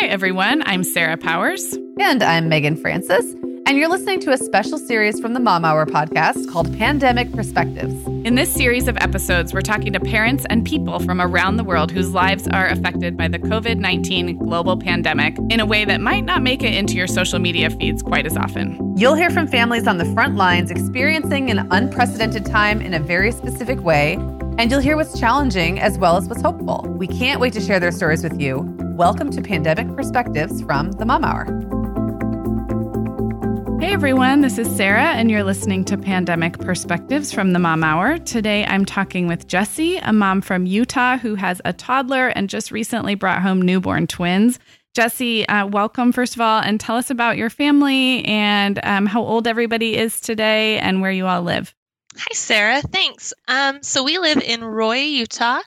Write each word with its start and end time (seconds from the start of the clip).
Hi, 0.00 0.06
everyone. 0.06 0.62
I'm 0.64 0.84
Sarah 0.84 1.16
Powers. 1.16 1.76
And 1.98 2.22
I'm 2.22 2.48
Megan 2.48 2.76
Francis. 2.76 3.34
And 3.66 3.76
you're 3.76 3.88
listening 3.88 4.20
to 4.20 4.30
a 4.30 4.38
special 4.38 4.78
series 4.78 5.18
from 5.18 5.34
the 5.34 5.40
Mom 5.40 5.64
Hour 5.64 5.86
podcast 5.86 6.48
called 6.52 6.72
Pandemic 6.78 7.32
Perspectives. 7.32 8.06
In 8.24 8.36
this 8.36 8.50
series 8.54 8.86
of 8.86 8.96
episodes, 8.98 9.52
we're 9.52 9.60
talking 9.60 9.92
to 9.94 9.98
parents 9.98 10.46
and 10.50 10.64
people 10.64 11.00
from 11.00 11.20
around 11.20 11.56
the 11.56 11.64
world 11.64 11.90
whose 11.90 12.14
lives 12.14 12.46
are 12.46 12.68
affected 12.68 13.16
by 13.16 13.26
the 13.26 13.40
COVID 13.40 13.78
19 13.78 14.38
global 14.38 14.76
pandemic 14.76 15.36
in 15.50 15.58
a 15.58 15.66
way 15.66 15.84
that 15.84 16.00
might 16.00 16.24
not 16.24 16.42
make 16.42 16.62
it 16.62 16.74
into 16.74 16.94
your 16.94 17.08
social 17.08 17.40
media 17.40 17.68
feeds 17.68 18.00
quite 18.00 18.24
as 18.24 18.36
often. 18.36 18.96
You'll 18.96 19.16
hear 19.16 19.30
from 19.30 19.48
families 19.48 19.88
on 19.88 19.98
the 19.98 20.06
front 20.14 20.36
lines 20.36 20.70
experiencing 20.70 21.50
an 21.50 21.66
unprecedented 21.72 22.46
time 22.46 22.80
in 22.80 22.94
a 22.94 23.00
very 23.00 23.32
specific 23.32 23.82
way, 23.82 24.14
and 24.58 24.70
you'll 24.70 24.78
hear 24.78 24.94
what's 24.94 25.18
challenging 25.18 25.80
as 25.80 25.98
well 25.98 26.16
as 26.16 26.28
what's 26.28 26.42
hopeful. 26.42 26.86
We 26.88 27.08
can't 27.08 27.40
wait 27.40 27.52
to 27.54 27.60
share 27.60 27.80
their 27.80 27.90
stories 27.90 28.22
with 28.22 28.40
you. 28.40 28.78
Welcome 28.98 29.30
to 29.30 29.40
Pandemic 29.40 29.94
Perspectives 29.94 30.60
from 30.62 30.90
the 30.90 31.06
Mom 31.06 31.24
Hour. 31.24 31.44
Hey 33.80 33.92
everyone, 33.92 34.40
this 34.40 34.58
is 34.58 34.68
Sarah, 34.74 35.12
and 35.12 35.30
you're 35.30 35.44
listening 35.44 35.84
to 35.84 35.96
Pandemic 35.96 36.58
Perspectives 36.58 37.32
from 37.32 37.52
the 37.52 37.60
Mom 37.60 37.84
Hour. 37.84 38.18
Today 38.18 38.64
I'm 38.64 38.84
talking 38.84 39.28
with 39.28 39.46
Jessi, 39.46 40.00
a 40.02 40.12
mom 40.12 40.40
from 40.40 40.66
Utah 40.66 41.16
who 41.16 41.36
has 41.36 41.62
a 41.64 41.72
toddler 41.72 42.26
and 42.30 42.50
just 42.50 42.72
recently 42.72 43.14
brought 43.14 43.40
home 43.40 43.62
newborn 43.62 44.08
twins. 44.08 44.58
Jessi, 44.96 45.44
uh, 45.48 45.68
welcome, 45.68 46.10
first 46.10 46.34
of 46.34 46.40
all, 46.40 46.60
and 46.60 46.80
tell 46.80 46.96
us 46.96 47.08
about 47.08 47.36
your 47.36 47.50
family 47.50 48.24
and 48.24 48.80
um, 48.82 49.06
how 49.06 49.22
old 49.22 49.46
everybody 49.46 49.96
is 49.96 50.20
today 50.20 50.80
and 50.80 51.00
where 51.00 51.12
you 51.12 51.24
all 51.24 51.42
live. 51.42 51.72
Hi, 52.16 52.34
Sarah. 52.34 52.82
Thanks. 52.82 53.32
Um, 53.46 53.80
so 53.80 54.02
we 54.02 54.18
live 54.18 54.42
in 54.42 54.64
Roy, 54.64 55.02
Utah. 55.02 55.60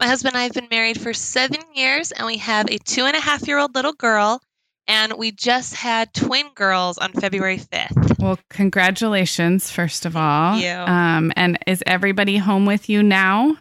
My 0.00 0.06
husband 0.06 0.34
and 0.34 0.40
I 0.40 0.44
have 0.44 0.52
been 0.52 0.68
married 0.70 1.00
for 1.00 1.14
seven 1.14 1.60
years, 1.74 2.12
and 2.12 2.26
we 2.26 2.36
have 2.38 2.68
a 2.70 2.78
two 2.78 3.04
and 3.04 3.16
a 3.16 3.20
half 3.20 3.46
year 3.46 3.58
old 3.58 3.74
little 3.74 3.92
girl 3.92 4.40
and 4.86 5.14
we 5.14 5.32
just 5.32 5.74
had 5.74 6.12
twin 6.12 6.46
girls 6.54 6.98
on 6.98 7.12
February 7.12 7.58
5th. 7.58 8.18
Well, 8.18 8.38
congratulations, 8.50 9.70
first 9.70 10.04
of 10.06 10.16
all. 10.16 10.54
Thank 10.54 10.64
you. 10.64 10.92
Um, 10.92 11.32
and 11.36 11.58
is 11.66 11.82
everybody 11.86 12.36
home 12.36 12.66
with 12.66 12.88
you 12.88 13.02
now? 13.02 13.56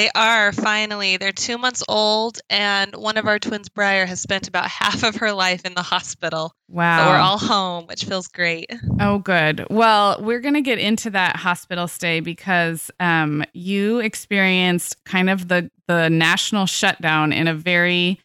They 0.00 0.10
are 0.14 0.50
finally. 0.52 1.18
They're 1.18 1.30
two 1.30 1.58
months 1.58 1.82
old, 1.86 2.40
and 2.48 2.96
one 2.96 3.18
of 3.18 3.26
our 3.26 3.38
twins, 3.38 3.68
Briar, 3.68 4.06
has 4.06 4.18
spent 4.18 4.48
about 4.48 4.66
half 4.66 5.02
of 5.02 5.16
her 5.16 5.30
life 5.30 5.66
in 5.66 5.74
the 5.74 5.82
hospital. 5.82 6.54
Wow. 6.68 7.04
So 7.04 7.10
we're 7.10 7.18
all 7.18 7.38
home, 7.38 7.86
which 7.86 8.06
feels 8.06 8.26
great. 8.26 8.72
Oh, 8.98 9.18
good. 9.18 9.66
Well, 9.68 10.16
we're 10.22 10.40
going 10.40 10.54
to 10.54 10.62
get 10.62 10.78
into 10.78 11.10
that 11.10 11.36
hospital 11.36 11.86
stay 11.86 12.20
because 12.20 12.90
um, 12.98 13.44
you 13.52 13.98
experienced 13.98 15.04
kind 15.04 15.28
of 15.28 15.48
the 15.48 15.70
the 15.86 16.08
national 16.08 16.64
shutdown 16.64 17.34
in 17.34 17.46
a 17.46 17.52
very 17.52 18.20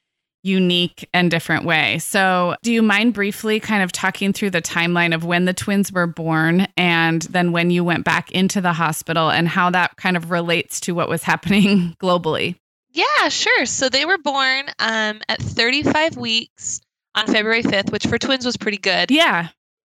unique 0.46 1.10
and 1.14 1.32
different 1.32 1.66
way. 1.66 1.98
So, 2.00 2.56
do 2.62 2.72
you 2.72 2.84
mind 2.84 3.14
briefly 3.14 3.60
kind 3.60 3.84
of 3.84 3.92
talking 3.92 4.32
through 4.32 4.52
the 4.52 4.62
timeline 4.62 5.14
of 5.14 5.26
when 5.26 5.46
the 5.46 5.54
twins 5.54 5.92
were 5.92 6.06
born 6.06 6.68
and 6.78 7.24
then 7.24 7.52
when 7.52 7.72
you 7.72 7.84
went 7.84 8.06
back 8.06 8.32
into 8.32 8.62
the 8.62 8.74
hospital 8.74 9.32
and 9.32 9.48
how 9.48 9.72
that 9.72 9.98
kind 9.98 10.16
of 10.16 10.30
relates 10.30 10.80
to 10.82 10.94
what 10.94 11.10
was 11.10 11.24
happening 11.24 11.96
globally? 12.02 12.56
Yeah, 12.92 13.30
sure. 13.30 13.66
So 13.66 13.90
they 13.90 14.06
were 14.06 14.20
born 14.20 14.66
um, 14.80 15.20
at 15.28 15.42
35 15.42 16.16
weeks 16.16 16.80
on 17.16 17.26
February 17.26 17.64
5th, 17.64 17.92
which 17.92 18.06
for 18.06 18.18
twins 18.18 18.46
was 18.46 18.56
pretty 18.56 18.78
good. 18.78 19.12
Yeah. 19.12 19.50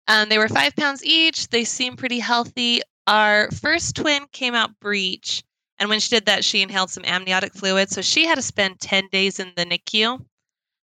Um, 0.06 0.28
they 0.28 0.38
were 0.38 0.48
five 0.48 0.76
pounds 0.76 1.04
each. 1.04 1.48
They 1.48 1.64
seemed 1.64 1.98
pretty 1.98 2.18
healthy. 2.18 2.82
Our 3.06 3.50
first 3.50 3.96
twin 3.96 4.26
came 4.32 4.54
out 4.54 4.78
breech. 4.80 5.42
And 5.78 5.88
when 5.88 5.98
she 5.98 6.14
did 6.14 6.26
that, 6.26 6.44
she 6.44 6.62
inhaled 6.62 6.90
some 6.90 7.04
amniotic 7.04 7.54
fluid. 7.54 7.90
So 7.90 8.02
she 8.02 8.26
had 8.26 8.36
to 8.36 8.42
spend 8.42 8.78
10 8.80 9.08
days 9.10 9.40
in 9.40 9.52
the 9.56 9.64
NICU. 9.64 10.24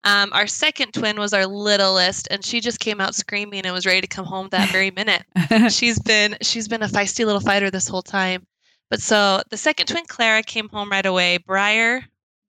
Um, 0.05 0.33
our 0.33 0.47
second 0.47 0.93
twin 0.95 1.19
was 1.19 1.35
our 1.35 1.47
littlest, 1.47 2.29
and 2.31 2.45
she 2.45 2.61
just 2.61 2.81
came 2.81 3.01
out 3.01 3.15
screaming 3.15 3.65
and 3.65 3.75
was 3.75 3.85
ready 3.85 4.01
to 4.01 4.07
come 4.07 4.25
home 4.25 4.49
that 4.51 4.71
very 4.71 4.91
minute. 4.97 5.25
she's 5.71 5.99
been 5.99 6.37
she's 6.41 6.69
been 6.69 6.83
a 6.83 6.89
feisty 6.89 7.27
little 7.27 7.41
fighter 7.41 7.71
this 7.71 7.89
whole 7.89 8.03
time. 8.03 8.47
But 8.89 9.03
so 9.03 9.43
the 9.51 9.57
second 9.57 9.87
twin, 9.87 10.05
Clara, 10.07 10.43
came 10.43 10.69
home 10.69 10.91
right 10.91 11.07
away. 11.07 11.39
Briar 11.39 12.03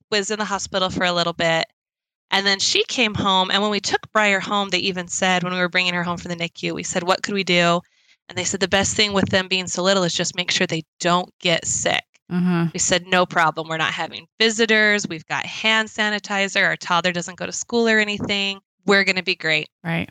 was 0.09 0.31
in 0.31 0.39
the 0.39 0.45
hospital 0.45 0.89
for 0.89 1.03
a 1.03 1.13
little 1.13 1.33
bit, 1.33 1.67
and 2.31 2.47
then 2.47 2.59
she 2.59 2.83
came 2.85 3.13
home. 3.13 3.51
And 3.51 3.61
when 3.61 3.71
we 3.71 3.79
took 3.79 4.11
Briar 4.13 4.39
home, 4.39 4.69
they 4.69 4.79
even 4.79 5.07
said 5.07 5.43
when 5.43 5.53
we 5.53 5.59
were 5.59 5.69
bringing 5.69 5.93
her 5.93 6.03
home 6.03 6.17
from 6.17 6.29
the 6.29 6.37
NICU, 6.37 6.73
we 6.73 6.83
said, 6.83 7.03
"What 7.03 7.21
could 7.21 7.33
we 7.33 7.43
do?" 7.43 7.81
And 8.29 8.37
they 8.37 8.45
said 8.45 8.61
the 8.61 8.67
best 8.69 8.95
thing 8.95 9.11
with 9.11 9.29
them 9.29 9.49
being 9.49 9.67
so 9.67 9.83
little 9.83 10.03
is 10.03 10.13
just 10.13 10.37
make 10.37 10.51
sure 10.51 10.65
they 10.65 10.83
don't 11.01 11.29
get 11.39 11.67
sick. 11.67 12.03
Mm-hmm. 12.31 12.65
We 12.73 12.79
said, 12.79 13.05
no 13.07 13.25
problem. 13.25 13.67
We're 13.67 13.77
not 13.77 13.91
having 13.93 14.25
visitors. 14.39 15.07
We've 15.07 15.25
got 15.25 15.45
hand 15.45 15.89
sanitizer. 15.89 16.63
Our 16.65 16.77
toddler 16.77 17.11
doesn't 17.11 17.37
go 17.37 17.45
to 17.45 17.51
school 17.51 17.87
or 17.89 17.99
anything. 17.99 18.59
We're 18.85 19.03
going 19.03 19.17
to 19.17 19.23
be 19.23 19.35
great. 19.35 19.67
Right. 19.83 20.09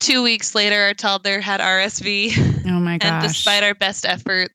Two 0.00 0.22
weeks 0.22 0.54
later, 0.54 0.80
our 0.80 0.94
toddler 0.94 1.40
had 1.40 1.60
RSV. 1.60 2.66
Oh 2.66 2.80
my 2.80 2.96
gosh. 2.98 3.10
And 3.12 3.22
despite 3.22 3.62
our 3.62 3.74
best 3.74 4.06
efforts, 4.06 4.54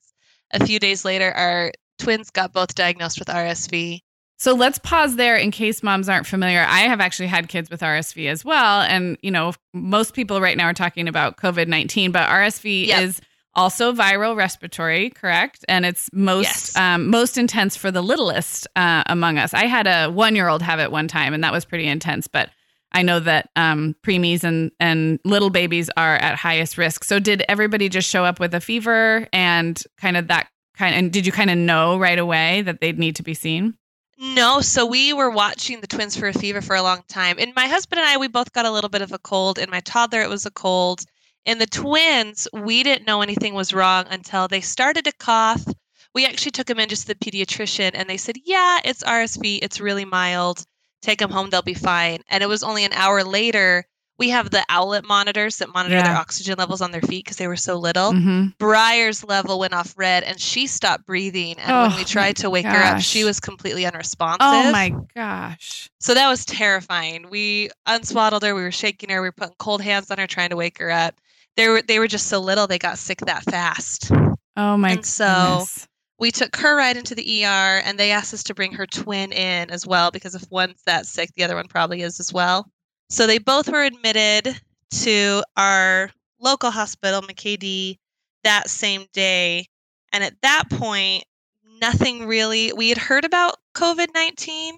a 0.52 0.66
few 0.66 0.80
days 0.80 1.06
later, 1.06 1.32
our 1.32 1.72
twins 2.00 2.32
got 2.32 2.52
both 2.52 2.74
diagnosed 2.76 3.20
with 3.20 3.28
RSV. 3.28 4.00
So 4.38 4.54
let's 4.54 4.80
pause 4.80 5.16
there 5.16 5.38
in 5.38 5.52
case 5.52 5.82
moms 5.82 6.10
aren't 6.10 6.28
familiar. 6.28 6.66
I 6.68 6.82
have 6.82 7.00
actually 7.00 7.28
had 7.28 7.48
kids 7.48 7.70
with 7.70 7.82
RSV 7.82 8.28
as 8.30 8.44
well. 8.44 8.82
And, 8.82 9.18
you 9.22 9.32
know, 9.32 9.54
most 9.74 10.14
people 10.14 10.42
right 10.42 10.58
now 10.58 10.66
are 10.66 10.74
talking 10.74 11.08
about 11.08 11.38
COVID 11.38 11.68
19, 11.68 12.12
but 12.12 12.28
RSV 12.28 12.88
Yep. 12.88 13.02
is 13.04 13.22
also 13.56 13.94
viral 13.94 14.36
respiratory, 14.36 15.10
correct? 15.12 15.64
And 15.68 15.86
it's 15.86 16.10
most 16.14 16.44
Yes. 16.44 16.76
um, 16.76 17.10
most 17.10 17.38
intense 17.38 17.76
for 17.76 17.92
the 17.92 18.02
littlest 18.02 18.68
uh, 18.76 19.04
among 19.08 19.38
us. 19.38 19.54
I 19.54 19.66
had 19.66 19.88
a 19.88 20.10
one 20.12 20.36
year 20.36 20.48
old 20.48 20.62
have 20.62 20.80
it 20.80 20.92
one 20.92 21.08
time, 21.08 21.34
and 21.34 21.44
that 21.44 21.52
was 21.54 21.66
pretty 21.66 21.88
intense. 21.88 22.28
But 22.28 22.50
I 22.92 23.02
know 23.02 23.20
that 23.20 23.50
um, 23.56 23.96
preemies 24.04 24.44
and 24.44 24.72
and 24.80 25.20
little 25.26 25.50
babies 25.50 25.90
are 25.98 26.16
at 26.16 26.36
highest 26.36 26.78
risk. 26.78 27.04
So 27.04 27.20
did 27.20 27.44
everybody 27.50 27.90
just 27.90 28.10
show 28.10 28.24
up 28.26 28.40
with 28.40 28.54
a 28.54 28.62
fever 28.62 29.28
and 29.34 29.82
kind 29.98 30.18
of 30.18 30.28
that 30.28 30.48
kind? 30.78 30.96
And 30.96 31.12
did 31.12 31.26
you 31.26 31.32
kind 31.32 31.50
of 31.50 31.58
know 31.58 31.98
right 31.98 32.20
away 32.20 32.62
that 32.62 32.80
they'd 32.82 33.00
need 33.00 33.16
to 33.18 33.24
be 33.24 33.34
seen? 33.34 33.76
No, 34.18 34.62
so 34.62 34.86
we 34.86 35.12
were 35.12 35.30
watching 35.30 35.82
the 35.82 35.88
twins 35.88 36.16
for 36.16 36.28
a 36.30 36.34
fever 36.34 36.62
for 36.62 36.74
a 36.74 36.82
long 36.82 37.04
time. 37.10 37.36
And 37.38 37.54
my 37.54 37.68
husband 37.68 38.00
and 38.00 38.08
I, 38.08 38.16
we 38.16 38.30
both 38.30 38.54
got 38.54 38.66
a 38.66 38.72
little 38.72 38.90
bit 38.90 39.02
of 39.02 39.12
a 39.12 39.18
cold. 39.20 39.60
In 39.60 39.70
my 39.70 39.82
toddler, 39.82 40.22
it 40.22 40.30
was 40.30 40.46
a 40.46 40.52
cold. 40.52 41.04
In 41.46 41.60
the 41.60 41.68
twins, 41.68 42.48
we 42.54 42.82
didn't 42.84 43.06
know 43.08 43.22
anything 43.22 43.54
was 43.54 43.74
wrong 43.74 44.06
until 44.10 44.48
they 44.48 44.62
started 44.62 45.06
to 45.06 45.12
cough. 45.12 45.64
We 46.14 46.26
actually 46.26 46.52
took 46.52 46.68
them 46.68 46.80
in 46.80 46.90
just 46.90 47.08
to 47.08 47.08
the 47.10 47.16
pediatrician 47.16 47.92
and 47.94 48.10
they 48.10 48.18
said, 48.18 48.38
Yeah, 48.46 48.80
it's 48.84 49.04
RSV. 49.04 49.60
It's 49.62 49.80
really 49.82 50.06
mild. 50.06 50.66
Take 51.02 51.20
them 51.20 51.30
home, 51.30 51.50
they'll 51.52 51.62
be 51.62 51.74
fine. 51.76 52.20
And 52.30 52.42
it 52.42 52.48
was 52.48 52.64
only 52.64 52.84
an 52.84 52.94
hour 52.94 53.24
later. 53.24 53.86
We 54.18 54.30
have 54.30 54.50
the 54.50 54.64
Owlet 54.70 55.06
monitors 55.06 55.58
that 55.58 55.68
monitor 55.74 56.02
their 56.02 56.16
oxygen 56.16 56.56
levels 56.58 56.82
on 56.82 56.92
their 56.92 57.02
feet 57.02 57.26
because 57.26 57.36
they 57.36 57.48
were 57.50 57.58
so 57.58 57.76
little. 57.76 58.14
Mm-hmm. 58.14 58.46
Briar's 58.58 59.26
level 59.26 59.60
went 59.60 59.74
off 59.74 59.94
red 59.98 60.24
and 60.24 60.40
she 60.40 60.68
stopped 60.68 61.06
breathing. 61.06 61.58
And 61.60 61.68
when 61.68 61.92
Oh, 61.92 61.98
we 61.98 62.06
tried 62.06 62.38
to 62.38 62.50
wake 62.50 62.66
her 62.66 62.72
up, 62.96 63.02
she 63.02 63.26
was 63.26 63.42
completely 63.42 63.86
unresponsive. 63.86 64.40
Oh 64.42 64.72
my 64.72 64.96
gosh. 65.14 65.90
So 66.00 66.14
that 66.14 66.30
was 66.30 66.46
terrifying. 66.46 67.30
We 67.30 67.70
unswaddled 67.88 68.44
her. 68.44 68.56
We 68.56 68.62
were 68.64 68.72
shaking 68.72 69.10
her. 69.10 69.22
We 69.22 69.28
were 69.28 69.34
putting 69.34 69.56
cold 69.60 69.82
hands 69.82 70.10
on 70.10 70.18
her, 70.18 70.28
trying 70.28 70.50
to 70.52 70.56
wake 70.56 70.78
her 70.80 70.90
up. 70.90 71.14
They 71.58 71.68
were 71.70 71.82
they 71.82 72.00
were 72.00 72.08
just 72.08 72.28
so 72.28 72.40
little. 72.40 72.68
They 72.68 72.78
got 72.80 72.98
sick 72.98 73.20
that 73.22 73.44
fast. 73.44 74.12
Oh 74.58 74.78
my 74.78 74.92
And 74.92 75.06
so- 75.06 75.26
goodness. 75.26 75.88
We 76.18 76.32
took 76.32 76.56
her 76.56 76.78
right 76.78 76.96
into 76.96 77.14
the 77.14 77.44
ER, 77.44 77.82
and 77.84 78.00
they 78.00 78.12
asked 78.12 78.34
us 78.34 78.42
to 78.44 78.54
bring 78.54 78.72
her 78.72 78.88
twin 78.88 79.34
in 79.34 79.70
as 79.70 79.86
well 79.86 80.12
because 80.12 80.34
if 80.34 80.50
one's 80.50 80.82
that 80.86 81.06
sick, 81.06 81.30
the 81.36 81.44
other 81.44 81.58
one 81.58 81.68
probably 81.68 82.04
is 82.04 82.22
as 82.22 82.32
well. 82.32 82.72
So 83.10 83.28
they 83.28 83.38
both 83.38 83.68
were 83.68 83.84
admitted 83.84 84.58
to 85.02 85.44
our 85.58 86.10
local 86.40 86.72
hospital, 86.72 87.22
McKay-Dee, 87.22 88.00
that 88.46 88.70
same 88.70 89.08
day. 89.12 89.68
And 90.14 90.24
at 90.24 90.40
that 90.42 90.70
point, 90.70 91.26
nothing 91.82 92.26
really. 92.26 92.72
We 92.72 92.88
had 92.88 92.98
heard 92.98 93.26
about 93.26 93.58
COVID 93.76 94.08
nineteen, 94.16 94.78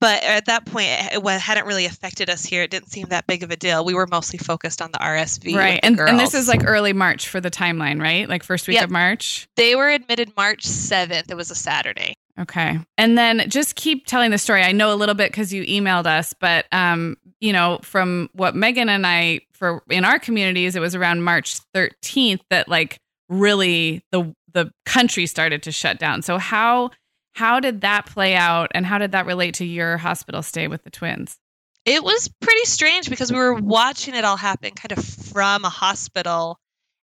but 0.00 0.22
at 0.22 0.46
that 0.46 0.64
point, 0.66 0.88
it 1.12 1.22
it 1.24 1.40
hadn't 1.40 1.66
really 1.66 1.86
affected 1.86 2.30
us 2.30 2.44
here. 2.44 2.62
It 2.62 2.70
didn't 2.70 2.90
seem 2.90 3.08
that 3.08 3.26
big 3.26 3.42
of 3.42 3.50
a 3.50 3.56
deal. 3.56 3.84
We 3.84 3.94
were 3.94 4.06
mostly 4.06 4.38
focused 4.38 4.80
on 4.82 4.90
the 4.92 4.98
RSV. 4.98 5.54
right. 5.54 5.80
the 5.80 5.86
And, 5.86 6.00
and 6.00 6.18
this 6.18 6.34
is 6.34 6.48
like 6.48 6.62
early 6.64 6.92
March 6.92 7.28
for 7.28 7.40
the 7.40 7.50
timeline, 7.50 8.00
right? 8.00 8.28
Like 8.28 8.42
first 8.42 8.68
week 8.68 8.76
Yep. 8.76 8.84
of 8.84 8.90
March. 8.90 9.48
they 9.56 9.74
were 9.74 9.88
admitted 9.88 10.32
March 10.36 10.64
seventh. 10.64 11.30
It 11.30 11.36
was 11.36 11.50
a 11.50 11.54
Saturday. 11.54 12.14
Okay. 12.38 12.78
And 12.96 13.18
then 13.18 13.48
just 13.50 13.74
keep 13.74 14.06
telling 14.06 14.30
the 14.30 14.38
story. 14.38 14.62
I 14.62 14.70
know 14.70 14.92
a 14.92 14.94
little 14.94 15.16
bit 15.16 15.32
because 15.32 15.52
you 15.52 15.64
emailed 15.64 16.06
us, 16.06 16.32
but 16.38 16.66
um, 16.70 17.16
you 17.40 17.52
know, 17.52 17.80
from 17.82 18.30
what 18.32 18.54
Megan 18.54 18.88
and 18.88 19.04
I 19.06 19.40
for 19.52 19.82
in 19.90 20.04
our 20.04 20.20
communities, 20.20 20.76
it 20.76 20.80
was 20.80 20.94
around 20.94 21.22
March 21.24 21.58
13th 21.74 22.40
that 22.50 22.68
like 22.68 22.98
really 23.28 24.02
the 24.12 24.34
the 24.54 24.70
country 24.86 25.26
started 25.26 25.62
to 25.64 25.72
shut 25.72 25.98
down. 25.98 26.22
So 26.22 26.38
how 26.38 26.90
how 27.34 27.60
did 27.60 27.80
that 27.82 28.06
play 28.06 28.34
out 28.34 28.70
and 28.74 28.84
how 28.86 28.98
did 28.98 29.12
that 29.12 29.26
relate 29.26 29.54
to 29.54 29.64
your 29.64 29.96
hospital 29.96 30.42
stay 30.42 30.68
with 30.68 30.82
the 30.84 30.90
twins? 30.90 31.36
It 31.84 32.02
was 32.02 32.28
pretty 32.40 32.64
strange 32.64 33.08
because 33.08 33.32
we 33.32 33.38
were 33.38 33.54
watching 33.54 34.14
it 34.14 34.24
all 34.24 34.36
happen 34.36 34.72
kind 34.72 34.92
of 34.92 35.04
from 35.04 35.64
a 35.64 35.68
hospital 35.70 36.58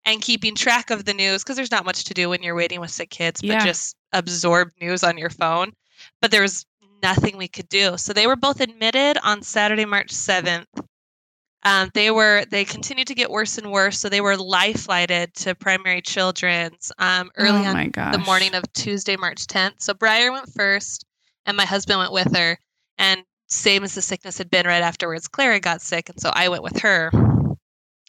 and 0.06 0.22
keeping 0.22 0.54
track 0.54 0.92
of 0.92 1.06
the 1.06 1.14
news 1.14 1.44
because 1.44 1.56
there's 1.56 1.72
not 1.72 1.86
much 1.86 2.04
to 2.06 2.14
do 2.14 2.30
when 2.30 2.44
you're 2.44 2.54
waiting 2.56 2.80
with 2.80 2.92
sick 2.92 3.10
kids, 3.10 3.42
but 3.42 3.50
Yeah. 3.50 3.66
just 3.66 3.96
absorb 4.14 4.70
news 4.80 5.04
on 5.04 5.18
your 5.18 5.32
phone. 5.32 5.72
But 6.22 6.30
there 6.32 6.42
was 6.44 6.66
nothing 7.02 7.38
we 7.38 7.48
could 7.48 7.70
do. 7.70 7.98
So 7.98 8.14
they 8.14 8.28
were 8.28 8.36
both 8.36 8.62
admitted 8.62 9.18
on 9.24 9.42
Saturday, 9.42 9.86
March 9.86 10.12
7th. 10.12 10.66
Um, 11.66 11.90
they 11.96 12.12
were 12.12 12.46
they 12.52 12.64
continued 12.64 13.08
to 13.08 13.16
get 13.16 13.32
worse 13.32 13.58
and 13.58 13.72
worse, 13.72 14.00
so 14.00 14.08
they 14.08 14.22
were 14.22 14.38
life 14.38 14.82
flighted 14.82 15.34
to 15.36 15.56
primary 15.56 16.00
children's 16.02 16.92
um, 17.00 17.32
early 17.38 17.66
oh 17.66 17.72
on 17.72 17.90
gosh. 17.90 18.14
the 18.14 18.20
morning 18.20 18.54
of 18.54 18.72
Tuesday, 18.74 19.16
March 19.18 19.48
10th. 19.48 19.82
So 19.82 19.96
Briar 19.96 20.32
went 20.32 20.54
first, 20.54 21.06
and 21.48 21.58
my 21.58 21.66
husband 21.66 21.98
went 22.00 22.12
with 22.14 22.36
her. 22.38 22.60
And 23.00 23.24
same 23.48 23.84
as 23.84 23.96
the 23.96 24.02
sickness 24.04 24.38
had 24.38 24.50
been 24.52 24.68
right 24.68 24.84
afterwards, 24.84 25.28
Clara 25.28 25.60
got 25.60 25.82
sick, 25.82 26.08
and 26.10 26.20
so 26.20 26.32
I 26.34 26.50
went 26.50 26.64
with 26.64 26.80
her. 26.80 27.12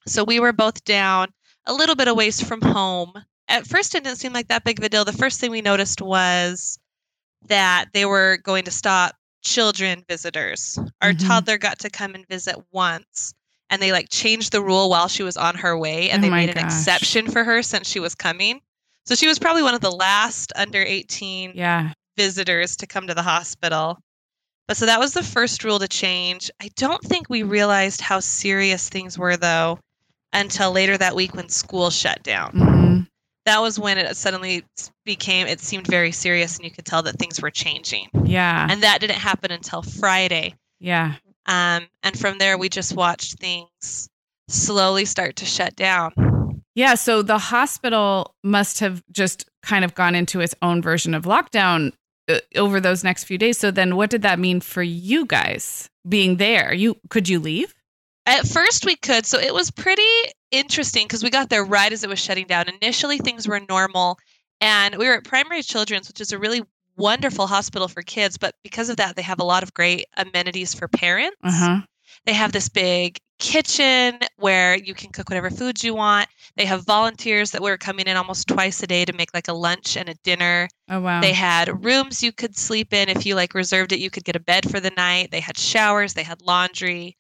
So 0.07 0.23
we 0.23 0.39
were 0.39 0.53
both 0.53 0.85
down 0.85 1.29
a 1.67 1.73
little 1.73 1.97
bit 1.97 2.09
away 2.09 2.31
from 2.31 2.61
home. 2.61 3.13
At 3.49 3.67
first, 3.67 3.95
it 3.95 4.05
didn't 4.05 4.19
seem 4.19 4.33
like 4.35 4.49
that 4.49 4.65
big 4.65 4.79
of 4.79 4.85
a 4.85 4.89
deal. 4.91 5.05
The 5.05 5.13
first 5.13 5.41
thing 5.41 5.51
we 5.51 5.63
noticed 5.63 6.03
was 6.03 6.79
that 7.49 7.87
they 7.95 8.05
were 8.05 8.39
going 8.43 8.65
to 8.65 8.71
stop 8.71 9.15
children 9.43 10.05
visitors. 10.09 10.79
Our 11.01 11.13
Mhm. 11.13 11.27
toddler 11.27 11.59
got 11.59 11.79
to 11.81 11.91
come 11.91 12.15
and 12.15 12.27
visit 12.29 12.57
once, 12.73 13.35
and 13.71 13.81
they 13.83 13.93
like 13.93 14.09
changed 14.11 14.53
the 14.53 14.63
rule 14.63 14.89
while 14.91 15.09
she 15.09 15.23
was 15.23 15.37
on 15.37 15.55
her 15.57 15.77
way, 15.77 16.11
and 16.11 16.23
Oh 16.23 16.27
they 16.27 16.31
made 16.31 16.51
an 16.51 16.59
exception 16.65 17.31
for 17.31 17.45
her 17.45 17.63
since 17.63 17.89
she 17.89 18.01
was 18.01 18.15
coming. 18.15 18.61
So 19.07 19.15
she 19.15 19.27
was 19.29 19.39
probably 19.39 19.63
one 19.63 19.75
of 19.75 19.81
the 19.81 19.91
last 19.93 20.53
under 20.57 20.83
18 20.83 21.53
Yeah. 21.55 21.93
visitors 22.17 22.77
to 22.79 22.87
come 22.87 23.07
to 23.07 23.15
the 23.15 23.23
hospital. 23.23 23.99
But 24.69 24.77
so 24.77 24.87
that 24.87 24.99
was 24.99 25.13
the 25.15 25.23
first 25.23 25.63
rule 25.63 25.79
to 25.79 25.87
change. 25.87 26.51
I 26.61 26.71
don't 26.77 27.03
think 27.03 27.29
we 27.31 27.45
realized 27.45 28.01
how 28.01 28.19
serious 28.21 28.89
things 28.89 29.17
were 29.17 29.37
though 29.37 29.79
until 30.33 30.73
later 30.73 30.99
that 30.99 31.15
week 31.15 31.35
when 31.35 31.49
school 31.49 31.91
shut 31.91 32.23
down. 32.25 32.51
hmm 32.51 33.01
That 33.45 33.61
was 33.63 33.79
when 33.79 33.97
it 33.97 34.17
suddenly 34.17 34.65
became 35.05 35.47
it 35.47 35.61
seemed 35.61 35.87
very 35.87 36.11
serious 36.11 36.57
and 36.57 36.65
you 36.65 36.71
could 36.73 36.85
tell 36.85 37.03
that 37.05 37.17
things 37.17 37.41
were 37.41 37.51
changing. 37.53 38.09
Yeah. 38.25 38.67
And 38.69 38.83
that 38.83 39.01
didn't 39.01 39.19
happen 39.19 39.53
until 39.53 39.83
Friday. 39.83 40.55
Yeah. 40.81 41.15
Um, 41.47 41.87
and 42.03 42.19
from 42.19 42.39
there 42.39 42.59
we 42.59 42.69
just 42.69 42.95
watched 42.95 43.39
things 43.39 44.09
slowly 44.49 45.05
start 45.05 45.37
to 45.37 45.45
shut 45.45 45.77
down. 45.77 46.13
Yeah. 46.75 46.95
So 46.95 47.23
the 47.23 47.39
hospital 47.39 48.35
must 48.45 48.81
have 48.81 49.03
just 49.11 49.49
kind 49.63 49.85
of 49.85 49.95
gone 49.95 50.15
into 50.15 50.41
its 50.41 50.55
own 50.63 50.83
version 50.83 51.15
of 51.15 51.25
lockdown 51.25 51.93
uh, 52.29 52.39
over 52.55 52.81
those 52.81 53.03
next 53.03 53.25
few 53.25 53.39
days. 53.39 53.59
So 53.59 53.71
then 53.71 53.97
what 53.97 54.11
did 54.11 54.23
that 54.23 54.39
mean 54.39 54.61
for 54.61 54.83
you 54.83 55.27
guys 55.27 55.89
being 56.09 56.37
there? 56.37 56.75
You 56.75 56.97
could 57.09 57.29
you 57.29 57.41
leave? 57.41 57.75
At 58.27 58.47
first, 58.47 58.85
we 58.85 58.97
could. 58.97 59.25
So 59.25 59.39
it 59.39 59.55
was 59.55 59.71
pretty 59.71 60.03
interesting 60.51 61.05
because 61.05 61.23
we 61.23 61.31
got 61.31 61.49
there 61.49 61.65
right 61.65 61.93
as 61.93 62.03
it 62.03 62.11
was 62.11 62.19
shutting 62.19 62.47
down. 62.47 62.65
Initially, 62.83 63.19
things 63.19 63.47
were 63.47 63.61
normal, 63.69 64.19
and 64.61 64.97
we 64.97 65.07
were 65.07 65.15
at 65.15 65.25
Primary 65.25 65.63
Children's, 65.63 66.09
which 66.09 66.21
is 66.21 66.33
a 66.33 66.39
really 66.39 66.63
wonderful 66.97 67.47
hospital 67.47 67.89
for 67.89 68.03
kids. 68.03 68.37
But 68.37 68.55
because 68.63 68.89
of 68.89 68.97
that, 68.97 69.17
they 69.17 69.23
have 69.23 69.41
a 69.41 69.45
lot 69.45 69.63
of 69.63 69.75
great 69.75 70.07
amenities 70.17 70.75
for 70.75 70.89
parents. 70.89 71.37
Uh-huh. 71.43 71.81
They 72.25 72.33
have 72.33 72.53
this 72.53 72.69
big 72.69 73.19
kitchen 73.39 74.19
where 74.37 74.77
you 74.77 74.95
can 74.95 75.11
cook 75.11 75.29
whatever 75.29 75.51
foods 75.51 75.85
you 75.85 75.95
want. 75.95 76.29
They 76.57 76.65
have 76.65 76.87
volunteers 76.87 77.51
that 77.51 77.63
were 77.63 77.77
coming 77.77 78.07
in 78.07 78.17
almost 78.17 78.49
twice 78.49 78.83
a 78.83 78.87
day 78.87 79.05
to 79.05 79.13
make 79.13 79.35
like 79.35 79.49
a 79.49 79.53
lunch 79.53 79.97
and 79.97 80.09
a 80.09 80.15
dinner. 80.25 80.69
Oh 80.89 81.01
wow. 81.01 81.21
They 81.21 81.33
had 81.33 81.85
rooms 81.85 82.23
you 82.23 82.33
could 82.33 82.57
sleep 82.57 82.93
in. 82.93 83.09
If 83.09 83.27
you 83.27 83.35
like 83.35 83.55
reserved 83.55 83.93
it, 83.93 84.01
you 84.01 84.11
could 84.11 84.25
get 84.25 84.37
a 84.37 84.41
bed 84.41 84.71
for 84.71 84.81
the 84.81 84.91
night. 84.91 85.31
They 85.31 85.41
had 85.41 85.59
showers, 85.59 86.15
they 86.15 86.23
had 86.23 86.43
laundry. 86.43 87.17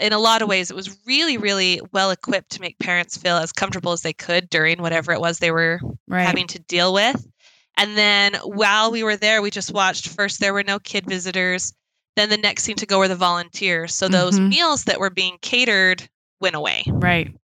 In 0.00 0.14
a 0.14 0.18
lot 0.18 0.40
of 0.40 0.48
ways, 0.48 0.70
it 0.70 0.74
was 0.74 0.98
really, 1.06 1.36
really 1.36 1.80
well 1.92 2.10
equipped 2.10 2.50
to 2.52 2.60
make 2.62 2.78
parents 2.78 3.16
feel 3.16 3.36
as 3.36 3.52
comfortable 3.52 3.92
as 3.92 4.00
they 4.00 4.14
could 4.14 4.48
during 4.48 4.80
whatever 4.80 5.12
it 5.12 5.20
was 5.20 5.38
they 5.38 5.50
were 5.50 5.80
right. 6.08 6.26
having 6.26 6.46
to 6.48 6.58
deal 6.60 6.94
with. 6.94 7.24
And 7.76 7.96
then 7.96 8.34
while 8.44 8.90
we 8.90 9.02
were 9.02 9.16
there, 9.16 9.42
we 9.42 9.50
just 9.50 9.72
watched 9.72 10.08
first 10.08 10.40
there 10.40 10.52
were 10.52 10.62
no 10.62 10.78
kid 10.78 11.06
visitors. 11.06 11.72
Then 12.16 12.28
the 12.28 12.36
next 12.36 12.66
thing 12.66 12.76
to 12.76 12.86
go 12.86 12.98
were 12.98 13.08
the 13.08 13.16
volunteers. 13.16 13.94
So 13.94 14.08
those 14.08 14.38
Mhm. 14.38 14.48
meals 14.50 14.84
that 14.84 15.00
were 15.00 15.10
being 15.10 15.38
catered 15.40 16.08
went 16.40 16.54
away. 16.56 16.84
right. 16.86 17.34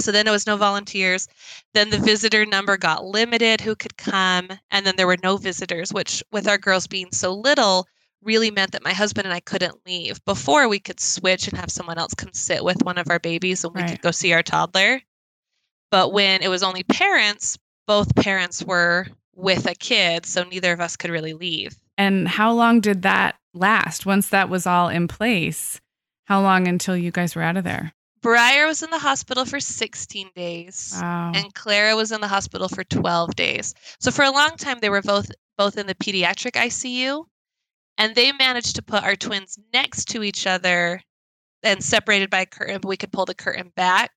So 0.00 0.10
then 0.10 0.24
there 0.24 0.32
was 0.32 0.46
no 0.46 0.56
volunteers. 0.56 1.28
Then 1.74 1.90
the 1.90 1.98
visitor 1.98 2.44
number 2.46 2.76
got 2.76 3.04
limited 3.04 3.60
who 3.60 3.76
could 3.76 3.96
come. 3.98 4.48
And 4.70 4.86
then 4.86 4.96
there 4.96 5.06
were 5.06 5.18
no 5.22 5.36
visitors, 5.36 5.92
which, 5.92 6.22
with 6.32 6.48
our 6.48 6.58
girls 6.58 6.86
being 6.86 7.12
so 7.12 7.32
little, 7.34 7.86
really 8.22 8.50
meant 8.50 8.72
that 8.72 8.82
my 8.84 8.92
husband 8.92 9.26
and 9.26 9.34
I 9.34 9.40
couldn't 9.40 9.84
leave. 9.86 10.24
Before 10.24 10.66
we 10.68 10.78
could 10.80 10.98
switch 10.98 11.46
and 11.46 11.56
have 11.58 11.70
someone 11.70 11.98
else 11.98 12.14
come 12.14 12.32
sit 12.32 12.64
with 12.64 12.82
one 12.84 12.96
of 12.98 13.10
our 13.10 13.18
babies 13.18 13.64
and 13.64 13.74
we 13.74 13.82
Right. 13.82 13.90
could 13.90 14.02
go 14.02 14.10
see 14.12 14.32
our 14.32 14.42
toddler. 14.42 15.02
But 15.90 16.12
when 16.12 16.42
it 16.42 16.48
was 16.48 16.62
only 16.62 16.84
parents, 16.84 17.58
both 17.86 18.14
parents 18.14 18.62
were 18.62 19.08
with 19.42 19.66
a 19.66 19.74
kid. 19.74 20.24
So 20.24 20.44
neither 20.44 20.72
of 20.72 20.80
us 20.80 20.96
could 20.96 21.10
really 21.10 21.34
leave. 21.34 21.76
And 21.98 22.26
how 22.28 22.52
long 22.52 22.80
did 22.80 23.02
that 23.02 23.36
last 23.52 24.06
once 24.06 24.28
that 24.30 24.48
was 24.48 24.66
all 24.66 24.88
in 24.88 25.08
place? 25.08 25.80
How 26.26 26.40
long 26.40 26.68
until 26.68 26.96
you 26.96 27.10
guys 27.10 27.34
were 27.34 27.42
out 27.42 27.56
of 27.56 27.64
there? 27.64 27.92
Briar 28.22 28.66
was 28.66 28.84
in 28.84 28.90
the 28.90 29.00
hospital 29.00 29.44
for 29.44 29.58
16 29.58 30.30
days. 30.36 30.96
Wow. 31.00 31.32
and 31.34 31.52
Clara 31.54 31.96
was 31.96 32.12
in 32.12 32.20
the 32.20 32.28
hospital 32.28 32.68
for 32.68 32.84
12 32.84 33.34
days. 33.34 33.74
So 33.98 34.12
for 34.12 34.24
a 34.24 34.30
long 34.30 34.56
time 34.56 34.78
they 34.80 34.88
were 34.88 35.02
both 35.02 35.30
both 35.58 35.76
in 35.76 35.86
the 35.86 35.94
pediatric 35.96 36.52
ICU 36.52 37.24
and 37.98 38.14
they 38.14 38.32
managed 38.32 38.76
to 38.76 38.82
put 38.82 39.02
our 39.02 39.16
twins 39.16 39.58
next 39.74 40.06
to 40.10 40.22
each 40.22 40.46
other 40.46 41.02
and 41.64 41.82
separated 41.82 42.30
by 42.30 42.40
a 42.42 42.46
curtain, 42.46 42.78
but 42.80 42.88
we 42.88 42.96
could 42.96 43.12
pull 43.12 43.26
the 43.26 43.34
curtain 43.34 43.72
back. 43.76 44.12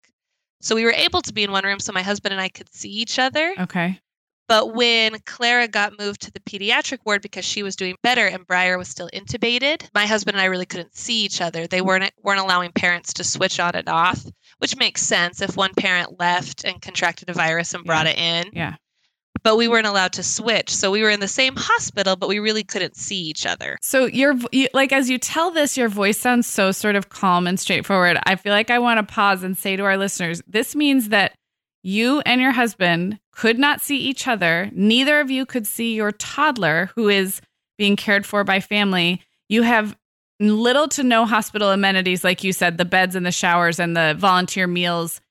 So 0.61 0.75
we 0.75 0.85
were 0.85 0.93
able 0.93 1.21
to 1.23 1.33
be 1.33 1.43
in 1.43 1.51
one 1.51 1.65
room 1.65 1.79
so 1.79 1.91
my 1.91 2.01
husband 2.03 2.31
and 2.31 2.41
I 2.41 2.47
could 2.49 2.71
see 2.73 2.89
each 2.89 3.17
other. 3.19 3.55
okay. 3.59 3.99
But 4.47 4.75
when 4.75 5.17
Clara 5.25 5.67
got 5.67 5.97
moved 5.97 6.21
to 6.21 6.31
the 6.31 6.39
pediatric 6.39 6.99
ward 7.05 7.21
because 7.21 7.45
she 7.45 7.63
was 7.63 7.75
doing 7.75 7.95
better 8.03 8.27
and 8.27 8.45
Briar 8.45 8.77
was 8.77 8.87
still 8.87 9.09
intubated, 9.13 9.89
my 9.93 10.05
husband 10.05 10.35
and 10.35 10.41
I 10.41 10.45
really 10.45 10.67
couldn't 10.67 10.95
see 10.95 11.23
each 11.23 11.41
other. 11.41 11.65
They 11.65 11.81
weren't 11.81 12.11
weren't 12.21 12.39
allowing 12.39 12.71
parents 12.71 13.13
to 13.13 13.23
switch 13.23 13.59
on 13.59 13.75
and 13.75 13.89
off, 13.89 14.23
which 14.59 14.77
makes 14.77 15.01
sense 15.01 15.41
if 15.41 15.57
one 15.57 15.73
parent 15.73 16.19
left 16.19 16.63
and 16.63 16.81
contracted 16.81 17.29
a 17.29 17.33
virus 17.33 17.73
and 17.73 17.83
brought 17.83 18.07
it 18.07 18.17
in. 18.17 18.51
Yeah. 18.53 18.75
But 19.43 19.57
we 19.57 19.67
weren't 19.67 19.85
allowed 19.85 20.13
to 20.13 20.23
switch. 20.23 20.73
So 20.73 20.89
we 20.89 21.01
were 21.01 21.09
in 21.09 21.19
the 21.19 21.27
same 21.27 21.55
hospital, 21.55 22.15
but 22.15 22.29
we 22.29 22.39
really 22.39 22.63
couldn't 22.63 22.95
see 22.95 23.21
each 23.21 23.45
other. 23.45 23.77
So 23.81 24.05
your 24.05 24.35
you, 24.51 24.67
like 24.73 24.91
as 24.91 25.09
you 25.09 25.17
tell 25.17 25.51
this, 25.51 25.75
your 25.75 25.89
voice 25.89 26.19
sounds 26.19 26.47
so 26.47 26.71
sort 26.71 26.95
of 26.95 27.09
calm 27.09 27.47
and 27.47 27.59
straightforward. 27.59 28.17
I 28.25 28.35
feel 28.35 28.53
like 28.53 28.69
I 28.69 28.79
want 28.79 28.99
to 28.99 29.13
pause 29.13 29.43
and 29.43 29.57
say 29.57 29.75
to 29.75 29.83
our 29.83 29.97
listeners, 29.97 30.41
this 30.47 30.75
means 30.75 31.09
that 31.09 31.33
you 31.83 32.21
and 32.21 32.41
your 32.41 32.51
husband 32.51 33.19
could 33.35 33.59
not 33.59 33.81
see 33.81 33.97
each 33.97 34.27
other. 34.27 34.69
Neither 34.73 35.19
of 35.19 35.29
you 35.29 35.45
could 35.45 35.67
see 35.67 35.93
your 35.93 36.11
toddler 36.11 36.89
who 36.95 37.09
is 37.09 37.41
being 37.77 37.95
cared 37.95 38.25
for 38.25 38.43
by 38.43 38.59
family. 38.59 39.21
You 39.49 39.63
have 39.63 39.97
little 40.39 40.87
to 40.89 41.03
no 41.03 41.25
hospital 41.25 41.69
amenities, 41.69 42.23
like 42.23 42.43
you 42.43 42.53
said, 42.53 42.77
the 42.77 42.85
beds 42.85 43.15
and 43.15 43.25
the 43.25 43.31
showers 43.31 43.79
and 43.79 43.95
the 43.95 44.15
volunteer 44.17 44.67
meals 44.67 45.21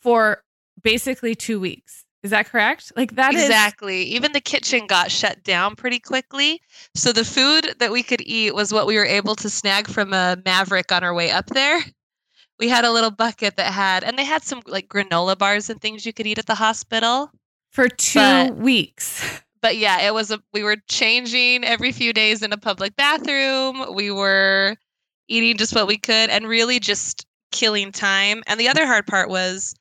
for 0.00 0.42
basically 0.82 1.34
two 1.34 1.60
weeks. 1.60 2.04
Is 2.22 2.30
that 2.32 2.46
correct? 2.46 2.92
Like 2.96 3.14
that 3.16 3.34
is 3.34 3.44
exactly. 3.44 4.02
Even 4.02 4.32
the 4.32 4.40
kitchen 4.40 4.86
got 4.86 5.10
shut 5.10 5.42
down 5.42 5.74
pretty 5.74 5.98
quickly. 5.98 6.60
So 6.94 7.12
the 7.12 7.24
food 7.24 7.74
that 7.78 7.92
we 7.92 8.02
could 8.02 8.20
eat 8.20 8.54
was 8.54 8.72
what 8.72 8.86
we 8.86 8.96
were 8.96 9.06
able 9.06 9.34
to 9.36 9.48
snag 9.48 9.88
from 9.88 10.12
a 10.12 10.36
Maverik 10.44 10.94
on 10.94 11.02
our 11.02 11.14
way 11.14 11.30
up 11.30 11.46
there. 11.46 11.80
We 12.58 12.68
had 12.68 12.84
a 12.84 12.92
little 12.92 13.10
bucket 13.10 13.56
that 13.56 13.72
had, 13.72 14.04
and 14.04 14.18
they 14.18 14.24
had 14.24 14.42
some 14.42 14.60
like 14.66 14.88
granola 14.88 15.38
bars 15.38 15.70
and 15.70 15.80
things 15.80 16.04
you 16.04 16.12
could 16.12 16.26
eat 16.26 16.38
at 16.38 16.44
the 16.44 16.54
hospital. 16.54 17.30
For 17.70 17.88
two 17.88 18.18
But- 18.18 18.56
weeks. 18.56 19.24
But 19.62 19.76
yeah, 19.76 20.00
it 20.00 20.14
was 20.14 20.30
a, 20.30 20.40
we 20.54 20.62
were 20.62 20.76
changing 20.88 21.64
every 21.64 21.92
few 21.92 22.14
days 22.14 22.42
in 22.42 22.50
a 22.50 22.56
public 22.56 22.96
bathroom. 22.96 23.94
We 23.94 24.10
were 24.10 24.74
eating 25.28 25.58
just 25.58 25.74
what 25.74 25.86
we 25.86 25.98
could 25.98 26.30
and 26.30 26.48
really 26.48 26.80
just 26.80 27.26
killing 27.52 27.92
time. 27.92 28.42
And 28.46 28.58
the 28.58 28.68
other 28.68 28.86
hard 28.86 29.06
part 29.06 29.28
was 29.28 29.74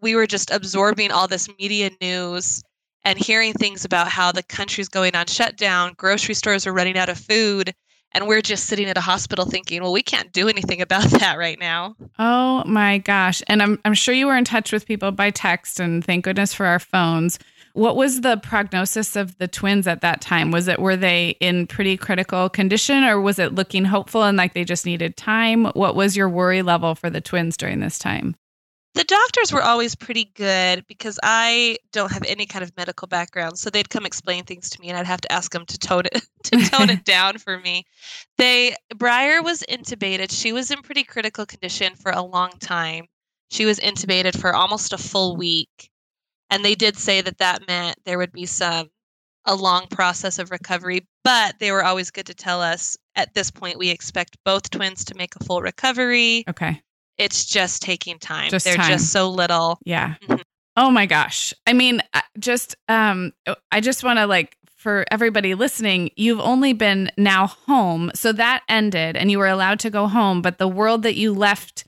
we 0.00 0.14
were 0.14 0.26
just 0.26 0.50
absorbing 0.50 1.12
all 1.12 1.28
this 1.28 1.46
media 1.58 1.90
news 2.00 2.62
and 3.04 3.18
hearing 3.18 3.52
things 3.52 3.84
about 3.84 4.08
how 4.08 4.32
the 4.32 4.42
country's 4.42 4.88
going 4.88 5.14
on 5.14 5.26
shutdown, 5.26 5.92
grocery 5.98 6.34
stores 6.34 6.66
are 6.66 6.72
running 6.72 6.96
out 6.96 7.10
of 7.10 7.18
food, 7.18 7.74
and 8.12 8.26
we're 8.26 8.40
just 8.40 8.66
sitting 8.66 8.88
at 8.88 8.96
a 8.96 9.02
hospital 9.02 9.44
thinking, 9.44 9.82
well, 9.82 9.92
we 9.92 10.02
can't 10.02 10.32
do 10.32 10.48
anything 10.48 10.80
about 10.80 11.04
that 11.10 11.38
right 11.38 11.58
now. 11.58 11.96
Oh 12.18 12.64
my 12.64 12.98
gosh. 12.98 13.42
And 13.46 13.62
I'm 13.62 13.78
I'm 13.84 13.94
sure 13.94 14.14
you 14.14 14.26
were 14.26 14.36
in 14.36 14.44
touch 14.44 14.72
with 14.72 14.86
people 14.86 15.12
by 15.12 15.30
text 15.30 15.80
and 15.80 16.04
thank 16.04 16.24
goodness 16.24 16.54
for 16.54 16.66
our 16.66 16.78
phones. 16.78 17.38
What 17.74 17.96
was 17.96 18.22
the 18.22 18.38
prognosis 18.38 19.14
of 19.14 19.38
the 19.38 19.46
twins 19.46 19.86
at 19.86 20.00
that 20.00 20.20
time? 20.20 20.50
Was 20.50 20.66
it 20.68 20.80
were 20.80 20.96
they 20.96 21.36
in 21.40 21.66
pretty 21.66 21.96
critical 21.96 22.48
condition 22.48 23.04
or 23.04 23.20
was 23.20 23.38
it 23.38 23.54
looking 23.54 23.84
hopeful 23.84 24.24
and 24.24 24.36
like 24.36 24.54
they 24.54 24.64
just 24.64 24.86
needed 24.86 25.16
time? 25.16 25.66
What 25.66 25.94
was 25.94 26.16
your 26.16 26.28
worry 26.28 26.62
level 26.62 26.94
for 26.94 27.10
the 27.10 27.20
twins 27.20 27.56
during 27.56 27.80
this 27.80 27.98
time? 27.98 28.34
The 28.94 29.04
doctors 29.04 29.52
were 29.52 29.62
always 29.62 29.94
pretty 29.94 30.24
good 30.34 30.84
because 30.88 31.20
I 31.22 31.78
don't 31.92 32.10
have 32.10 32.24
any 32.24 32.46
kind 32.46 32.62
of 32.62 32.76
medical 32.76 33.06
background, 33.06 33.58
so 33.58 33.70
they'd 33.70 33.88
come 33.88 34.06
explain 34.06 34.44
things 34.44 34.70
to 34.70 34.80
me, 34.80 34.88
and 34.88 34.96
I'd 34.96 35.06
have 35.06 35.20
to 35.20 35.32
ask 35.32 35.52
them 35.52 35.66
to 35.66 35.78
tone 35.78 36.06
it 36.06 36.22
to 36.44 36.56
tone 36.68 36.90
it 36.90 37.04
down 37.04 37.38
for 37.38 37.58
me. 37.60 37.84
They 38.38 38.74
Briar 38.96 39.42
was 39.42 39.62
intubated. 39.68 40.32
She 40.32 40.52
was 40.52 40.70
in 40.70 40.82
pretty 40.82 41.04
critical 41.04 41.46
condition 41.46 41.94
for 41.94 42.12
a 42.12 42.22
long 42.22 42.50
time. 42.60 43.06
She 43.50 43.66
was 43.66 43.78
intubated 43.78 44.38
for 44.38 44.54
almost 44.54 44.92
a 44.92 44.98
full 44.98 45.36
week, 45.36 45.90
and 46.50 46.64
they 46.64 46.74
did 46.74 46.96
say 46.96 47.20
that 47.20 47.38
that 47.38 47.66
meant 47.68 47.96
there 48.04 48.18
would 48.18 48.32
be 48.32 48.46
some 48.46 48.90
a 49.44 49.54
long 49.54 49.86
process 49.86 50.38
of 50.38 50.50
recovery, 50.50 51.06
but 51.24 51.58
they 51.58 51.72
were 51.72 51.84
always 51.84 52.10
good 52.10 52.26
to 52.26 52.34
tell 52.34 52.60
us 52.60 52.96
at 53.16 53.32
this 53.34 53.50
point 53.50 53.78
we 53.78 53.90
expect 53.90 54.36
both 54.44 54.70
twins 54.70 55.04
to 55.06 55.14
make 55.14 55.34
a 55.36 55.44
full 55.44 55.62
recovery. 55.62 56.44
Okay. 56.48 56.82
It's 57.18 57.44
just 57.44 57.82
taking 57.82 58.18
time. 58.18 58.50
Just 58.50 58.64
They're 58.64 58.76
time. 58.76 58.90
just 58.90 59.10
so 59.12 59.28
little. 59.28 59.78
Yeah. 59.84 60.14
Mhm. 60.26 60.42
Oh 60.76 60.90
my 60.90 61.06
gosh. 61.06 61.52
I 61.66 61.72
mean, 61.72 62.00
just 62.38 62.76
um 62.88 63.32
I 63.72 63.80
just 63.80 64.04
want 64.04 64.18
to 64.18 64.26
like 64.26 64.56
for 64.76 65.04
everybody 65.10 65.54
listening, 65.54 66.10
you've 66.16 66.38
only 66.38 66.72
been 66.72 67.10
now 67.18 67.48
home. 67.48 68.12
So 68.14 68.32
that 68.32 68.62
ended 68.68 69.16
and 69.16 69.28
you 69.30 69.38
were 69.38 69.48
allowed 69.48 69.80
to 69.80 69.90
go 69.90 70.06
home, 70.06 70.40
but 70.40 70.58
the 70.58 70.68
world 70.68 71.02
that 71.02 71.16
you 71.16 71.34
left 71.34 71.84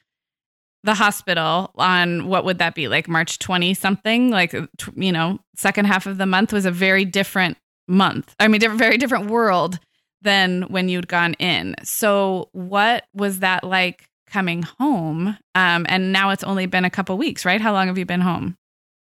the 0.82 0.94
hospital 0.94 1.70
on 1.76 2.26
what 2.26 2.44
would 2.44 2.58
that 2.58 2.74
be? 2.74 2.88
Like 2.88 3.06
March 3.06 3.38
20 3.38 3.74
something, 3.74 4.30
like 4.30 4.54
you 4.96 5.12
know, 5.12 5.38
second 5.54 5.84
half 5.84 6.06
of 6.06 6.18
the 6.18 6.26
month 6.26 6.52
was 6.52 6.64
a 6.64 6.70
very 6.72 7.04
different 7.04 7.58
month. 7.86 8.34
I 8.40 8.48
mean, 8.48 8.60
different 8.60 8.80
very 8.80 8.96
different 8.96 9.30
world 9.30 9.78
than 10.22 10.62
when 10.62 10.88
you'd 10.88 11.08
gone 11.08 11.34
in. 11.34 11.76
So 11.84 12.48
what 12.52 13.04
was 13.14 13.38
that 13.38 13.62
like 13.62 14.09
coming 14.30 14.62
home? 14.62 15.36
Um 15.54 15.86
and 15.88 16.12
now 16.12 16.30
it's 16.30 16.44
only 16.44 16.66
been 16.66 16.84
a 16.84 16.90
couple 16.90 17.16
weeks, 17.18 17.44
right? 17.44 17.60
How 17.60 17.72
long 17.72 17.88
have 17.88 17.98
you 17.98 18.06
been 18.06 18.20
home? 18.20 18.56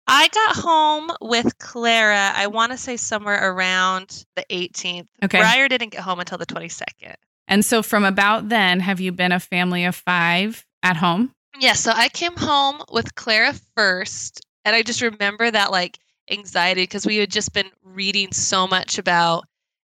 I 0.07 0.27
got 0.27 0.55
home 0.57 1.11
with 1.19 1.57
Clara, 1.57 2.31
I 2.35 2.47
want 2.47 2.71
to 2.71 2.77
say 2.77 2.95
somewhere 2.95 3.51
around 3.51 4.25
the 4.35 4.45
18th. 4.51 5.07
Okay. 5.23 5.39
Briar 5.39 5.67
didn't 5.67 5.89
get 5.89 6.01
home 6.01 6.19
until 6.19 6.37
the 6.37 6.45
22nd. 6.45 7.15
And 7.47 7.65
so 7.65 7.81
from 7.81 8.03
about 8.03 8.49
then, 8.49 8.79
have 8.79 8.99
you 8.99 9.11
been 9.11 9.31
a 9.31 9.39
family 9.39 9.85
of 9.85 9.95
five 9.95 10.65
at 10.83 10.97
home? 10.97 11.31
Yeah, 11.59 11.73
so 11.73 11.91
I 11.93 12.09
came 12.09 12.35
home 12.35 12.81
with 12.91 13.15
Clara 13.15 13.53
first, 13.75 14.41
and 14.65 14.75
I 14.75 14.83
just 14.83 15.01
remember 15.01 15.49
that 15.49 15.71
like 15.71 15.99
anxiety 16.29 16.83
because 16.83 17.05
we 17.05 17.17
had 17.17 17.31
just 17.31 17.53
been 17.53 17.69
reading 17.83 18.31
so 18.31 18.67
much 18.67 18.97
about 18.97 19.45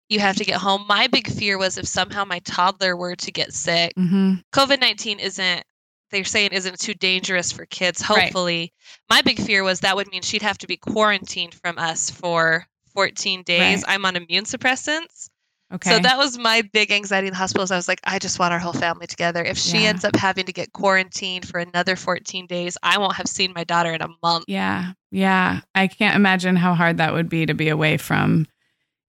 you 0.09 0.19
have 0.19 0.35
to 0.37 0.45
get 0.45 0.55
home. 0.59 0.85
My 0.87 1.07
big 1.07 1.27
fear 1.29 1.57
was 1.57 1.77
if 1.77 1.87
somehow 1.87 2.23
my 2.25 2.39
toddler 2.39 2.95
were 2.95 3.15
to 3.15 3.31
get 3.31 3.53
sick. 3.53 3.93
Mm-hmm. 3.97 4.35
COVID 4.53 4.79
19 4.79 5.19
isn't, 5.19 5.63
they're 6.11 6.23
saying 6.23 6.51
isn't 6.53 6.79
too 6.79 6.93
dangerous 6.93 7.51
for 7.51 7.65
kids, 7.65 8.01
Right. 8.09 8.23
hopefully. 8.23 8.73
My 9.09 9.21
big 9.21 9.39
fear 9.39 9.63
was 9.63 9.81
that 9.81 9.95
would 9.95 10.07
mean 10.09 10.21
she'd 10.21 10.41
have 10.41 10.57
to 10.59 10.67
be 10.67 10.77
quarantined 10.77 11.53
from 11.55 11.77
us 11.77 12.09
for 12.09 12.65
14 12.93 13.43
days. 13.43 13.83
Right. 13.83 13.93
I'm 13.93 14.05
on 14.05 14.15
immune 14.15 14.45
suppressants. 14.45 15.29
Okay. 15.73 15.89
So 15.89 15.99
that 15.99 16.17
was 16.17 16.37
my 16.37 16.61
big 16.71 16.91
anxiety 16.91 17.27
in 17.27 17.33
the 17.33 17.37
hospital. 17.37 17.63
is 17.65 17.71
I 17.71 17.75
was 17.75 17.89
like, 17.89 17.99
I 18.05 18.19
just 18.19 18.39
want 18.39 18.53
our 18.53 18.59
whole 18.59 18.71
family 18.71 19.05
together. 19.05 19.43
If 19.43 19.57
she 19.57 19.79
Yeah. 19.83 19.89
ends 19.89 20.05
up 20.05 20.15
having 20.15 20.45
to 20.45 20.53
get 20.53 20.71
quarantined 20.71 21.45
for 21.45 21.59
another 21.59 21.97
14 21.97 22.47
days, 22.47 22.77
I 22.83 22.97
won't 22.97 23.15
have 23.15 23.27
seen 23.27 23.51
my 23.53 23.65
daughter 23.65 23.91
in 23.93 24.01
a 24.01 24.07
month. 24.23 24.45
yeah. 24.47 24.93
Yeah. 25.11 25.59
I 25.75 25.87
can't 25.87 26.15
imagine 26.15 26.55
how 26.55 26.73
hard 26.73 26.97
that 26.97 27.11
would 27.13 27.27
be 27.27 27.45
to 27.45 27.53
be 27.53 27.67
away 27.67 27.97
from 27.97 28.47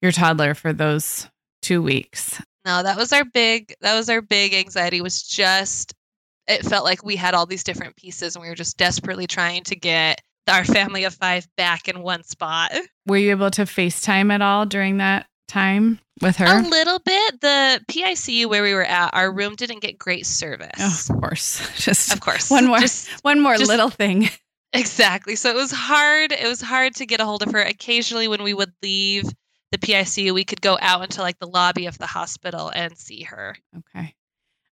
your 0.03 0.13
toddler 0.13 0.55
for 0.55 0.73
those 0.73 1.29
two 1.63 1.83
weeks. 1.83 2.41
No, 2.65 2.83
that 2.83 2.97
was 2.97 3.13
our 3.13 3.25
big 3.25 3.75
that 3.81 3.95
was 3.95 4.09
our 4.11 4.21
big 4.21 4.53
anxiety 4.55 5.01
was 5.01 5.23
just 5.23 5.95
it 6.47 6.65
felt 6.65 6.85
like 6.85 7.05
we 7.05 7.17
had 7.17 7.35
all 7.35 7.47
these 7.47 7.65
different 7.65 7.97
pieces 7.97 8.35
and 8.35 8.43
we 8.43 8.49
were 8.49 8.55
just 8.55 8.77
desperately 8.79 9.27
trying 9.27 9.65
to 9.65 9.77
get 9.77 10.21
our 10.49 10.65
family 10.65 11.05
of 11.05 11.13
5 11.15 11.47
back 11.59 11.89
in 11.89 12.01
one 12.03 12.23
spot. 12.25 12.73
Were 13.07 13.19
you 13.19 13.31
able 13.33 13.51
to 13.51 13.63
FaceTime 13.63 14.33
at 14.33 14.41
all 14.41 14.65
during 14.65 14.97
that 14.97 15.27
time 15.47 15.99
with 16.23 16.37
her? 16.37 16.47
A 16.47 16.63
little 16.63 17.01
bit. 17.01 17.41
The 17.43 17.83
PICU 17.91 18.47
where 18.47 18.63
we 18.63 18.73
were 18.73 18.85
at, 18.85 19.11
our 19.13 19.31
room 19.31 19.57
didn't 19.57 19.81
get 19.81 19.99
great 19.99 20.25
service. 20.25 20.71
Oh, 21.11 21.15
of 21.15 21.21
course. 21.21 21.69
Just 21.85 22.15
Of 22.15 22.21
course. 22.21 22.51
One 22.51 22.67
more- 22.67 22.79
Just 22.81 23.11
one 23.25 23.41
more 23.41 23.57
just- 23.57 23.69
little 23.69 23.91
thing. 23.91 24.31
Exactly. 24.73 25.35
So 25.37 25.51
it 25.51 25.55
was 25.57 25.71
hard. 25.71 26.33
It 26.33 26.47
was 26.47 26.61
hard 26.63 26.95
to 26.97 27.07
get 27.07 27.21
a 27.21 27.25
hold 27.27 27.43
of 27.43 27.53
her. 27.53 27.61
Occasionally, 27.61 28.29
when 28.29 28.43
we 28.43 28.53
would 28.55 28.73
leave 28.83 29.25
the 29.71 29.79
PICU, 29.79 30.33
we 30.33 30.45
could 30.45 30.61
go 30.61 30.79
out 30.81 31.03
into 31.03 31.21
like 31.21 31.39
the 31.39 31.47
lobby 31.47 31.87
of 31.87 31.99
the 31.99 32.07
hospital 32.07 32.71
and 32.75 32.97
see 32.97 33.23
her. 33.23 33.57
Okay. 33.77 34.15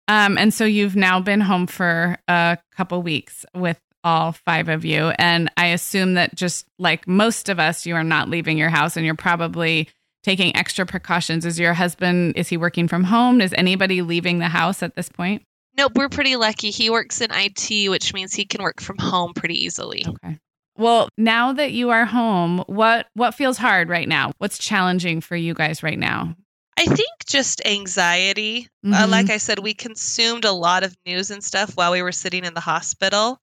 Um, 0.08 0.36
and 0.36 0.52
so 0.52 0.64
you've 0.64 0.96
now 0.96 1.20
been 1.20 1.40
home 1.40 1.66
for 1.66 2.18
a 2.28 2.58
couple 2.76 3.02
weeks 3.02 3.44
with 3.54 3.80
all 4.04 4.32
five 4.32 4.68
of 4.68 4.84
you. 4.84 5.12
And 5.18 5.50
I 5.56 5.68
assume 5.68 6.14
that 6.14 6.34
just 6.34 6.66
like 6.78 7.06
most 7.06 7.48
of 7.48 7.58
us, 7.58 7.86
you 7.86 7.94
are 7.94 8.04
not 8.04 8.28
leaving 8.28 8.58
your 8.58 8.68
house 8.68 8.96
and 8.96 9.06
you're 9.06 9.14
probably 9.14 9.88
taking 10.22 10.54
extra 10.56 10.86
precautions. 10.86 11.46
Is 11.46 11.58
your 11.58 11.74
husband, 11.74 12.34
is 12.36 12.48
he 12.48 12.56
working 12.56 12.88
from 12.88 13.04
home? 13.04 13.40
Is 13.40 13.54
anybody 13.56 14.02
leaving 14.02 14.38
the 14.38 14.48
house 14.48 14.82
at 14.82 14.96
this 14.96 15.08
point? 15.08 15.42
Nope, 15.76 15.92
we're 15.94 16.08
pretty 16.08 16.36
lucky. 16.36 16.70
He 16.70 16.90
works 16.90 17.20
in 17.20 17.30
IT, 17.32 17.88
which 17.88 18.12
means 18.12 18.34
he 18.34 18.44
can 18.44 18.62
work 18.62 18.80
from 18.80 18.98
home 18.98 19.32
pretty 19.32 19.64
easily. 19.64 20.04
Okay. 20.06 20.38
Well, 20.76 21.08
now 21.18 21.52
that 21.52 21.72
you 21.72 21.90
are 21.90 22.04
home, 22.04 22.64
what 22.66 23.06
what 23.14 23.34
feels 23.34 23.58
hard 23.58 23.88
right 23.88 24.08
now? 24.08 24.32
What's 24.38 24.58
challenging 24.58 25.20
for 25.20 25.36
you 25.36 25.54
guys 25.54 25.82
right 25.82 25.98
now? 25.98 26.34
I 26.78 26.86
think 26.86 27.10
just 27.26 27.64
anxiety. 27.66 28.68
Uh, 28.84 29.04
Mhm. 29.06 29.10
like 29.10 29.30
I 29.30 29.36
said, 29.36 29.58
we 29.58 29.74
consumed 29.74 30.44
a 30.46 30.52
lot 30.52 30.82
of 30.82 30.96
news 31.04 31.30
and 31.30 31.44
stuff 31.44 31.76
while 31.76 31.92
we 31.92 32.00
were 32.02 32.12
sitting 32.12 32.44
in 32.44 32.54
the 32.54 32.60
hospital. 32.60 33.38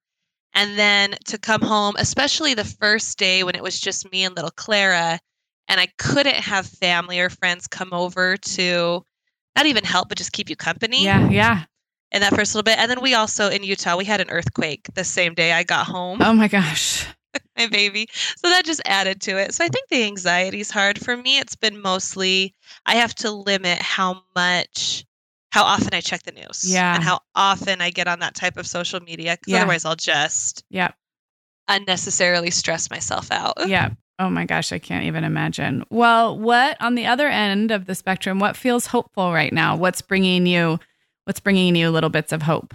And 0.55 0.79
then 0.79 1.15
to 1.25 1.37
come 1.37 1.61
home, 1.61 1.93
especially 1.99 2.55
the 2.55 2.65
first 2.65 3.19
day 3.19 3.43
when 3.43 3.53
it 3.55 3.61
was 3.61 3.79
just 3.79 4.11
me 4.11 4.23
and 4.23 4.35
little 4.35 4.49
Clara, 4.51 5.19
and 5.67 5.79
I 5.79 5.87
couldn't 5.99 6.35
have 6.35 6.65
family 6.65 7.19
or 7.19 7.29
friends 7.29 7.67
come 7.67 7.89
over 7.93 8.35
to 8.35 9.05
not 9.55 9.67
even 9.67 9.83
help, 9.83 10.09
but 10.09 10.17
just 10.17 10.31
keep 10.31 10.49
you 10.49 10.55
company 10.55 11.03
Yeah, 11.03 11.29
yeah. 11.29 11.65
in 12.11 12.21
that 12.21 12.33
first 12.33 12.55
little 12.55 12.63
bit. 12.63 12.79
And 12.79 12.89
then 12.89 12.99
we 13.01 13.13
also 13.13 13.47
in 13.49 13.61
Utah, 13.63 13.95
we 13.95 14.05
had 14.05 14.19
an 14.21 14.31
earthquake 14.31 14.87
the 14.95 15.03
same 15.03 15.35
day 15.35 15.53
I 15.53 15.61
got 15.63 15.85
home, 15.85 16.19
Oh 16.23 16.33
my 16.33 16.47
gosh. 16.47 17.05
my 17.57 17.67
baby. 17.67 18.07
So 18.13 18.49
that 18.49 18.65
just 18.65 18.81
added 18.85 19.21
to 19.21 19.37
it. 19.37 19.53
So 19.53 19.63
I 19.63 19.67
think 19.67 19.87
the 19.89 20.03
anxiety 20.03 20.59
is 20.59 20.71
hard. 20.71 20.99
For 21.03 21.15
me, 21.17 21.37
it's 21.37 21.55
been 21.55 21.81
mostly 21.81 22.55
I 22.85 22.95
have 22.95 23.13
to 23.15 23.31
limit 23.31 23.79
how 23.81 24.23
much, 24.35 25.05
how 25.51 25.63
often 25.63 25.89
I 25.93 26.01
check 26.01 26.23
the 26.23 26.31
news. 26.31 26.63
Yeah. 26.65 26.95
And 26.95 27.03
how 27.03 27.19
often 27.35 27.81
I 27.81 27.89
get 27.89 28.07
on 28.07 28.19
that 28.19 28.35
type 28.35 28.57
of 28.57 28.65
social 28.67 28.99
media. 28.99 29.37
Because 29.39 29.51
Yeah. 29.53 29.59
otherwise 29.59 29.85
I'll 29.85 29.95
just 29.95 30.63
yeah. 30.69 30.91
unnecessarily 31.67 32.51
stress 32.51 32.89
myself 32.89 33.31
out. 33.31 33.53
yeah. 33.67 33.89
Oh 34.17 34.29
my 34.29 34.43
gosh, 34.45 34.73
I 34.73 34.79
can't 34.79 35.05
even 35.05 35.23
imagine. 35.23 35.85
Well, 35.89 36.37
what 36.37 36.75
on 36.81 36.95
the 36.95 37.05
other 37.05 37.29
end 37.29 37.71
of 37.71 37.85
the 37.85 37.95
spectrum, 37.95 38.37
what 38.39 38.57
feels 38.57 38.87
hopeful 38.87 39.31
right 39.31 39.53
now? 39.53 39.77
What's 39.77 40.01
bringing 40.01 40.45
you 40.45 40.79
what's 41.23 41.39
bringing 41.39 41.75
you 41.75 41.89
little 41.89 42.09
bits 42.09 42.31
of 42.33 42.41
hope? 42.41 42.73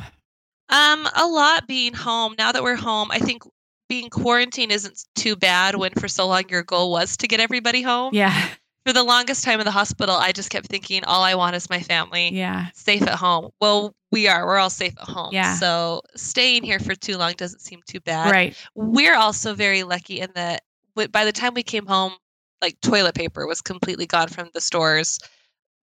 Um, 0.70 1.06
a 1.14 1.26
lot 1.26 1.66
being 1.68 1.92
home. 1.92 2.34
Now 2.38 2.50
that 2.52 2.62
we're 2.62 2.76
home, 2.76 3.10
I 3.10 3.18
think 3.18 3.42
being 3.88 4.08
quarantined 4.10 4.72
isn't 4.72 5.04
too 5.14 5.36
bad 5.36 5.76
when 5.76 5.92
for 5.92 6.08
so 6.08 6.26
long 6.26 6.44
your 6.48 6.62
goal 6.62 6.90
was 6.90 7.16
to 7.18 7.28
get 7.28 7.40
everybody 7.40 7.82
home. 7.82 8.14
Yeah. 8.14 8.48
For 8.86 8.92
the 8.92 9.02
longest 9.02 9.44
time 9.44 9.60
in 9.60 9.64
the 9.64 9.70
hospital, 9.70 10.14
I 10.14 10.32
just 10.32 10.50
kept 10.50 10.66
thinking 10.66 11.04
all 11.04 11.22
I 11.22 11.34
want 11.34 11.56
is 11.56 11.70
my 11.70 11.80
family. 11.80 12.30
Yeah. 12.34 12.66
safe 12.74 13.02
at 13.02 13.14
home. 13.14 13.50
Well, 13.60 13.94
we 14.12 14.28
are. 14.28 14.46
We're 14.46 14.58
all 14.58 14.70
safe 14.70 14.94
at 15.00 15.08
home. 15.08 15.30
Yeah. 15.32 15.54
So 15.56 16.02
staying 16.16 16.64
here 16.64 16.78
for 16.78 16.94
too 16.94 17.16
long 17.16 17.32
doesn't 17.32 17.60
seem 17.60 17.80
too 17.86 18.00
bad. 18.00 18.30
Right. 18.30 18.56
We're 18.74 19.16
also 19.16 19.54
very 19.54 19.82
lucky 19.84 20.20
in 20.20 20.30
that 20.34 20.62
by 21.10 21.24
the 21.24 21.32
time 21.32 21.54
we 21.54 21.62
came 21.62 21.86
home, 21.86 22.12
like 22.60 22.80
toilet 22.80 23.14
paper 23.14 23.46
was 23.46 23.60
completely 23.60 24.06
gone 24.06 24.28
from 24.28 24.50
the 24.54 24.60
stores. 24.60 25.18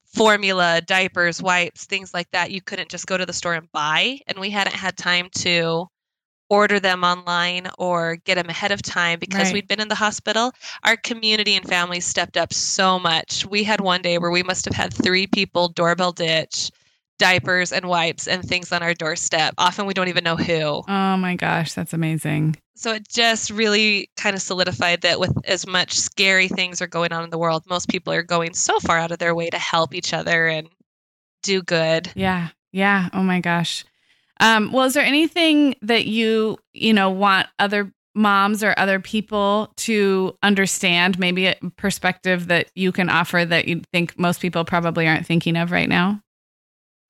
Formula, 0.05 0.81
diapers, 0.87 1.43
wipes, 1.43 1.87
things 1.87 2.13
like 2.13 2.31
that. 2.33 2.51
You 2.51 2.61
couldn't 2.61 2.91
just 2.91 3.07
go 3.07 3.17
to 3.17 3.25
the 3.25 3.33
store 3.33 3.55
and 3.55 3.71
buy. 3.73 4.19
And 4.27 4.39
we 4.39 4.51
hadn't 4.51 4.75
had 4.75 4.97
time 4.97 5.29
to 5.37 5.87
order 6.51 6.79
them 6.81 7.05
online 7.05 7.69
or 7.79 8.17
get 8.17 8.35
them 8.35 8.51
ahead 8.51 8.73
of 8.73 8.83
time 8.83 9.19
because 9.19 9.47
Right. 9.47 9.55
we'd 9.55 9.69
been 9.69 9.81
in 9.81 9.89
the 9.89 9.95
hospital. 9.95 10.53
Our 10.83 10.97
community 10.97 11.55
and 11.57 11.67
families 11.67 12.05
stepped 12.05 12.37
up 12.37 12.53
so 12.53 12.99
much. 12.99 13.47
We 13.47 13.65
had 13.65 13.81
one 13.81 14.03
day 14.03 14.19
where 14.19 14.31
we 14.33 14.43
must 14.43 14.65
have 14.67 14.75
had 14.75 14.93
three 14.93 15.27
people 15.27 15.69
doorbell 15.69 16.13
ditch 16.13 16.71
diapers 17.21 17.71
and 17.71 17.85
wipes 17.87 18.27
and 18.27 18.43
things 18.43 18.73
on 18.73 18.83
our 18.83 18.95
doorstep. 18.95 19.53
Often 19.59 19.85
we 19.85 19.93
don't 19.95 20.09
even 20.09 20.25
know 20.25 20.37
who. 20.37 20.83
Oh 20.89 21.17
my 21.19 21.37
gosh, 21.37 21.75
that's 21.75 21.93
amazing. 21.93 22.57
So 22.75 22.95
it 22.95 23.07
just 23.09 23.51
really 23.51 24.09
kind 24.17 24.35
of 24.35 24.41
solidified 24.41 25.03
that 25.03 25.21
with 25.21 25.33
as 25.45 25.67
much 25.67 25.93
scary 25.93 26.49
things 26.49 26.81
are 26.81 26.87
going 26.87 27.13
on 27.13 27.23
in 27.23 27.29
the 27.29 27.37
world, 27.37 27.65
most 27.69 27.89
people 27.91 28.11
are 28.13 28.23
going 28.23 28.55
so 28.55 28.81
far 28.81 28.99
out 28.99 29.13
of 29.13 29.19
their 29.19 29.35
way 29.35 29.51
to 29.51 29.59
help 29.59 29.95
each 29.95 30.15
other 30.15 30.47
and 30.47 30.67
do 31.43 31.63
good. 31.63 32.11
Yeah. 32.15 32.49
Yeah. 32.73 33.11
Oh 33.13 33.23
my 33.23 33.41
gosh. 33.41 33.85
Um, 34.41 34.73
well, 34.73 34.87
is 34.87 34.95
there 34.95 35.05
anything 35.05 35.75
that 35.83 36.07
you, 36.07 36.59
you 36.73 36.95
know, 36.95 37.11
want 37.11 37.47
other 37.59 37.93
moms 38.15 38.65
or 38.65 38.75
other 38.77 38.99
people 38.99 39.73
to 39.77 40.37
understand, 40.43 41.19
maybe 41.19 41.47
a 41.47 41.57
perspective 41.77 42.49
that 42.49 42.71
you 42.75 42.91
can 42.91 43.09
offer 43.09 43.45
that 43.45 43.69
you 43.69 43.83
think 43.93 44.19
most 44.19 44.41
people 44.41 44.65
probably 44.65 45.07
aren't 45.07 45.27
thinking 45.27 45.57
of 45.57 45.71
right 45.71 45.89
now? 45.89 46.21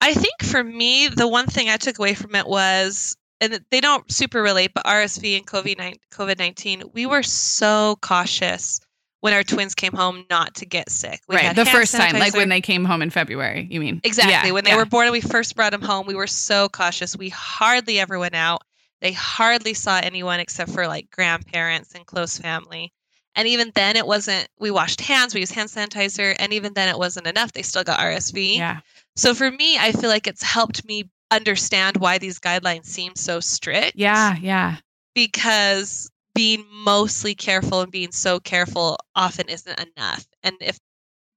I 0.01 0.13
think 0.13 0.43
for 0.43 0.63
me, 0.63 1.07
the 1.07 1.27
one 1.27 1.47
thing 1.47 1.69
I 1.69 1.77
took 1.77 1.99
away 1.99 2.15
from 2.15 2.35
it 2.35 2.47
was, 2.47 3.15
and 3.39 3.63
they 3.71 3.79
don't 3.79 4.11
super 4.11 4.41
relate, 4.41 4.73
but 4.73 4.85
RSV 4.85 5.37
and 5.37 5.47
COVID 5.47 6.37
19, 6.37 6.83
we 6.93 7.05
were 7.05 7.23
so 7.23 7.97
cautious 8.01 8.81
when 9.21 9.33
our 9.33 9.43
twins 9.43 9.73
came 9.73 9.93
home 9.93 10.25
not 10.29 10.55
to 10.55 10.65
get 10.65 10.89
sick. 10.89 11.21
We 11.27 11.35
right. 11.37 11.55
The 11.55 11.65
first 11.65 11.95
time, 11.95 12.13
like 12.13 12.33
when 12.33 12.49
they 12.49 12.59
came 12.59 12.83
home 12.83 13.01
in 13.01 13.09
February, 13.09 13.67
you 13.69 13.79
mean? 13.79 14.01
Exactly. 14.03 14.33
Yeah, 14.33 14.51
when 14.51 14.63
they 14.63 14.71
yeah. 14.71 14.77
were 14.77 14.85
born 14.85 15.05
and 15.05 15.13
we 15.13 15.21
first 15.21 15.55
brought 15.55 15.71
them 15.71 15.81
home, 15.81 16.05
we 16.07 16.15
were 16.15 16.27
so 16.27 16.67
cautious. 16.69 17.15
We 17.15 17.29
hardly 17.29 17.99
ever 17.99 18.19
went 18.19 18.35
out. 18.35 18.63
They 18.99 19.13
hardly 19.13 19.73
saw 19.73 19.99
anyone 20.03 20.39
except 20.39 20.71
for 20.71 20.87
like 20.87 21.09
grandparents 21.11 21.93
and 21.93 22.05
close 22.05 22.37
family. 22.37 22.91
And 23.35 23.47
even 23.47 23.71
then, 23.75 23.95
it 23.95 24.05
wasn't, 24.05 24.47
we 24.59 24.71
washed 24.71 24.99
hands, 24.99 25.33
we 25.33 25.39
used 25.39 25.53
hand 25.53 25.69
sanitizer, 25.69 26.35
and 26.37 26.51
even 26.51 26.73
then, 26.73 26.89
it 26.89 26.97
wasn't 26.97 27.27
enough. 27.27 27.53
They 27.53 27.61
still 27.61 27.83
got 27.83 27.99
RSV. 27.99 28.57
Yeah. 28.57 28.81
So 29.15 29.33
for 29.33 29.49
me, 29.49 29.77
I 29.77 29.93
feel 29.93 30.09
like 30.09 30.27
it's 30.27 30.43
helped 30.43 30.85
me 30.85 31.09
understand 31.29 31.97
why 31.97 32.17
these 32.17 32.39
guidelines 32.39 32.85
seem 32.85 33.15
so 33.15 33.39
strict. 33.39 33.93
Yeah. 33.95 34.35
Yeah. 34.41 34.77
Because 35.15 36.10
being 36.33 36.65
mostly 36.71 37.35
careful 37.35 37.81
and 37.81 37.91
being 37.91 38.11
so 38.11 38.39
careful 38.39 38.97
often 39.15 39.47
isn't 39.49 39.79
enough. 39.97 40.25
And 40.43 40.55
if 40.61 40.79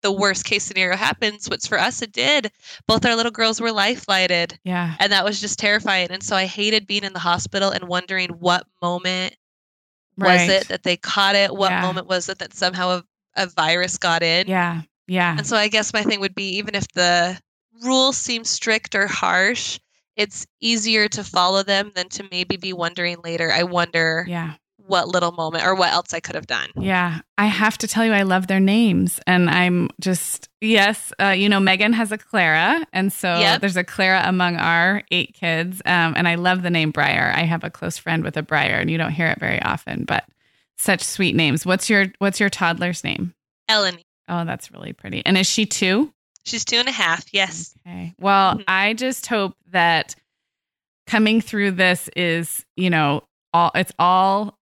the 0.02 0.12
worst 0.12 0.44
case 0.44 0.62
scenario 0.64 0.96
happens, 0.96 1.48
which 1.48 1.66
for 1.66 1.78
us 1.78 2.02
it 2.02 2.12
did, 2.12 2.50
both 2.86 3.04
our 3.06 3.16
little 3.16 3.32
girls 3.32 3.60
were 3.60 3.72
life 3.72 4.04
flighted. 4.04 4.58
Yeah. 4.64 4.94
And 5.00 5.10
that 5.12 5.24
was 5.24 5.40
just 5.40 5.58
terrifying. 5.58 6.08
And 6.10 6.22
so 6.22 6.36
I 6.36 6.44
hated 6.46 6.86
being 6.86 7.04
in 7.04 7.12
the 7.14 7.18
hospital 7.18 7.70
and 7.70 7.88
wondering 7.88 8.28
what 8.30 8.66
moment 8.82 9.34
Right. 10.16 10.46
was 10.46 10.48
it 10.62 10.68
that 10.68 10.82
they 10.84 10.96
caught 10.96 11.34
it? 11.34 11.54
What 11.54 11.70
Yeah. 11.72 11.82
moment 11.82 12.06
was 12.06 12.28
it 12.28 12.38
that 12.38 12.54
somehow 12.54 12.90
a, 12.98 13.04
a 13.36 13.46
virus 13.46 13.96
got 13.98 14.22
in? 14.22 14.46
Yeah. 14.46 14.82
Yeah. 15.08 15.36
And 15.36 15.46
so 15.46 15.56
I 15.56 15.68
guess 15.68 15.92
my 15.92 16.02
thing 16.02 16.20
would 16.20 16.34
be 16.34 16.50
even 16.56 16.74
if 16.74 16.86
the 16.94 17.40
rules 17.82 18.16
seem 18.16 18.44
strict 18.44 18.94
or 18.94 19.06
harsh, 19.08 19.78
it's 20.16 20.46
easier 20.60 21.08
to 21.08 21.24
follow 21.24 21.62
them 21.64 21.90
than 21.96 22.08
to 22.10 22.28
maybe 22.30 22.56
be 22.56 22.72
wondering 22.72 23.16
later, 23.24 23.50
I 23.50 23.64
wonder 23.64 24.24
Yeah. 24.28 24.54
What 24.86 25.08
little 25.08 25.32
moment 25.32 25.64
or 25.64 25.74
what 25.74 25.92
else 25.92 26.12
I 26.12 26.20
could 26.20 26.34
have 26.34 26.46
done. 26.46 26.68
Yeah, 26.76 27.20
I 27.38 27.46
have 27.46 27.78
to 27.78 27.88
tell 27.88 28.04
you, 28.04 28.12
I 28.12 28.22
love 28.22 28.46
their 28.46 28.60
names, 28.60 29.18
and 29.26 29.48
I'm 29.48 29.88
just 30.00 30.48
yes. 30.60 31.12
Uh, 31.20 31.28
you 31.30 31.48
know, 31.48 31.60
Megan 31.60 31.92
has 31.94 32.12
a 32.12 32.18
Clara, 32.18 32.86
and 32.92 33.12
so 33.12 33.38
Yep. 33.38 33.60
there's 33.60 33.76
a 33.76 33.84
Clara 33.84 34.22
among 34.26 34.56
our 34.56 35.02
eight 35.10 35.34
kids, 35.34 35.80
um, 35.86 36.14
and 36.16 36.28
I 36.28 36.34
love 36.34 36.62
the 36.62 36.70
name 36.70 36.90
Briar. 36.90 37.32
I 37.34 37.42
have 37.44 37.64
a 37.64 37.70
close 37.70 37.96
friend 37.98 38.22
with 38.24 38.36
a 38.36 38.42
Briar, 38.42 38.74
and 38.80 38.90
you 38.90 38.98
don't 38.98 39.12
hear 39.12 39.28
it 39.28 39.40
very 39.40 39.60
often, 39.62 40.04
but 40.04 40.24
such 40.76 41.02
sweet 41.02 41.34
names. 41.34 41.64
What's 41.64 41.88
your 41.88 42.06
What's 42.18 42.40
your 42.40 42.50
toddler's 42.50 43.04
name? 43.04 43.34
Ellen, 43.68 43.98
Oh, 44.28 44.44
that's 44.44 44.70
really 44.72 44.92
pretty. 44.92 45.22
And 45.24 45.36
is 45.38 45.46
she 45.46 45.66
two? 45.66 46.12
she's 46.44 46.64
two 46.64 46.76
and 46.76 46.88
a 46.88 46.92
half. 46.92 47.24
Yes. 47.32 47.74
Okay. 47.86 48.12
Well, 48.18 48.56
Mhm. 48.56 48.64
I 48.68 48.92
just 48.94 49.26
hope 49.28 49.56
that 49.70 50.14
coming 51.06 51.40
through 51.40 51.70
this 51.72 52.08
is, 52.16 52.64
you 52.76 52.90
know, 52.90 53.22
all 53.52 53.70
it's 53.74 53.92
all 53.98 54.58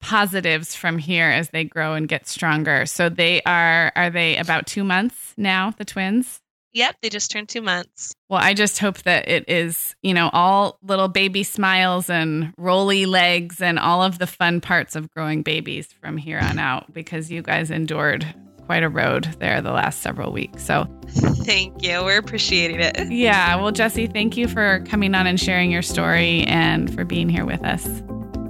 positives 0.00 0.74
from 0.74 0.98
here 0.98 1.26
as 1.26 1.50
they 1.50 1.64
grow 1.64 1.94
and 1.94 2.08
get 2.08 2.26
stronger. 2.26 2.86
So 2.86 3.08
they 3.08 3.42
are 3.42 3.92
are 3.96 4.10
they 4.10 4.36
about 4.36 4.66
2 4.66 4.84
months 4.84 5.34
now, 5.36 5.72
the 5.76 5.84
twins? 5.84 6.40
Yep. 6.72 6.96
They 7.02 7.08
just 7.08 7.30
turned 7.30 7.48
two 7.48 7.62
months. 7.62 8.14
Well, 8.28 8.40
I 8.40 8.54
just 8.54 8.78
hope 8.78 8.98
that 8.98 9.28
it 9.28 9.44
is, 9.48 9.96
you 10.02 10.14
know, 10.14 10.30
all 10.32 10.78
little 10.82 11.08
baby 11.08 11.42
smiles 11.42 12.08
and 12.08 12.52
rolly 12.56 13.06
legs 13.06 13.60
and 13.60 13.78
all 13.78 14.02
of 14.02 14.18
the 14.18 14.26
fun 14.26 14.60
parts 14.60 14.94
of 14.94 15.10
growing 15.10 15.42
babies 15.42 15.88
from 16.00 16.16
here 16.16 16.38
on 16.38 16.58
out 16.58 16.92
because 16.92 17.30
you 17.30 17.42
guys 17.42 17.70
endured 17.72 18.24
quite 18.66 18.84
a 18.84 18.88
road 18.88 19.24
there 19.40 19.60
the 19.60 19.72
last 19.72 20.00
several 20.00 20.30
weeks. 20.30 20.64
So 20.64 20.86
Thank 21.08 21.82
you. 21.82 22.04
We're 22.04 22.18
appreciating 22.18 22.78
it. 22.80 23.10
Yeah. 23.10 23.56
Well, 23.56 23.72
Jessi, 23.72 24.10
thank 24.12 24.36
you 24.36 24.46
for 24.46 24.84
coming 24.88 25.14
on 25.16 25.26
and 25.26 25.40
sharing 25.40 25.72
your 25.72 25.82
story 25.82 26.44
and 26.44 26.94
for 26.94 27.04
being 27.04 27.28
here 27.28 27.44
with 27.44 27.64
us. 27.64 27.84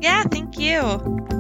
Yeah. 0.03 0.25
Thank 0.25 0.59
you. 0.59 1.39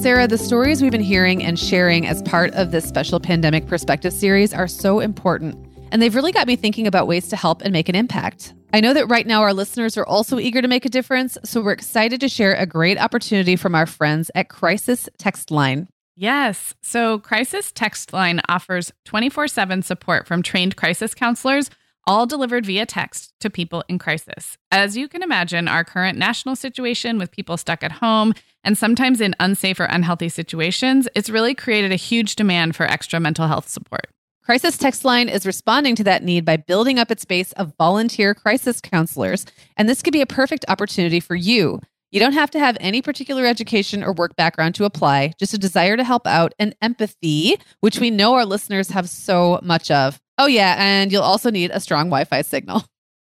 Sarah, 0.00 0.26
the 0.26 0.38
stories 0.38 0.80
we've 0.80 0.90
been 0.90 1.02
hearing 1.02 1.42
and 1.42 1.58
sharing 1.58 2.06
as 2.06 2.22
part 2.22 2.54
of 2.54 2.70
this 2.70 2.86
special 2.86 3.20
pandemic 3.20 3.66
perspective 3.66 4.14
series 4.14 4.54
are 4.54 4.66
so 4.66 4.98
important, 4.98 5.54
and 5.92 6.00
they've 6.00 6.14
really 6.14 6.32
got 6.32 6.46
me 6.46 6.56
thinking 6.56 6.86
about 6.86 7.06
ways 7.06 7.28
to 7.28 7.36
help 7.36 7.60
and 7.60 7.70
make 7.70 7.86
an 7.90 7.94
impact. 7.94 8.54
I 8.72 8.80
know 8.80 8.94
that 8.94 9.08
right 9.08 9.26
now 9.26 9.42
our 9.42 9.52
listeners 9.52 9.98
are 9.98 10.06
also 10.06 10.38
eager 10.38 10.62
to 10.62 10.68
make 10.68 10.86
a 10.86 10.88
difference, 10.88 11.36
so 11.44 11.60
we're 11.60 11.72
excited 11.72 12.18
to 12.20 12.30
share 12.30 12.54
a 12.54 12.64
great 12.64 12.96
opportunity 12.96 13.56
from 13.56 13.74
our 13.74 13.84
friends 13.84 14.30
at 14.34 14.48
Crisis 14.48 15.06
Text 15.18 15.50
Line. 15.50 15.86
Yes. 16.16 16.74
So, 16.80 17.18
Crisis 17.18 17.70
Text 17.70 18.14
Line 18.14 18.40
offers 18.48 18.92
24 19.04 19.48
7 19.48 19.82
support 19.82 20.26
from 20.26 20.42
trained 20.42 20.76
crisis 20.76 21.14
counselors, 21.14 21.68
all 22.06 22.26
delivered 22.26 22.66
via 22.66 22.86
text 22.86 23.32
to 23.40 23.50
people 23.50 23.84
in 23.88 23.98
crisis. 23.98 24.56
As 24.72 24.96
you 24.96 25.08
can 25.08 25.22
imagine, 25.22 25.68
our 25.68 25.84
current 25.84 26.18
national 26.18 26.56
situation 26.56 27.18
with 27.18 27.30
people 27.30 27.56
stuck 27.56 27.82
at 27.82 27.92
home 27.92 28.34
and 28.64 28.76
sometimes 28.76 29.20
in 29.20 29.34
unsafe 29.40 29.80
or 29.80 29.84
unhealthy 29.84 30.28
situations, 30.28 31.08
it's 31.14 31.30
really 31.30 31.54
created 31.54 31.92
a 31.92 31.96
huge 31.96 32.36
demand 32.36 32.76
for 32.76 32.84
extra 32.84 33.20
mental 33.20 33.48
health 33.48 33.68
support. 33.68 34.08
Crisis 34.42 34.76
Text 34.76 35.04
Line 35.04 35.28
is 35.28 35.46
responding 35.46 35.94
to 35.96 36.04
that 36.04 36.24
need 36.24 36.44
by 36.44 36.56
building 36.56 36.98
up 36.98 37.10
its 37.10 37.24
base 37.24 37.52
of 37.52 37.74
volunteer 37.78 38.34
crisis 38.34 38.80
counselors, 38.80 39.46
and 39.76 39.88
this 39.88 40.02
could 40.02 40.12
be 40.12 40.22
a 40.22 40.26
perfect 40.26 40.64
opportunity 40.68 41.20
for 41.20 41.34
you. 41.36 41.80
You 42.10 42.18
don't 42.18 42.32
have 42.32 42.50
to 42.50 42.58
have 42.58 42.76
any 42.80 43.02
particular 43.02 43.46
education 43.46 44.02
or 44.02 44.12
work 44.12 44.34
background 44.34 44.74
to 44.76 44.84
apply, 44.84 45.32
just 45.38 45.54
a 45.54 45.58
desire 45.58 45.96
to 45.96 46.02
help 46.02 46.26
out 46.26 46.52
and 46.58 46.74
empathy, 46.82 47.56
which 47.80 48.00
we 48.00 48.10
know 48.10 48.34
our 48.34 48.44
listeners 48.44 48.90
have 48.90 49.08
so 49.08 49.60
much 49.62 49.92
of. 49.92 50.20
Oh, 50.36 50.46
yeah, 50.46 50.74
and 50.78 51.12
you'll 51.12 51.22
also 51.22 51.50
need 51.50 51.70
a 51.70 51.78
strong 51.78 52.06
Wi 52.06 52.24
Fi 52.24 52.42
signal. 52.42 52.84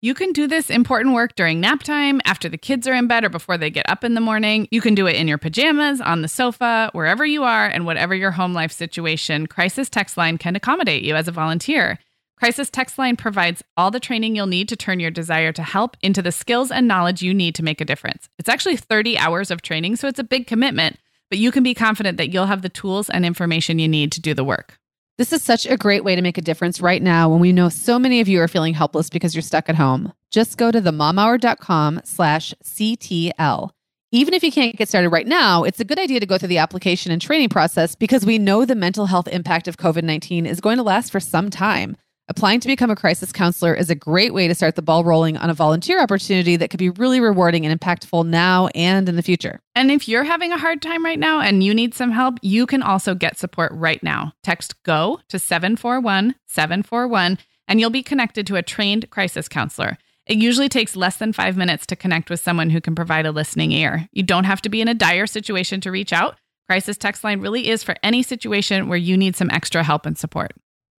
You 0.02 0.12
can 0.12 0.32
do 0.32 0.46
this 0.46 0.68
important 0.68 1.14
work 1.14 1.34
during 1.36 1.58
nap 1.58 1.82
time, 1.82 2.20
after 2.26 2.50
the 2.50 2.58
kids 2.58 2.86
are 2.86 2.92
in 2.92 3.06
bed, 3.06 3.24
or 3.24 3.30
before 3.30 3.56
they 3.56 3.70
get 3.70 3.88
up 3.88 4.04
in 4.04 4.12
the 4.12 4.20
morning. 4.20 4.68
You 4.70 4.82
can 4.82 4.94
do 4.94 5.06
it 5.06 5.16
in 5.16 5.26
your 5.26 5.38
pajamas, 5.38 6.02
on 6.02 6.20
the 6.20 6.28
sofa, 6.28 6.90
wherever 6.92 7.24
you 7.24 7.44
are, 7.44 7.66
and 7.66 7.86
whatever 7.86 8.14
your 8.14 8.30
home 8.30 8.52
life 8.52 8.72
situation. 8.72 9.46
Crisis 9.46 9.88
Text 9.88 10.18
Line 10.18 10.36
can 10.36 10.54
accommodate 10.54 11.02
you 11.02 11.16
as 11.16 11.28
a 11.28 11.32
volunteer. 11.32 11.98
Crisis 12.36 12.68
Text 12.68 12.98
Line 12.98 13.16
provides 13.16 13.62
all 13.78 13.90
the 13.90 13.98
training 13.98 14.36
you'll 14.36 14.46
need 14.46 14.68
to 14.68 14.76
turn 14.76 15.00
your 15.00 15.10
desire 15.10 15.52
to 15.52 15.62
help 15.62 15.96
into 16.02 16.20
the 16.20 16.30
skills 16.30 16.70
and 16.70 16.86
knowledge 16.86 17.22
you 17.22 17.32
need 17.32 17.54
to 17.54 17.62
make 17.62 17.80
a 17.80 17.84
difference. 17.84 18.28
It's 18.38 18.48
actually 18.48 18.76
30 18.76 19.16
hours 19.16 19.50
of 19.50 19.62
training, 19.62 19.96
so 19.96 20.06
it's 20.06 20.18
a 20.18 20.24
big 20.24 20.46
commitment, 20.46 20.98
but 21.30 21.38
you 21.38 21.50
can 21.50 21.62
be 21.62 21.72
confident 21.72 22.18
that 22.18 22.34
you'll 22.34 22.44
have 22.44 22.60
the 22.60 22.68
tools 22.68 23.08
and 23.08 23.24
information 23.24 23.78
you 23.78 23.88
need 23.88 24.12
to 24.12 24.20
do 24.20 24.34
the 24.34 24.44
work. 24.44 24.78
This 25.16 25.32
is 25.32 25.42
such 25.42 25.64
a 25.64 25.78
great 25.78 26.04
way 26.04 26.14
to 26.14 26.20
make 26.20 26.36
a 26.36 26.42
difference 26.42 26.78
right 26.78 27.02
now 27.02 27.30
when 27.30 27.40
we 27.40 27.52
know 27.52 27.70
so 27.70 27.98
many 27.98 28.20
of 28.20 28.28
you 28.28 28.42
are 28.42 28.48
feeling 28.48 28.74
helpless 28.74 29.08
because 29.08 29.34
you're 29.34 29.40
stuck 29.40 29.70
at 29.70 29.76
home. 29.76 30.12
Just 30.30 30.58
go 30.58 30.70
to 30.70 30.82
themomhour.com 30.82 32.02
slash 32.04 32.52
CTL. 32.62 33.70
Even 34.12 34.34
if 34.34 34.42
you 34.42 34.52
can't 34.52 34.76
get 34.76 34.90
started 34.90 35.08
right 35.08 35.26
now, 35.26 35.64
it's 35.64 35.80
a 35.80 35.84
good 35.84 35.98
idea 35.98 36.20
to 36.20 36.26
go 36.26 36.36
through 36.36 36.48
the 36.48 36.58
application 36.58 37.12
and 37.12 37.22
training 37.22 37.48
process 37.48 37.94
because 37.94 38.26
we 38.26 38.38
know 38.38 38.66
the 38.66 38.74
mental 38.74 39.06
health 39.06 39.26
impact 39.26 39.68
of 39.68 39.78
COVID 39.78 40.04
19 40.04 40.44
is 40.44 40.60
going 40.60 40.76
to 40.76 40.82
last 40.82 41.10
for 41.10 41.18
some 41.18 41.48
time. 41.48 41.96
Applying 42.28 42.58
to 42.58 42.66
become 42.66 42.90
a 42.90 42.96
crisis 42.96 43.30
counselor 43.30 43.72
is 43.72 43.88
a 43.88 43.94
great 43.94 44.34
way 44.34 44.48
to 44.48 44.54
start 44.54 44.74
the 44.74 44.82
ball 44.82 45.04
rolling 45.04 45.36
on 45.36 45.48
a 45.48 45.54
volunteer 45.54 46.02
opportunity 46.02 46.56
that 46.56 46.70
could 46.70 46.78
be 46.78 46.90
really 46.90 47.20
rewarding 47.20 47.64
and 47.64 47.80
impactful 47.80 48.26
now 48.26 48.66
and 48.74 49.08
in 49.08 49.14
the 49.14 49.22
future. 49.22 49.60
And 49.76 49.92
if 49.92 50.08
you're 50.08 50.24
having 50.24 50.52
a 50.52 50.58
hard 50.58 50.82
time 50.82 51.04
right 51.04 51.20
now 51.20 51.38
and 51.40 51.62
you 51.62 51.72
need 51.72 51.94
some 51.94 52.10
help, 52.10 52.38
you 52.42 52.66
can 52.66 52.82
also 52.82 53.14
get 53.14 53.38
support 53.38 53.70
right 53.72 54.02
now. 54.02 54.32
Text 54.42 54.82
GO 54.82 55.20
to 55.28 55.38
741 55.38 56.34
741 56.46 57.38
and 57.68 57.78
you'll 57.78 57.90
be 57.90 58.02
connected 58.02 58.44
to 58.48 58.56
a 58.56 58.62
trained 58.62 59.08
crisis 59.10 59.48
counselor. 59.48 59.96
It 60.26 60.38
usually 60.38 60.68
takes 60.68 60.96
less 60.96 61.18
than 61.18 61.32
five 61.32 61.56
minutes 61.56 61.86
to 61.86 61.96
connect 61.96 62.28
with 62.28 62.40
someone 62.40 62.70
who 62.70 62.80
can 62.80 62.96
provide 62.96 63.26
a 63.26 63.30
listening 63.30 63.70
ear. 63.70 64.08
You 64.10 64.24
don't 64.24 64.44
have 64.44 64.62
to 64.62 64.68
be 64.68 64.80
in 64.80 64.88
a 64.88 64.94
dire 64.94 65.28
situation 65.28 65.80
to 65.82 65.92
reach 65.92 66.12
out. 66.12 66.36
Crisis 66.68 66.96
Text 66.96 67.22
Line 67.22 67.40
really 67.40 67.68
is 67.68 67.84
for 67.84 67.94
any 68.02 68.24
situation 68.24 68.88
where 68.88 68.98
you 68.98 69.16
need 69.16 69.36
some 69.36 69.50
extra 69.50 69.84
help 69.84 70.04
and 70.04 70.18
support. 70.18 70.50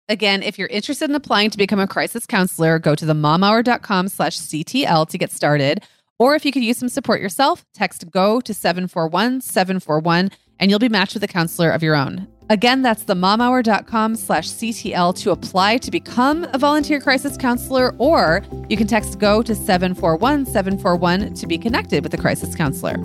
Again, 0.09 0.45
if 0.45 0.57
you're 0.57 0.69
interested 0.69 1.11
in 1.11 1.17
applying 1.17 1.51
to 1.51 1.59
become 1.59 1.81
a 1.81 1.89
crisis 1.89 2.27
counselor, 2.27 2.79
go 2.79 2.95
to 2.95 3.05
themomhour.com 3.05 4.09
slash 4.09 4.39
CTL 4.39 5.09
to 5.09 5.19
get 5.19 5.33
started. 5.33 5.83
Or 6.19 6.37
if 6.37 6.45
you 6.45 6.53
could 6.53 6.63
use 6.63 6.79
some 6.79 6.89
support 6.89 7.21
yourself, 7.21 7.65
text 7.75 8.09
GO 8.11 8.41
to 8.41 8.55
741 8.55 9.41
741 9.41 10.31
and 10.59 10.71
you'll 10.71 10.79
be 10.79 10.89
matched 10.89 11.15
with 11.15 11.25
a 11.25 11.29
counselor 11.29 11.71
of 11.71 11.83
your 11.83 11.97
own. 11.97 12.29
Again, 12.49 12.83
that's 12.83 13.05
themomhour.com 13.05 14.15
slash 14.15 14.49
CTL 14.49 15.19
to 15.19 15.33
apply 15.33 15.79
to 15.79 15.91
become 15.91 16.47
a 16.53 16.59
volunteer 16.59 17.01
crisis 17.01 17.37
counselor, 17.37 17.95
or 17.99 18.43
you 18.69 18.77
can 18.77 18.87
text 18.87 19.19
GO 19.19 19.43
to 19.43 19.55
741 19.55 20.47
741 20.47 21.35
to 21.35 21.47
be 21.49 21.59
connected 21.59 22.05
with 22.05 22.15
a 22.15 22.17
crisis 22.17 22.55
counselor. 22.55 22.97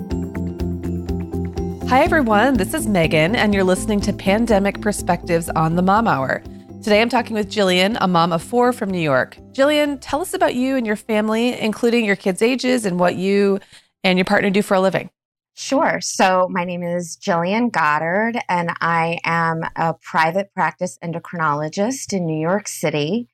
Hi, 1.88 2.02
everyone. 2.02 2.54
This 2.54 2.72
is 2.72 2.86
Megan, 2.86 3.34
and 3.34 3.52
you're 3.52 3.64
listening 3.64 4.00
to 4.02 4.12
Pandemic 4.12 4.80
Perspectives 4.80 5.50
on 5.50 5.74
the 5.74 5.82
Mom 5.82 6.06
Hour. 6.06 6.42
Today, 6.82 7.00
I'm 7.00 7.08
talking 7.08 7.34
with 7.34 7.48
Gillian, 7.48 7.96
a 8.00 8.08
mom 8.08 8.32
of 8.32 8.42
four 8.42 8.72
from 8.72 8.90
New 8.90 8.98
York. 8.98 9.38
Gillian, 9.52 9.98
tell 9.98 10.20
us 10.20 10.34
about 10.34 10.56
you 10.56 10.76
and 10.76 10.84
your 10.84 10.96
family, 10.96 11.56
including 11.56 12.04
your 12.04 12.16
kids' 12.16 12.42
ages 12.42 12.84
and 12.84 12.98
what 12.98 13.14
you 13.14 13.60
and 14.02 14.18
your 14.18 14.24
partner 14.24 14.50
do 14.50 14.62
for 14.62 14.74
a 14.74 14.80
living. 14.80 15.08
Sure. 15.54 16.00
So 16.00 16.48
my 16.50 16.64
name 16.64 16.82
is 16.82 17.14
Gillian 17.14 17.68
Goddard, 17.68 18.32
and 18.48 18.72
I 18.80 19.20
am 19.22 19.62
a 19.76 19.94
private 19.94 20.52
practice 20.54 20.98
endocrinologist 21.04 22.12
in 22.12 22.26
New 22.26 22.40
York 22.40 22.66
City. 22.66 23.28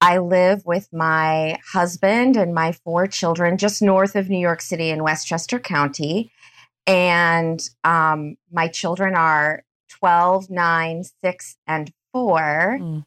I 0.00 0.18
live 0.18 0.64
with 0.64 0.88
my 0.92 1.58
husband 1.72 2.36
and 2.36 2.54
my 2.54 2.70
four 2.70 3.08
children 3.08 3.58
just 3.58 3.82
north 3.82 4.14
of 4.14 4.30
New 4.30 4.38
York 4.38 4.62
City 4.62 4.90
in 4.90 5.02
Westchester 5.02 5.58
County. 5.58 6.30
And 6.86 7.60
um, 7.82 8.36
my 8.52 8.68
children 8.68 9.16
are 9.16 9.64
12, 9.88 10.50
9, 10.50 11.02
6, 11.24 11.56
and 11.66 11.92
4. 12.12 12.78
Mm. 12.80 13.04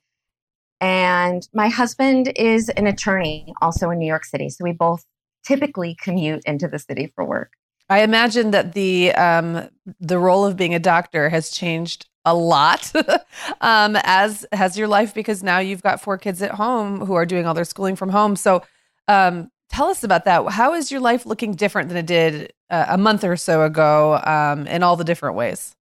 And 0.82 1.48
my 1.54 1.70
husband 1.70 2.34
is 2.36 2.70
an 2.70 2.88
attorney 2.88 3.54
also 3.62 3.90
in 3.90 4.00
New 4.00 4.08
York 4.08 4.26
City. 4.26 4.50
So 4.50 4.64
we 4.64 4.74
both 4.74 5.06
typically 5.46 5.96
commute 6.02 6.44
into 6.46 6.68
the 6.68 6.80
city 6.80 7.12
for 7.16 7.24
work. 7.24 7.54
I 7.90 8.02
imagine 8.02 8.52
that 8.52 8.74
the 8.74 9.14
um, 9.14 9.70
the 10.00 10.18
role 10.18 10.46
of 10.46 10.58
being 10.58 10.74
a 10.74 10.80
doctor 10.80 11.30
has 11.30 11.52
changed 11.52 12.08
a 12.26 12.34
lot, 12.34 12.92
um, 13.62 13.96
as 14.04 14.46
has 14.52 14.78
your 14.78 14.88
life 14.88 15.14
because 15.14 15.44
now 15.44 15.60
you've 15.60 15.84
got 15.84 16.02
four 16.02 16.18
kids 16.18 16.42
at 16.42 16.52
home 16.52 17.06
who 17.06 17.14
are 17.14 17.26
doing 17.26 17.46
all 17.46 17.54
their 17.54 17.66
schooling 17.66 17.96
from 17.96 18.10
home. 18.10 18.36
So, 18.36 18.64
um, 19.08 19.52
tell 19.70 19.88
us 19.88 20.04
about 20.04 20.26
that. 20.26 20.48
How 20.50 20.74
is 20.74 20.92
your 20.92 21.02
life 21.02 21.28
looking 21.28 21.54
different 21.54 21.90
than 21.90 21.98
it 21.98 22.08
did 22.08 22.54
uh, 22.72 22.86
a 22.90 22.98
month 22.98 23.24
or 23.24 23.38
so 23.38 23.62
ago 23.62 24.20
um, 24.24 24.66
in 24.66 24.82
all 24.82 24.96
the 24.96 25.04
different 25.04 25.36
ways? 25.36 25.76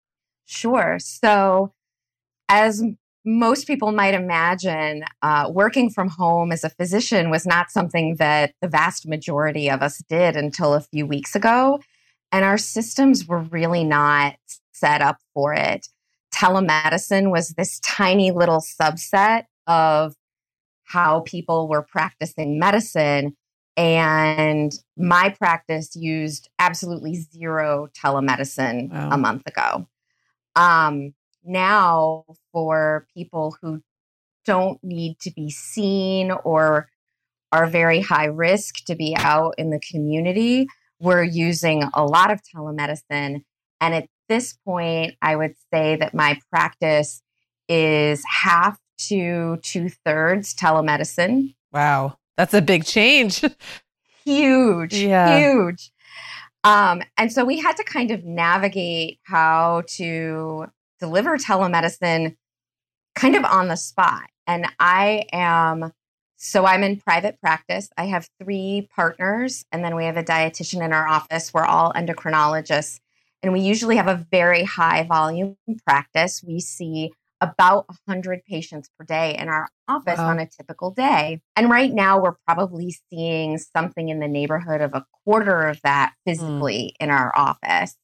Sure. 0.47 0.99
So, 0.99 1.75
as 2.49 2.83
most 3.25 3.67
people 3.67 3.93
might 3.93 4.15
imagine, 4.15 5.05
uh, 5.23 5.51
working 5.53 5.91
from 5.91 6.09
home 6.09 6.53
as 6.53 6.65
a 6.65 6.71
physician 6.71 7.31
was 7.31 7.47
not 7.47 7.71
something 7.71 8.17
that 8.17 8.55
the 8.63 8.69
vast 8.69 9.07
majority 9.07 9.71
of 9.71 9.83
us 9.83 10.03
did 10.09 10.37
until 10.37 10.75
a 10.75 10.81
few 10.81 11.07
weeks 11.07 11.35
ago. 11.35 11.81
And 12.33 12.45
our 12.45 12.59
systems 12.59 13.27
were 13.27 13.41
really 13.41 13.85
not 13.85 14.37
set 14.73 15.03
up 15.03 15.19
for 15.35 15.53
it. 15.53 15.89
Telemedicine 16.35 17.31
was 17.31 17.51
this 17.51 17.81
tiny 17.81 18.31
little 18.31 18.61
subset 18.61 19.45
of 19.67 20.15
how 20.85 21.21
people 21.21 21.69
were 21.69 21.83
practicing 21.83 22.59
medicine. 22.59 23.37
And 23.77 24.73
my 24.97 25.29
practice 25.31 25.95
used 25.95 26.49
absolutely 26.59 27.15
zero 27.15 27.89
telemedicine 27.93 28.91
wow. 28.91 29.11
a 29.13 29.19
month 29.19 29.47
ago. 29.47 29.87
Um, 30.57 31.15
now, 31.45 32.25
for 32.53 33.07
people 33.15 33.57
who 33.61 33.83
don't 34.45 34.83
need 34.83 35.19
to 35.21 35.31
be 35.31 35.51
seen 35.51 36.31
or 36.31 36.89
are 37.53 37.67
very 37.67 38.01
high 38.01 38.27
risk 38.27 38.85
to 38.87 38.95
be 38.95 39.15
out 39.17 39.55
in 39.59 39.71
the 39.71 39.81
community, 39.81 40.67
we're 41.01 41.25
using 41.25 41.85
a 41.95 42.05
lot 42.05 42.31
of 42.31 42.41
telemedicine. 42.43 43.43
And 43.81 43.95
at 43.95 44.07
this 44.29 44.53
point, 44.65 45.15
I 45.21 45.37
would 45.37 45.55
say 45.73 45.97
that 45.97 46.15
my 46.15 46.39
practice 46.51 47.23
is 47.69 48.23
half 48.29 48.79
to 49.09 49.59
two 49.63 49.89
thirds 50.05 50.55
telemedicine. 50.55 51.55
Wow. 51.73 52.19
That's 52.37 52.55
a 52.55 52.63
big 52.63 52.85
change. 52.85 53.45
huge. 54.25 54.95
Yeah. 54.95 55.39
Huge. 55.39 55.91
Um, 56.63 57.03
and 57.17 57.33
so 57.33 57.45
we 57.45 57.59
had 57.59 57.77
to 57.77 57.85
kind 57.85 58.11
of 58.11 58.25
navigate 58.25 59.19
how 59.25 59.83
to 59.97 60.67
deliver 61.01 61.37
telemedicine 61.37 62.37
kind 63.15 63.37
of 63.37 63.45
on 63.45 63.69
the 63.69 63.77
spot. 63.77 64.29
And 64.47 64.67
I 64.79 65.25
am 65.33 65.93
so 66.43 66.65
I'm 66.65 66.83
in 66.83 66.97
private 66.97 67.39
practice. 67.39 67.91
I 67.99 68.07
have 68.07 68.27
three 68.43 68.89
partners, 68.97 69.67
and 69.71 69.85
then 69.85 69.95
we 69.95 70.07
have 70.07 70.17
a 70.17 70.25
dietitian 70.25 70.83
in 70.83 70.95
our 70.95 71.07
office. 71.07 71.53
We're 71.53 71.67
all 71.67 71.93
endocrinologists, 71.93 72.99
and 73.43 73.53
we 73.53 73.61
usually 73.61 73.97
have 73.97 74.09
a 74.09 74.27
very 74.31 74.65
high 74.65 75.03
volume 75.03 75.59
practice. 75.87 76.43
We 76.43 76.61
see 76.61 77.13
about 77.43 77.87
100 78.07 78.45
patients 78.47 78.89
per 78.99 79.05
day 79.05 79.37
in 79.39 79.49
our 79.49 79.69
office 79.87 80.19
wow. 80.19 80.29
on 80.29 80.39
a 80.39 80.47
typical 80.47 80.91
day. 80.91 81.41
And 81.57 81.69
right 81.69 81.93
now, 81.93 82.19
we're 82.21 82.37
probably 82.47 82.97
seeing 83.11 83.59
something 83.59 84.09
in 84.09 84.21
the 84.21 84.29
neighborhood 84.29 84.81
of 84.81 84.95
a 84.95 85.05
quarter 85.25 85.69
of 85.69 85.81
that 85.83 86.15
hmm. 86.25 86.31
physically 86.31 86.95
mm. 86.95 87.05
in 87.05 87.11
our 87.11 87.37
office. 87.37 87.97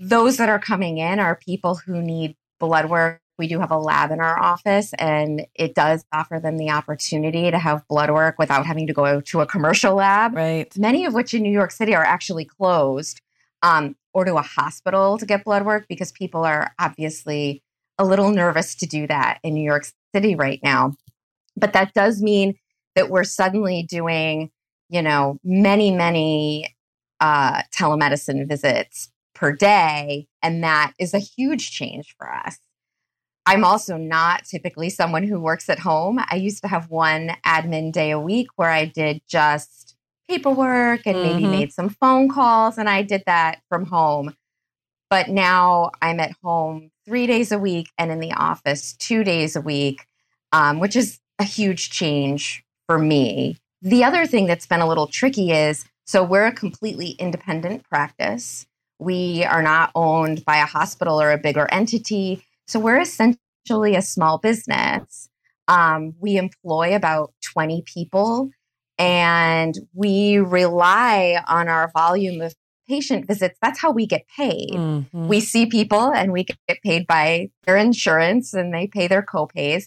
Those 0.00 0.38
that 0.38 0.48
are 0.48 0.58
coming 0.58 0.98
in 0.98 1.20
are 1.20 1.36
people 1.36 1.76
who 1.76 2.02
need 2.02 2.36
blood 2.58 2.90
work 2.90 3.20
we 3.40 3.48
do 3.48 3.58
have 3.58 3.70
a 3.70 3.78
lab 3.78 4.10
in 4.12 4.20
our 4.20 4.38
office, 4.38 4.92
and 4.98 5.46
it 5.54 5.74
does 5.74 6.04
offer 6.12 6.38
them 6.38 6.58
the 6.58 6.70
opportunity 6.70 7.50
to 7.50 7.58
have 7.58 7.88
blood 7.88 8.10
work 8.10 8.38
without 8.38 8.66
having 8.66 8.86
to 8.86 8.92
go 8.92 9.22
to 9.22 9.40
a 9.40 9.46
commercial 9.46 9.94
lab. 9.94 10.34
Right. 10.34 10.76
Many 10.76 11.06
of 11.06 11.14
which 11.14 11.32
in 11.32 11.42
New 11.42 11.50
York 11.50 11.70
City 11.72 11.94
are 11.94 12.04
actually 12.04 12.44
closed, 12.44 13.22
um, 13.62 13.96
or 14.12 14.26
to 14.26 14.36
a 14.36 14.42
hospital 14.42 15.16
to 15.16 15.24
get 15.24 15.42
blood 15.42 15.64
work 15.64 15.86
because 15.88 16.12
people 16.12 16.44
are 16.44 16.72
obviously 16.78 17.62
a 17.98 18.04
little 18.04 18.30
nervous 18.30 18.74
to 18.76 18.86
do 18.86 19.06
that 19.06 19.38
in 19.42 19.54
New 19.54 19.64
York 19.64 19.86
City 20.14 20.34
right 20.34 20.60
now. 20.62 20.92
But 21.56 21.72
that 21.72 21.94
does 21.94 22.20
mean 22.20 22.56
that 22.94 23.08
we're 23.08 23.24
suddenly 23.24 23.84
doing, 23.88 24.50
you 24.90 25.00
know, 25.00 25.38
many, 25.42 25.90
many 25.90 26.76
uh, 27.20 27.62
telemedicine 27.74 28.46
visits 28.46 29.09
per 29.40 29.52
day. 29.52 30.28
And 30.42 30.62
that 30.62 30.92
is 30.98 31.14
a 31.14 31.18
huge 31.18 31.70
change 31.70 32.14
for 32.16 32.30
us. 32.30 32.58
I'm 33.46 33.64
also 33.64 33.96
not 33.96 34.44
typically 34.44 34.90
someone 34.90 35.24
who 35.24 35.40
works 35.40 35.70
at 35.70 35.78
home. 35.78 36.20
I 36.30 36.36
used 36.36 36.62
to 36.62 36.68
have 36.68 36.90
one 36.90 37.32
admin 37.44 37.90
day 37.90 38.10
a 38.10 38.20
week 38.20 38.48
where 38.56 38.70
I 38.70 38.84
did 38.84 39.22
just 39.26 39.96
paperwork 40.28 41.06
and 41.06 41.22
maybe 41.22 41.42
mm-hmm. 41.42 41.50
made 41.50 41.72
some 41.72 41.88
phone 41.88 42.28
calls, 42.28 42.78
and 42.78 42.88
I 42.88 43.02
did 43.02 43.24
that 43.26 43.62
from 43.68 43.86
home. 43.86 44.36
But 45.08 45.28
now 45.28 45.90
I'm 46.00 46.20
at 46.20 46.36
home 46.44 46.90
three 47.04 47.26
days 47.26 47.50
a 47.50 47.58
week 47.58 47.88
and 47.98 48.12
in 48.12 48.20
the 48.20 48.32
office 48.32 48.92
two 48.92 49.24
days 49.24 49.56
a 49.56 49.60
week, 49.60 50.04
um, 50.52 50.78
which 50.78 50.94
is 50.94 51.18
a 51.40 51.44
huge 51.44 51.90
change 51.90 52.62
for 52.86 52.98
me. 52.98 53.56
The 53.82 54.04
other 54.04 54.26
thing 54.26 54.46
that's 54.46 54.66
been 54.66 54.80
a 54.80 54.86
little 54.86 55.08
tricky 55.08 55.50
is 55.50 55.84
so 56.04 56.22
we're 56.22 56.46
a 56.46 56.52
completely 56.52 57.10
independent 57.12 57.84
practice. 57.88 58.66
We 59.00 59.44
are 59.44 59.62
not 59.62 59.90
owned 59.94 60.44
by 60.44 60.58
a 60.58 60.66
hospital 60.66 61.20
or 61.20 61.32
a 61.32 61.38
bigger 61.38 61.66
entity. 61.72 62.44
So 62.66 62.78
we're 62.78 63.00
essentially 63.00 63.96
a 63.96 64.02
small 64.02 64.38
business. 64.38 65.28
Um, 65.68 66.14
we 66.20 66.36
employ 66.36 66.94
about 66.94 67.32
20 67.52 67.82
people 67.86 68.50
and 68.98 69.74
we 69.94 70.38
rely 70.38 71.42
on 71.48 71.68
our 71.68 71.90
volume 71.94 72.42
of 72.42 72.54
patient 72.86 73.26
visits. 73.26 73.56
That's 73.62 73.80
how 73.80 73.92
we 73.92 74.04
get 74.04 74.26
paid. 74.36 74.72
Mm-hmm. 74.72 75.28
We 75.28 75.40
see 75.40 75.64
people 75.64 76.12
and 76.12 76.32
we 76.32 76.44
get 76.44 76.82
paid 76.82 77.06
by 77.06 77.50
their 77.64 77.76
insurance 77.76 78.52
and 78.52 78.74
they 78.74 78.88
pay 78.88 79.06
their 79.06 79.22
copays. 79.22 79.84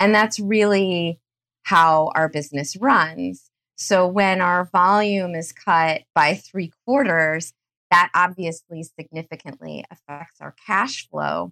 And 0.00 0.14
that's 0.14 0.40
really 0.40 1.20
how 1.64 2.10
our 2.14 2.28
business 2.28 2.76
runs. 2.76 3.50
So 3.76 4.06
when 4.06 4.40
our 4.40 4.64
volume 4.72 5.34
is 5.34 5.52
cut 5.52 6.02
by 6.14 6.34
three 6.34 6.72
quarters, 6.86 7.52
that 7.96 8.10
obviously 8.14 8.82
significantly 8.82 9.82
affects 9.90 10.38
our 10.42 10.54
cash 10.66 11.08
flow 11.08 11.50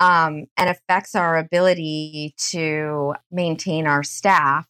um, 0.00 0.46
and 0.56 0.70
affects 0.70 1.14
our 1.14 1.36
ability 1.36 2.34
to 2.52 3.14
maintain 3.30 3.86
our 3.86 4.02
staff. 4.02 4.66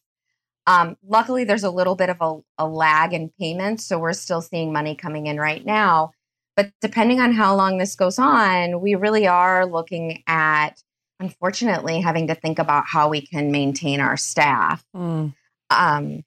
Um, 0.67 0.97
luckily, 1.07 1.45
there's 1.45 1.63
a 1.63 1.71
little 1.71 1.95
bit 1.95 2.09
of 2.09 2.17
a, 2.19 2.39
a 2.57 2.67
lag 2.67 3.13
in 3.13 3.31
payments, 3.39 3.85
so 3.85 3.97
we're 3.97 4.11
still 4.11 4.41
seeing 4.41 4.73
money 4.73 4.93
coming 4.93 5.27
in 5.27 5.37
right 5.37 5.65
now. 5.65 6.11
But 6.57 6.71
depending 6.81 7.21
on 7.21 7.31
how 7.31 7.55
long 7.55 7.77
this 7.77 7.95
goes 7.95 8.19
on, 8.19 8.81
we 8.81 8.95
really 8.95 9.25
are 9.25 9.65
looking 9.65 10.21
at, 10.27 10.83
unfortunately, 11.21 12.01
having 12.01 12.27
to 12.27 12.35
think 12.35 12.59
about 12.59 12.83
how 12.87 13.07
we 13.07 13.21
can 13.25 13.53
maintain 13.53 14.01
our 14.01 14.17
staff. 14.17 14.83
Mm. 14.93 15.33
Um, 15.69 16.23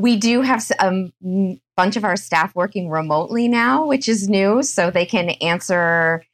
we 0.00 0.16
do 0.16 0.40
have 0.40 0.64
a 0.80 1.10
bunch 1.76 1.96
of 1.96 2.04
our 2.04 2.16
staff 2.16 2.54
working 2.54 2.88
remotely 2.88 3.48
now, 3.48 3.86
which 3.86 4.08
is 4.08 4.28
new, 4.28 4.62
so 4.62 4.90
they 4.90 5.06
can 5.06 5.30
answer 5.40 6.24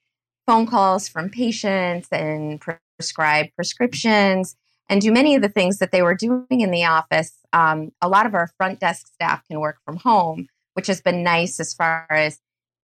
phone 0.47 0.67
calls 0.67 1.09
from 1.09 1.29
patients 1.29 2.09
and 2.13 2.61
prescribe 2.61 3.47
prescriptions 3.57 4.57
and 4.89 5.01
do 5.01 5.11
many 5.11 5.35
of 5.35 5.43
the 5.43 5.49
things 5.49 5.79
that 5.79 5.91
they 5.91 6.03
were 6.03 6.15
doing 6.15 6.47
in 6.61 6.71
the 6.71 6.85
office. 6.85 7.33
Um, 7.53 7.91
a 8.01 8.09
lot 8.09 8.27
of 8.27 8.35
our 8.35 8.49
front 8.57 8.79
desk 8.79 9.09
staff 9.13 9.43
can 9.49 9.59
work 9.59 9.79
from 9.85 9.97
home, 9.97 10.49
which 10.75 10.87
has 10.87 11.01
been 11.01 11.25
nice 11.25 11.59
as 11.59 11.75
far 11.75 12.07
as 12.11 12.39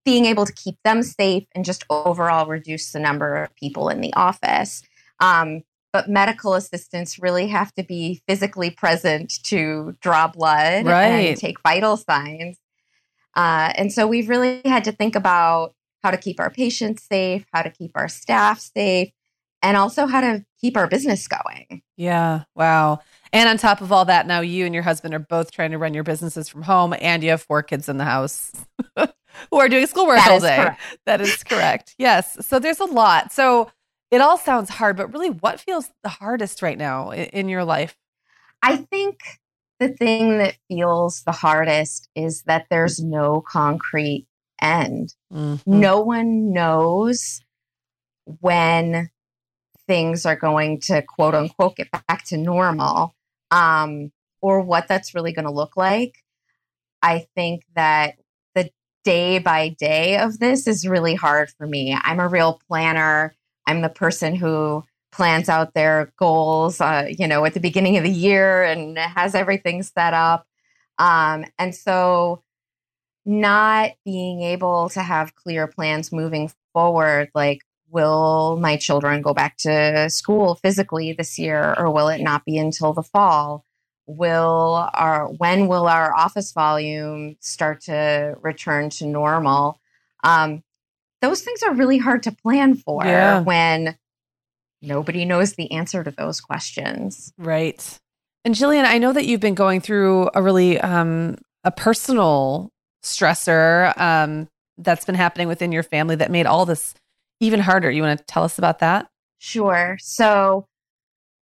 being 0.04 0.26
able 0.26 0.44
to 0.44 0.52
keep 0.52 0.76
them 0.82 1.02
safe 1.04 1.44
and 1.54 1.64
just 1.64 1.84
overall 1.88 2.46
reduce 2.46 2.90
the 2.90 2.98
number 2.98 3.36
of 3.36 3.54
people 3.54 3.88
in 3.88 4.00
the 4.00 4.12
office. 4.14 4.82
Um, 5.20 5.62
but 5.92 6.09
medical 6.09 6.55
assistants 6.55 7.18
really 7.18 7.48
have 7.48 7.72
to 7.74 7.83
be 7.83 8.22
physically 8.26 8.70
present 8.70 9.33
to 9.44 9.94
draw 10.00 10.28
blood 10.28 10.87
right. 10.87 11.07
and 11.07 11.37
take 11.37 11.61
vital 11.62 11.96
signs. 11.96 12.59
Uh, 13.35 13.72
and 13.76 13.92
so 13.92 14.07
we've 14.07 14.28
really 14.28 14.62
had 14.64 14.85
to 14.85 14.92
think 14.92 15.14
about 15.14 15.74
how 16.02 16.11
to 16.11 16.16
keep 16.16 16.40
our 16.40 16.50
patients 16.50 17.05
safe, 17.05 17.44
how 17.52 17.62
to 17.62 17.70
keep 17.70 17.92
our 17.94 18.09
staff 18.09 18.59
safe, 18.59 19.11
and 19.62 19.76
also 19.76 20.07
how 20.07 20.20
to 20.20 20.44
keep 20.61 20.76
our 20.76 20.88
business 20.88 21.28
going. 21.28 21.83
Yeah. 21.96 22.44
Wow. 22.55 23.00
And 23.33 23.48
on 23.48 23.57
top 23.57 23.81
of 23.81 23.92
all 23.92 24.05
that, 24.07 24.26
now 24.26 24.40
you 24.40 24.66
and 24.66 24.74
your 24.74 24.83
husband 24.83 25.14
are 25.14 25.18
both 25.18 25.52
trying 25.52 25.70
to 25.70 25.78
run 25.78 25.94
your 25.94 26.05
businesses 26.05 26.48
from 26.48 26.62
home, 26.62 26.94
and 27.00 27.22
you 27.22 27.31
have 27.31 27.42
four 27.42 27.62
kids 27.62 27.88
in 27.88 27.96
the 27.96 28.05
house 28.05 28.52
who 28.96 29.59
are 29.59 29.68
doing 29.68 29.87
schoolwork 29.87 30.26
all 30.26 30.40
day. 30.40 30.57
Correct. 30.57 30.81
That 31.07 31.20
is 31.20 31.42
correct. 31.44 31.94
yes. 31.98 32.44
So 32.46 32.59
there's 32.59 32.81
a 32.81 32.85
lot. 32.85 33.33
So 33.33 33.70
it 34.12 34.20
all 34.20 34.37
sounds 34.37 34.68
hard, 34.68 34.96
but 34.96 35.12
really, 35.12 35.31
what 35.31 35.59
feels 35.59 35.90
the 36.05 36.11
hardest 36.11 36.61
right 36.61 36.77
now 36.77 37.12
in 37.12 37.48
your 37.48 37.64
life? 37.64 37.96
I 38.62 38.77
think 38.77 39.20
the 39.81 39.88
thing 39.88 40.38
that 40.38 40.57
feels 40.68 41.22
the 41.25 41.33
hardest 41.33 42.09
is 42.14 42.42
that 42.42 42.66
there's 42.70 43.01
no 43.01 43.40
concrete 43.40 44.27
end. 44.61 45.14
Mm-hmm. 45.33 45.81
No 45.81 46.01
one 46.03 46.53
knows 46.53 47.40
when 48.40 49.11
things 49.87 50.27
are 50.27 50.37
going 50.37 50.81
to 50.81 51.03
quote 51.03 51.35
unquote 51.35 51.77
get 51.77 51.88
back 51.90 52.25
to 52.27 52.37
normal 52.37 53.14
um, 53.51 54.12
or 54.40 54.61
what 54.61 54.88
that's 54.88 55.14
really 55.14 55.33
going 55.33 55.46
to 55.46 55.51
look 55.51 55.77
like. 55.77 56.16
I 57.03 57.27
think 57.35 57.64
that 57.75 58.16
the 58.55 58.70
day 59.05 59.38
by 59.38 59.70
day 59.70 60.18
of 60.18 60.38
this 60.38 60.68
is 60.68 60.87
really 60.87 61.14
hard 61.14 61.51
for 61.51 61.66
me. 61.66 61.96
I'm 62.01 62.20
a 62.20 62.29
real 62.29 62.61
planner. 62.68 63.35
I'm 63.66 63.83
the 63.83 63.88
person 63.88 64.35
who 64.35 64.85
plans 65.12 65.48
out 65.48 65.75
their 65.75 66.12
goals, 66.16 66.81
uh, 66.81 67.09
you 67.18 67.29
know, 67.29 67.44
at 67.44 67.55
the 67.55 67.61
beginning 67.61 67.96
of 67.96 68.05
the 68.05 68.11
year 68.11 68.62
and 68.62 68.98
has 68.98 69.35
everything 69.35 69.83
set 69.83 70.14
up. 70.14 70.46
Um, 70.98 71.44
and 71.59 71.75
so, 71.75 72.42
not 73.25 73.92
being 74.05 74.42
able 74.42 74.88
to 74.90 75.03
have 75.03 75.35
clear 75.35 75.66
plans 75.66 76.12
moving 76.12 76.51
forward, 76.72 77.31
like, 77.35 77.61
will 77.90 78.57
my 78.59 78.77
children 78.77 79.22
go 79.22 79.35
back 79.35 79.57
to 79.59 80.09
school 80.11 80.57
physically 80.57 81.12
this 81.12 81.38
year, 81.38 81.75
or 81.79 81.90
will 81.90 82.09
it 82.09 82.20
not 82.20 82.44
be 82.44 82.59
until 82.59 82.92
the 82.92 83.03
fall? 83.03 83.64
Will 84.07 84.88
our 84.94 85.29
when 85.29 85.68
will 85.68 85.87
our 85.87 86.14
office 86.16 86.53
volume 86.53 87.37
start 87.40 87.83
to 87.83 88.37
return 88.42 88.90
to 88.90 89.07
normal? 89.07 89.81
Um, 90.25 90.62
those 91.22 91.40
things 91.42 91.62
are 91.62 91.72
really 91.72 91.98
hard 91.98 92.22
to 92.24 92.32
plan 92.32 92.74
for 92.74 93.04
Yeah. 93.06 93.40
when 93.40 93.96
nobody 94.82 95.24
knows 95.24 95.54
the 95.54 95.70
answer 95.72 96.04
to 96.04 96.11
those 96.11 96.40
questions. 96.40 97.32
Right. 97.38 97.98
And 98.44 98.54
Gillian, 98.54 98.85
I 98.85 98.98
know 98.98 99.12
that 99.12 99.24
you've 99.24 99.40
been 99.40 99.54
going 99.54 99.80
through 99.80 100.28
a 100.35 100.42
really 100.42 100.78
um 100.80 101.38
a 101.64 101.70
personal 101.70 102.70
stressor 103.04 103.96
um 103.98 104.48
that's 104.78 105.04
been 105.04 105.14
happening 105.14 105.48
within 105.48 105.70
your 105.72 105.82
family 105.85 106.16
that 106.16 106.30
made 106.30 106.46
all 106.46 106.66
this 106.66 106.94
even 107.40 107.61
harder. 107.61 107.90
You 107.90 108.02
want 108.02 108.18
to 108.18 108.24
tell 108.26 108.42
us 108.44 108.58
about 108.58 108.80
that? 108.80 109.06
Sure. 109.38 109.96
So, 110.00 110.66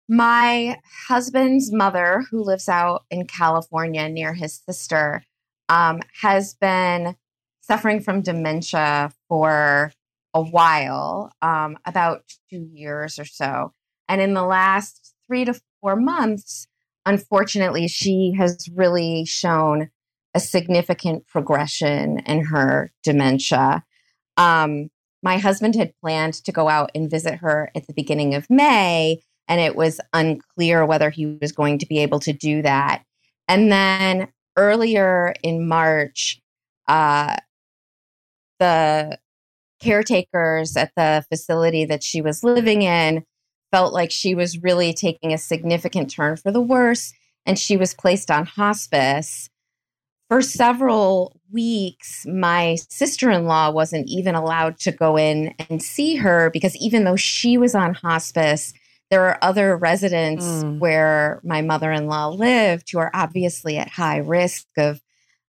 my 0.09 0.79
husband's 1.07 1.71
mother, 1.73 2.23
who 2.31 2.41
lives 2.43 2.69
out 2.69 3.03
in 3.11 3.25
California 3.27 4.07
near 4.07 4.33
his 4.33 4.61
sister, 4.67 5.23
um, 5.69 5.99
has 6.21 6.53
been 6.55 7.15
suffering 7.61 7.99
from 7.99 8.21
dementia 8.21 9.11
for 9.29 9.91
a 10.33 10.41
while, 10.41 11.31
um, 11.41 11.77
about 11.85 12.23
two 12.49 12.67
years 12.71 13.17
or 13.17 13.25
so. 13.25 13.73
And 14.07 14.21
in 14.21 14.33
the 14.33 14.45
last 14.45 15.13
three 15.27 15.45
to 15.45 15.59
four 15.81 15.95
months, 15.95 16.67
unfortunately, 17.05 17.87
she 17.87 18.33
has 18.37 18.67
really 18.73 19.25
shown 19.25 19.89
a 20.33 20.39
significant 20.39 21.27
progression 21.27 22.19
in 22.19 22.45
her 22.45 22.91
dementia. 23.03 23.83
Um, 24.37 24.89
my 25.23 25.37
husband 25.37 25.75
had 25.75 25.93
planned 25.99 26.35
to 26.45 26.51
go 26.51 26.69
out 26.69 26.91
and 26.93 27.09
visit 27.09 27.35
her 27.35 27.71
at 27.75 27.87
the 27.87 27.93
beginning 27.93 28.35
of 28.35 28.49
May, 28.49 29.21
and 29.47 29.59
it 29.59 29.75
was 29.75 29.99
unclear 30.13 30.85
whether 30.85 31.09
he 31.09 31.37
was 31.41 31.51
going 31.51 31.79
to 31.79 31.87
be 31.87 31.99
able 31.99 32.19
to 32.19 32.33
do 32.33 32.61
that. 32.61 33.03
And 33.47 33.71
then 33.71 34.27
earlier 34.55 35.33
in 35.41 35.67
March, 35.67 36.39
uh, 36.87 37.37
the 38.59 39.17
caretakers 39.81 40.75
at 40.75 40.91
the 40.95 41.23
facility 41.29 41.85
that 41.85 42.03
she 42.03 42.21
was 42.21 42.43
living 42.43 42.81
in 42.81 43.23
felt 43.71 43.93
like 43.93 44.11
she 44.11 44.33
was 44.33 44.61
really 44.63 44.93
taking 44.93 45.33
a 45.33 45.37
significant 45.37 46.09
turn 46.09 46.37
for 46.37 46.51
the 46.51 46.61
worse, 46.61 47.13
and 47.45 47.59
she 47.59 47.77
was 47.77 47.93
placed 47.93 48.31
on 48.31 48.45
hospice. 48.45 49.49
For 50.29 50.41
several 50.41 51.39
weeks, 51.51 52.25
my 52.25 52.75
sister 52.89 53.29
in 53.31 53.45
law 53.45 53.71
wasn't 53.71 54.07
even 54.09 54.35
allowed 54.35 54.77
to 54.79 54.91
go 54.91 55.17
in 55.17 55.53
and 55.69 55.81
see 55.81 56.15
her 56.17 56.49
because 56.49 56.75
even 56.77 57.05
though 57.05 57.15
she 57.15 57.57
was 57.57 57.73
on 57.75 57.93
hospice, 57.93 58.73
there 59.09 59.23
are 59.25 59.37
other 59.41 59.77
residents 59.77 60.45
Mm. 60.45 60.79
where 60.79 61.39
my 61.45 61.61
mother 61.61 61.91
in 61.93 62.07
law 62.07 62.27
lived 62.27 62.89
who 62.91 62.99
are 62.99 63.11
obviously 63.13 63.77
at 63.77 63.87
high 63.89 64.17
risk 64.17 64.65
of, 64.77 64.99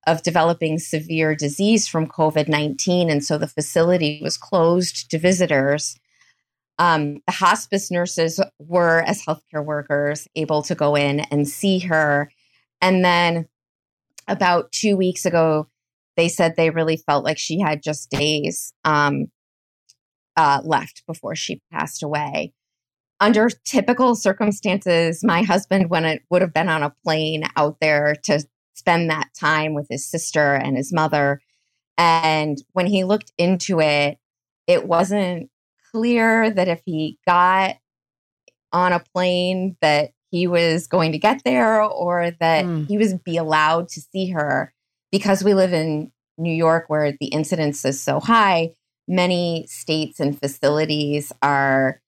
of 0.08 0.22
developing 0.22 0.78
severe 0.78 1.34
disease 1.34 1.86
from 1.86 2.06
COVID 2.06 2.48
19. 2.48 3.10
And 3.10 3.22
so 3.22 3.36
the 3.36 3.46
facility 3.46 4.20
was 4.22 4.38
closed 4.38 5.10
to 5.10 5.18
visitors. 5.18 5.96
Um, 6.78 7.18
the 7.26 7.32
hospice 7.32 7.90
nurses 7.90 8.40
were, 8.58 9.02
as 9.02 9.22
healthcare 9.24 9.64
workers, 9.64 10.26
able 10.34 10.62
to 10.62 10.74
go 10.74 10.94
in 10.94 11.20
and 11.20 11.46
see 11.46 11.80
her. 11.80 12.30
And 12.80 13.04
then 13.04 13.48
about 14.28 14.72
two 14.72 14.96
weeks 14.96 15.26
ago, 15.26 15.68
they 16.16 16.28
said 16.28 16.54
they 16.56 16.70
really 16.70 16.96
felt 16.96 17.24
like 17.24 17.38
she 17.38 17.60
had 17.60 17.82
just 17.82 18.10
days 18.10 18.72
um, 18.84 19.26
uh, 20.36 20.60
left 20.64 21.02
before 21.06 21.34
she 21.34 21.60
passed 21.70 22.02
away. 22.02 22.52
Under 23.20 23.48
typical 23.64 24.14
circumstances, 24.14 25.24
my 25.24 25.42
husband 25.42 25.90
when 25.90 26.04
it 26.04 26.22
would 26.30 26.40
have 26.40 26.54
been 26.54 26.68
on 26.68 26.84
a 26.84 26.94
plane 27.04 27.42
out 27.56 27.76
there 27.80 28.14
to 28.24 28.44
spend 28.78 29.10
that 29.10 29.28
time 29.38 29.74
with 29.74 29.86
his 29.90 30.06
sister 30.06 30.54
and 30.54 30.76
his 30.76 30.92
mother. 30.92 31.40
And 31.96 32.56
when 32.72 32.86
he 32.86 33.04
looked 33.04 33.32
into 33.36 33.80
it, 33.80 34.18
it 34.66 34.86
wasn't 34.86 35.50
clear 35.92 36.50
that 36.50 36.68
if 36.68 36.80
he 36.84 37.18
got 37.26 37.76
on 38.72 38.92
a 38.92 39.00
plane 39.14 39.76
that 39.80 40.10
he 40.30 40.46
was 40.46 40.86
going 40.86 41.12
to 41.12 41.18
get 41.18 41.42
there 41.44 41.82
or 41.82 42.32
that 42.38 42.64
Mm. 42.64 42.86
he 42.86 42.98
was 42.98 43.14
be 43.14 43.36
allowed 43.38 43.88
to 43.88 44.00
see 44.00 44.30
her 44.30 44.72
because 45.10 45.42
we 45.42 45.54
live 45.54 45.72
in 45.72 46.12
New 46.36 46.52
York 46.54 46.84
where 46.88 47.12
the 47.18 47.26
incidence 47.28 47.84
is 47.84 48.00
so 48.00 48.20
high 48.20 48.74
many 49.10 49.66
states 49.66 50.20
and 50.20 50.38
facilities 50.38 51.32
are 51.42 52.00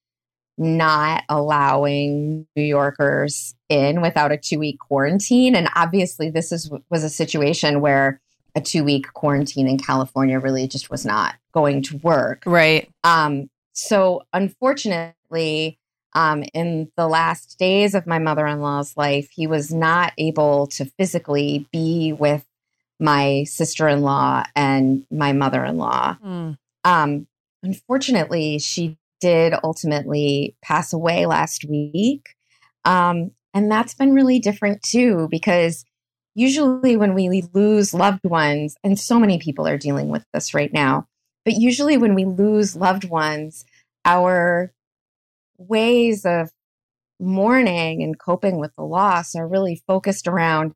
not 0.61 1.25
allowing 1.29 2.47
New 2.55 2.63
Yorkers 2.63 3.55
in 3.69 4.01
without 4.03 4.31
a 4.31 4.37
2 4.37 4.59
week 4.59 4.79
quarantine 4.79 5.57
and 5.57 5.69
obviously 5.75 6.31
this 6.31 6.53
is 6.53 6.71
was 6.91 7.03
a 7.03 7.09
situation 7.11 7.81
where 7.81 8.21
a 8.55 8.61
2 8.61 8.85
week 8.85 9.13
quarantine 9.15 9.67
in 9.67 9.79
California 9.79 10.39
really 10.39 10.69
just 10.69 10.91
was 10.91 11.07
not 11.07 11.35
going 11.53 11.83
to 11.83 11.97
work 11.99 12.43
Right. 12.47 12.89
um, 13.03 13.49
so 13.73 14.23
unfortunately, 14.33 15.79
um, 16.15 16.43
in 16.55 16.91
the 16.97 17.07
last 17.07 17.59
days 17.59 17.95
of 17.95 18.07
my 18.07 18.19
mother 18.19 18.47
in 18.47 18.61
law's 18.61 18.97
life, 18.97 19.31
he 19.31 19.47
was 19.47 19.73
not 19.73 20.13
able 20.19 20.67
to 20.69 20.85
physically 20.85 21.67
be 21.73 22.13
with 22.13 22.45
my 22.99 23.45
sister 23.45 23.89
in 23.89 24.03
law 24.03 24.45
and 24.55 25.07
my 25.11 25.33
mother 25.33 25.65
in 25.65 25.79
law. 25.79 26.17
Mm. 26.25 26.59
Um, 26.85 27.27
unfortunately, 27.63 28.59
she 28.59 28.99
did 29.21 29.55
ultimately 29.63 30.57
pass 30.63 30.93
away 30.93 31.27
last 31.27 31.65
week. 31.69 32.35
Um, 32.85 33.33
and 33.53 33.71
that's 33.71 33.95
been 33.95 34.15
really 34.15 34.39
different 34.39 34.83
too, 34.83 35.29
because 35.31 35.85
usually 36.35 36.97
when 36.97 37.15
we 37.15 37.43
lose 37.53 37.93
loved 37.93 38.25
ones, 38.25 38.77
and 38.83 38.99
so 38.99 39.19
many 39.19 39.39
people 39.39 39.67
are 39.67 39.79
dealing 39.79 40.09
with 40.09 40.25
this 40.33 40.55
right 40.55 40.73
now, 40.73 41.07
but 41.45 41.55
usually 41.55 41.97
when 41.97 42.15
we 42.15 42.25
lose 42.25 42.77
loved 42.77 43.05
ones, 43.05 43.65
our 44.05 44.73
ways 45.59 46.25
of 46.25 46.51
mourning 47.19 48.03
and 48.03 48.19
coping 48.19 48.59
with 48.59 48.75
the 48.77 48.85
loss 48.85 49.35
are 49.35 49.47
really 49.47 49.83
focused 49.87 50.27
around 50.27 50.73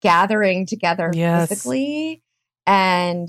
gathering 0.00 0.64
together 0.64 1.10
Yes. 1.14 1.48
physically. 1.48 2.22
And, 2.66 3.28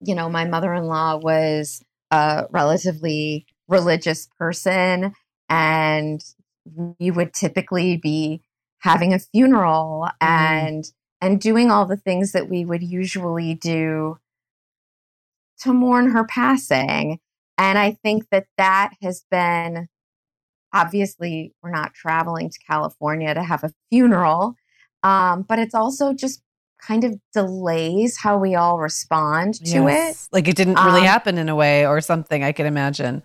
you 0.00 0.14
know, 0.14 0.28
my 0.28 0.44
mother 0.44 0.74
in 0.74 0.84
law 0.84 1.16
was 1.16 1.82
a 2.10 2.46
relatively 2.50 3.46
religious 3.68 4.28
person, 4.38 5.14
and 5.48 6.20
we 6.98 7.10
would 7.10 7.32
typically 7.32 7.96
be 7.96 8.42
having 8.80 9.12
a 9.12 9.18
funeral 9.18 10.08
and 10.20 10.84
and 11.20 11.40
doing 11.40 11.70
all 11.70 11.86
the 11.86 11.96
things 11.96 12.32
that 12.32 12.48
we 12.48 12.64
would 12.64 12.82
usually 12.82 13.54
do 13.54 14.18
to 15.60 15.72
mourn 15.72 16.10
her 16.10 16.24
passing. 16.24 17.18
And 17.56 17.78
I 17.78 17.92
think 18.02 18.28
that 18.30 18.46
that 18.58 18.92
has 19.02 19.24
been 19.30 19.88
obviously, 20.72 21.54
we're 21.62 21.70
not 21.70 21.94
traveling 21.94 22.50
to 22.50 22.58
California 22.66 23.32
to 23.32 23.42
have 23.42 23.64
a 23.64 23.72
funeral, 23.90 24.54
um, 25.02 25.42
but 25.42 25.58
it's 25.58 25.74
also 25.74 26.12
just 26.12 26.42
kind 26.80 27.04
of 27.04 27.14
delays 27.32 28.16
how 28.18 28.38
we 28.38 28.54
all 28.54 28.78
respond 28.78 29.54
to 29.66 29.88
it. 29.88 30.16
Like 30.32 30.48
it 30.48 30.56
didn't 30.56 30.74
really 30.76 31.00
Um, 31.00 31.06
happen 31.06 31.38
in 31.38 31.48
a 31.48 31.54
way 31.56 31.86
or 31.86 32.00
something, 32.00 32.42
I 32.44 32.52
can 32.52 32.66
imagine. 32.66 33.22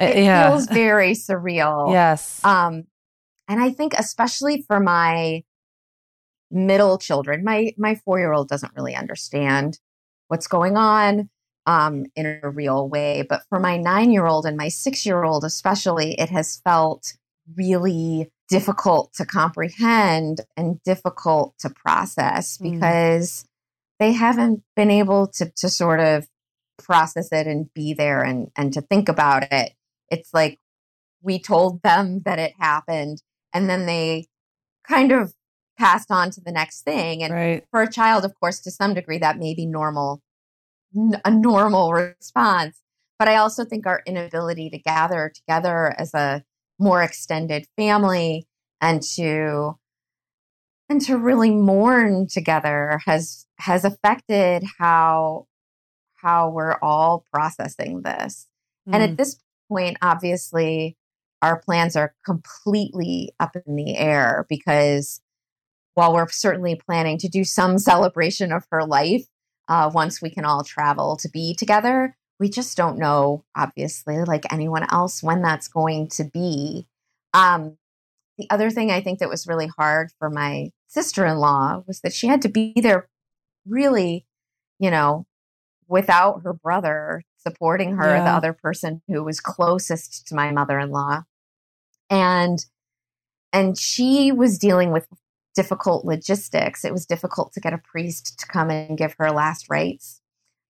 Uh, 0.00 0.04
It 0.06 0.24
yeah. 0.24 0.50
feels 0.50 0.66
very 0.66 1.12
surreal. 1.12 1.92
yes. 1.92 2.44
Um, 2.44 2.84
and 3.48 3.60
I 3.60 3.70
think 3.70 3.94
especially 3.98 4.62
for 4.66 4.80
my 4.80 5.42
middle 6.50 6.98
children, 6.98 7.44
my 7.44 7.72
my 7.78 7.94
four 7.96 8.18
year 8.18 8.32
old 8.32 8.48
doesn't 8.48 8.72
really 8.76 8.94
understand 8.94 9.78
what's 10.28 10.46
going 10.46 10.76
on 10.76 11.28
um, 11.66 12.06
in 12.14 12.40
a 12.42 12.48
real 12.50 12.88
way. 12.88 13.22
But 13.28 13.42
for 13.48 13.60
my 13.60 13.76
nine 13.76 14.10
year 14.10 14.26
old 14.26 14.46
and 14.46 14.56
my 14.56 14.68
six 14.68 15.04
year 15.04 15.24
old, 15.24 15.44
especially, 15.44 16.14
it 16.18 16.30
has 16.30 16.60
felt 16.64 17.14
really 17.56 18.30
difficult 18.50 19.12
to 19.14 19.24
comprehend 19.24 20.40
and 20.56 20.82
difficult 20.82 21.54
to 21.60 21.70
process 21.70 22.58
Mm. 22.58 22.72
because 22.72 23.44
they 23.98 24.12
haven't 24.12 24.62
been 24.76 24.90
able 24.90 25.28
to 25.28 25.50
to 25.56 25.68
sort 25.68 26.00
of 26.00 26.26
process 26.78 27.30
it 27.32 27.46
and 27.46 27.72
be 27.74 27.94
there 27.94 28.22
and 28.22 28.50
and 28.56 28.72
to 28.72 28.80
think 28.80 29.08
about 29.08 29.50
it. 29.52 29.72
It's 30.10 30.34
like 30.34 30.58
we 31.22 31.38
told 31.38 31.82
them 31.82 32.20
that 32.24 32.38
it 32.38 32.54
happened 32.58 33.22
and 33.54 33.68
then 33.70 33.86
they 33.86 34.26
kind 34.88 35.12
of 35.12 35.34
passed 35.78 36.10
on 36.10 36.30
to 36.30 36.40
the 36.40 36.52
next 36.52 36.82
thing 36.82 37.22
and 37.22 37.32
right. 37.32 37.64
for 37.70 37.82
a 37.82 37.90
child 37.90 38.24
of 38.24 38.34
course 38.38 38.60
to 38.60 38.70
some 38.70 38.92
degree 38.94 39.18
that 39.18 39.38
may 39.38 39.54
be 39.54 39.66
normal 39.66 40.20
a 41.24 41.30
normal 41.30 41.92
response. 41.92 42.80
But 43.18 43.28
I 43.28 43.36
also 43.36 43.64
think 43.64 43.86
our 43.86 44.02
inability 44.06 44.70
to 44.70 44.78
gather 44.78 45.30
together 45.34 45.94
as 45.98 46.14
a 46.14 46.42
more 46.80 47.02
extended 47.02 47.66
family 47.76 48.46
and 48.80 49.02
to 49.02 49.76
and 50.88 51.00
to 51.02 51.16
really 51.16 51.50
mourn 51.50 52.26
together 52.26 53.00
has 53.04 53.46
has 53.58 53.84
affected 53.84 54.64
how 54.78 55.46
how 56.14 56.50
we're 56.50 56.76
all 56.82 57.24
processing 57.32 58.02
this. 58.02 58.46
Mm. 58.88 58.94
And 58.94 59.02
at 59.02 59.10
mm. 59.10 59.16
this 59.16 59.40
point 59.68 59.98
obviously 60.02 60.96
our 61.42 61.60
plans 61.60 61.96
are 61.96 62.14
completely 62.24 63.32
up 63.38 63.56
in 63.56 63.76
the 63.76 63.96
air 63.96 64.46
because 64.48 65.20
while 65.94 66.12
we're 66.12 66.28
certainly 66.28 66.80
planning 66.86 67.18
to 67.18 67.28
do 67.28 67.44
some 67.44 67.78
celebration 67.78 68.52
of 68.52 68.64
her 68.70 68.84
life 68.84 69.26
uh, 69.68 69.90
once 69.92 70.20
we 70.20 70.30
can 70.30 70.44
all 70.44 70.64
travel 70.64 71.16
to 71.16 71.28
be 71.28 71.54
together, 71.54 72.16
we 72.40 72.48
just 72.48 72.76
don't 72.76 72.98
know, 72.98 73.44
obviously, 73.54 74.24
like 74.24 74.50
anyone 74.50 74.86
else, 74.90 75.22
when 75.22 75.42
that's 75.42 75.68
going 75.68 76.08
to 76.08 76.24
be. 76.24 76.86
Um, 77.34 77.76
the 78.38 78.48
other 78.50 78.70
thing 78.70 78.90
I 78.90 79.02
think 79.02 79.18
that 79.18 79.28
was 79.28 79.46
really 79.46 79.68
hard 79.68 80.10
for 80.18 80.30
my 80.30 80.72
sister 80.88 81.26
in 81.26 81.36
law 81.36 81.84
was 81.86 82.00
that 82.00 82.14
she 82.14 82.26
had 82.26 82.42
to 82.42 82.48
be 82.48 82.72
there 82.74 83.08
really, 83.66 84.26
you 84.78 84.90
know, 84.90 85.26
without 85.86 86.42
her 86.42 86.54
brother 86.54 87.22
supporting 87.36 87.96
her, 87.96 88.16
yeah. 88.16 88.24
the 88.24 88.30
other 88.30 88.54
person 88.54 89.02
who 89.06 89.22
was 89.22 89.38
closest 89.38 90.26
to 90.28 90.34
my 90.34 90.50
mother 90.50 90.78
in 90.78 90.90
law. 90.90 91.22
And 92.08 92.64
and 93.52 93.78
she 93.78 94.32
was 94.32 94.58
dealing 94.58 94.92
with 94.92 95.06
difficult 95.54 96.04
logistics. 96.04 96.84
It 96.84 96.92
was 96.92 97.04
difficult 97.04 97.52
to 97.52 97.60
get 97.60 97.72
a 97.72 97.78
priest 97.78 98.38
to 98.38 98.46
come 98.46 98.70
and 98.70 98.96
give 98.96 99.14
her 99.18 99.30
last 99.30 99.68
rites 99.68 100.20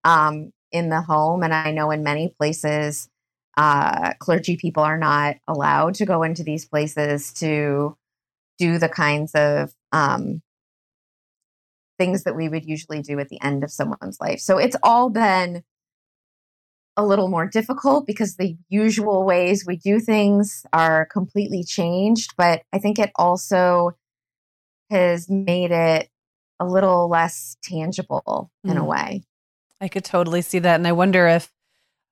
um, 0.04 0.52
in 0.72 0.88
the 0.88 1.02
home. 1.02 1.42
And 1.42 1.52
I 1.52 1.70
know 1.70 1.90
in 1.90 2.02
many 2.02 2.28
places, 2.28 3.08
uh, 3.56 4.14
clergy 4.18 4.56
people 4.56 4.82
are 4.82 4.98
not 4.98 5.36
allowed 5.48 5.94
to 5.94 6.06
go 6.06 6.22
into 6.22 6.42
these 6.42 6.64
places 6.64 7.32
to 7.34 7.96
do 8.58 8.78
the 8.78 8.88
kinds 8.88 9.34
of 9.34 9.72
um, 9.92 10.42
things 11.98 12.24
that 12.24 12.36
we 12.36 12.48
would 12.48 12.64
usually 12.64 13.02
do 13.02 13.18
at 13.18 13.28
the 13.28 13.40
end 13.42 13.64
of 13.64 13.70
someone's 13.70 14.18
life. 14.20 14.40
So 14.40 14.58
it's 14.58 14.76
all 14.82 15.10
been 15.10 15.62
a 16.96 17.04
little 17.04 17.28
more 17.28 17.46
difficult 17.46 18.06
because 18.06 18.36
the 18.36 18.56
usual 18.68 19.24
ways 19.24 19.64
we 19.66 19.76
do 19.76 20.00
things 20.00 20.64
are 20.72 21.06
completely 21.06 21.64
changed. 21.64 22.34
But 22.36 22.62
I 22.72 22.78
think 22.78 22.98
it 22.98 23.10
also 23.16 23.92
has 24.90 25.28
made 25.28 25.70
it 25.70 26.08
a 26.58 26.66
little 26.66 27.08
less 27.08 27.56
tangible 27.62 28.50
in 28.64 28.74
mm. 28.74 28.80
a 28.80 28.84
way. 28.84 29.22
I 29.80 29.88
could 29.88 30.04
totally 30.04 30.42
see 30.42 30.58
that. 30.60 30.76
And 30.76 30.86
I 30.86 30.92
wonder 30.92 31.26
if 31.26 31.50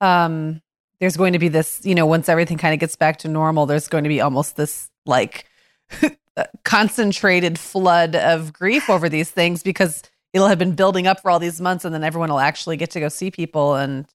um, 0.00 0.62
there's 1.00 1.16
going 1.16 1.34
to 1.34 1.38
be 1.38 1.48
this, 1.48 1.80
you 1.84 1.94
know, 1.94 2.06
once 2.06 2.28
everything 2.28 2.58
kind 2.58 2.74
of 2.74 2.80
gets 2.80 2.96
back 2.96 3.18
to 3.18 3.28
normal, 3.28 3.66
there's 3.66 3.88
going 3.88 4.04
to 4.04 4.08
be 4.08 4.20
almost 4.20 4.56
this 4.56 4.90
like 5.06 5.46
concentrated 6.64 7.58
flood 7.58 8.16
of 8.16 8.52
grief 8.52 8.88
over 8.88 9.08
these 9.08 9.30
things 9.30 9.62
because 9.62 10.02
it'll 10.32 10.48
have 10.48 10.58
been 10.58 10.74
building 10.74 11.06
up 11.06 11.20
for 11.20 11.30
all 11.30 11.38
these 11.38 11.60
months 11.60 11.84
and 11.84 11.94
then 11.94 12.04
everyone 12.04 12.30
will 12.30 12.38
actually 12.38 12.76
get 12.76 12.90
to 12.92 13.00
go 13.00 13.08
see 13.08 13.30
people 13.30 13.74
and 13.74 14.06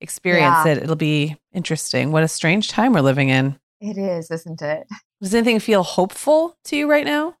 experience 0.00 0.64
yeah. 0.64 0.72
it. 0.72 0.78
It'll 0.78 0.96
be 0.96 1.36
interesting. 1.52 2.12
What 2.12 2.22
a 2.22 2.28
strange 2.28 2.68
time 2.68 2.92
we're 2.92 3.00
living 3.00 3.28
in. 3.28 3.58
It 3.80 3.98
is, 3.98 4.30
isn't 4.30 4.62
it? 4.62 4.86
Does 5.20 5.34
anything 5.34 5.60
feel 5.60 5.82
hopeful 5.82 6.56
to 6.64 6.76
you 6.76 6.90
right 6.90 7.04
now? 7.04 7.34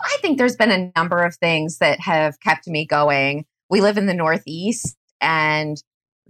I 0.00 0.16
think 0.20 0.38
there's 0.38 0.56
been 0.56 0.70
a 0.70 0.92
number 0.96 1.24
of 1.24 1.36
things 1.36 1.78
that 1.78 2.00
have 2.00 2.38
kept 2.40 2.68
me 2.68 2.86
going. 2.86 3.44
We 3.68 3.80
live 3.80 3.98
in 3.98 4.06
the 4.06 4.14
Northeast, 4.14 4.96
and 5.20 5.82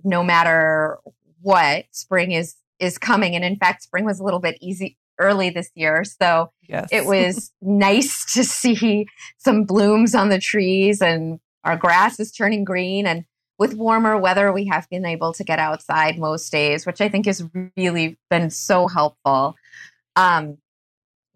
no 0.05 0.23
matter 0.23 0.99
what, 1.41 1.85
spring 1.93 2.33
is 2.33 2.57
is 2.79 2.99
coming. 2.99 3.35
And 3.35 3.45
in 3.45 3.57
fact, 3.57 3.83
spring 3.83 4.05
was 4.05 4.21
a 4.21 4.25
little 4.25 4.41
bit 4.41 4.57
easy 4.61 4.97
early 5.19 5.51
this 5.51 5.71
year, 5.75 6.05
so 6.05 6.53
yes. 6.63 6.89
it 6.93 7.07
was 7.07 7.53
nice 7.61 8.33
to 8.35 8.45
see 8.45 9.07
some 9.39 9.65
blooms 9.65 10.15
on 10.15 10.29
the 10.29 10.39
trees, 10.39 11.01
and 11.01 11.41
our 11.65 11.77
grass 11.77 12.21
is 12.21 12.33
turning 12.33 12.65
green. 12.65 13.07
And 13.07 13.25
with 13.59 13.75
warmer 13.75 14.17
weather, 14.17 14.53
we 14.53 14.67
have 14.67 14.89
been 14.89 15.05
able 15.05 15.33
to 15.33 15.45
get 15.45 15.59
outside 15.59 16.19
most 16.19 16.51
days, 16.53 16.87
which 16.87 17.01
I 17.01 17.09
think 17.09 17.27
has 17.27 17.45
really 17.77 18.17
been 18.31 18.51
so 18.51 18.87
helpful. 18.87 19.57
Um, 20.15 20.59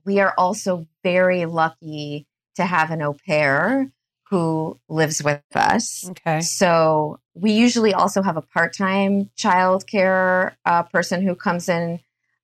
we 0.05 0.21
are 0.21 0.35
also 0.38 0.87
very 1.03 1.47
lucky 1.47 2.27
to 2.57 2.65
have 2.65 2.91
an 2.91 3.03
au 3.03 3.15
pair 3.27 3.91
who 4.33 4.81
lives 4.88 5.23
with 5.23 5.42
us. 5.55 6.09
Okay. 6.09 6.40
So 6.40 7.21
we 7.35 7.53
usually 7.53 7.92
also 7.92 8.23
have 8.23 8.38
a 8.38 8.40
part-time 8.40 9.29
child 9.37 9.87
care 9.87 10.57
uh, 10.64 10.85
person 10.85 11.21
who 11.21 11.35
comes 11.35 11.68
in, 11.68 12.01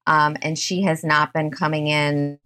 um, 0.07 0.37
and 0.42 0.59
she 0.59 0.83
has 0.83 1.03
not 1.03 1.33
been 1.33 1.51
coming 1.51 1.87
in 1.87 2.38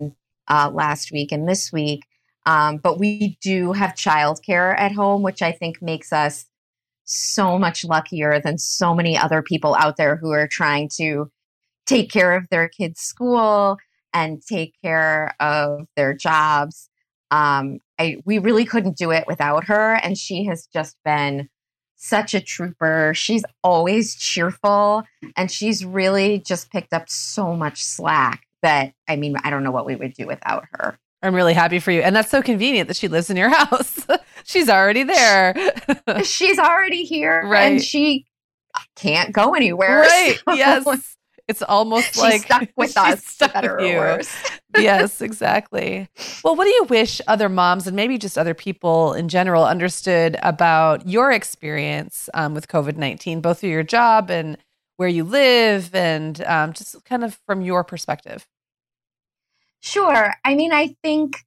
uh, 0.46 0.70
last 0.72 1.10
week 1.10 1.32
and 1.32 1.48
this 1.48 1.72
week. 1.72 2.04
Um, 2.46 2.76
but 2.76 3.00
we 3.00 3.36
do 3.40 3.72
have 3.72 3.94
childcare 3.94 4.78
at 4.78 4.92
home, 4.92 5.22
which 5.22 5.42
I 5.42 5.50
think 5.50 5.82
makes 5.82 6.12
us 6.12 6.46
so 7.04 7.58
much 7.58 7.84
luckier 7.84 8.40
than 8.40 8.58
so 8.58 8.94
many 8.94 9.18
other 9.18 9.42
people 9.42 9.74
out 9.74 9.96
there 9.96 10.14
who 10.14 10.30
are 10.30 10.46
trying 10.46 10.88
to 10.98 11.32
take 11.84 12.12
care 12.12 12.36
of 12.36 12.46
their 12.48 12.68
kids' 12.68 13.00
school 13.00 13.76
and 14.14 14.40
take 14.40 14.74
care 14.82 15.34
of 15.40 15.88
their 15.96 16.14
jobs. 16.14 16.88
Um, 17.32 17.80
I, 18.02 18.16
we 18.24 18.38
really 18.38 18.64
couldn't 18.64 18.96
do 18.96 19.12
it 19.12 19.24
without 19.28 19.64
her. 19.64 19.94
And 20.02 20.18
she 20.18 20.44
has 20.46 20.66
just 20.66 20.96
been 21.04 21.48
such 21.94 22.34
a 22.34 22.40
trooper. 22.40 23.12
She's 23.14 23.44
always 23.62 24.16
cheerful 24.16 25.04
and 25.36 25.50
she's 25.50 25.84
really 25.84 26.40
just 26.40 26.72
picked 26.72 26.92
up 26.92 27.08
so 27.08 27.54
much 27.54 27.80
slack 27.80 28.42
that, 28.62 28.92
I 29.08 29.14
mean, 29.14 29.36
I 29.44 29.50
don't 29.50 29.62
know 29.62 29.70
what 29.70 29.86
we 29.86 29.94
would 29.94 30.14
do 30.14 30.26
without 30.26 30.64
her. 30.72 30.98
I'm 31.22 31.32
really 31.32 31.54
happy 31.54 31.78
for 31.78 31.92
you. 31.92 32.00
And 32.00 32.16
that's 32.16 32.30
so 32.30 32.42
convenient 32.42 32.88
that 32.88 32.96
she 32.96 33.06
lives 33.06 33.30
in 33.30 33.36
your 33.36 33.48
house. 33.56 34.04
She's 34.42 34.68
already 34.68 35.04
there. 35.04 35.54
She's 36.24 36.58
already 36.58 37.04
here. 37.04 37.42
Right. 37.46 37.74
And 37.74 37.82
she 37.82 38.26
can't 38.96 39.32
go 39.32 39.54
anywhere. 39.54 40.00
Right. 40.00 40.40
So. 40.44 40.54
Yes. 40.54 41.16
It's 41.48 41.62
almost 41.62 42.16
like 42.16 42.42
stuck 42.42 42.68
with 42.76 42.96
us, 42.96 43.24
stuck 43.24 43.52
better 43.52 43.76
with 43.76 43.86
you. 43.86 43.96
or 43.96 44.16
worse. 44.16 44.34
yes, 44.78 45.20
exactly. 45.20 46.08
Well, 46.44 46.56
what 46.56 46.64
do 46.64 46.70
you 46.70 46.84
wish 46.84 47.20
other 47.26 47.48
moms 47.48 47.86
and 47.86 47.96
maybe 47.96 48.16
just 48.16 48.38
other 48.38 48.54
people 48.54 49.12
in 49.12 49.28
general 49.28 49.64
understood 49.64 50.36
about 50.42 51.06
your 51.06 51.32
experience 51.32 52.30
um, 52.34 52.54
with 52.54 52.68
COVID 52.68 52.96
19, 52.96 53.40
both 53.40 53.60
through 53.60 53.70
your 53.70 53.82
job 53.82 54.30
and 54.30 54.56
where 54.96 55.08
you 55.08 55.24
live, 55.24 55.94
and 55.94 56.42
um, 56.44 56.72
just 56.72 57.04
kind 57.04 57.24
of 57.24 57.40
from 57.46 57.60
your 57.60 57.82
perspective? 57.82 58.46
Sure. 59.80 60.32
I 60.44 60.54
mean, 60.54 60.72
I 60.72 60.94
think 61.02 61.38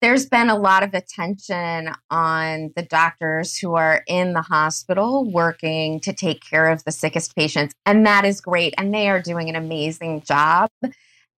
there's 0.00 0.26
been 0.26 0.48
a 0.48 0.58
lot 0.58 0.82
of 0.82 0.94
attention 0.94 1.90
on 2.10 2.72
the 2.74 2.82
doctors 2.82 3.58
who 3.58 3.74
are 3.74 4.02
in 4.06 4.32
the 4.32 4.40
hospital 4.40 5.30
working 5.30 6.00
to 6.00 6.12
take 6.12 6.42
care 6.42 6.70
of 6.70 6.82
the 6.84 6.92
sickest 6.92 7.36
patients. 7.36 7.74
And 7.84 8.06
that 8.06 8.24
is 8.24 8.40
great. 8.40 8.74
And 8.78 8.94
they 8.94 9.10
are 9.10 9.20
doing 9.20 9.50
an 9.50 9.56
amazing 9.56 10.22
job. 10.22 10.70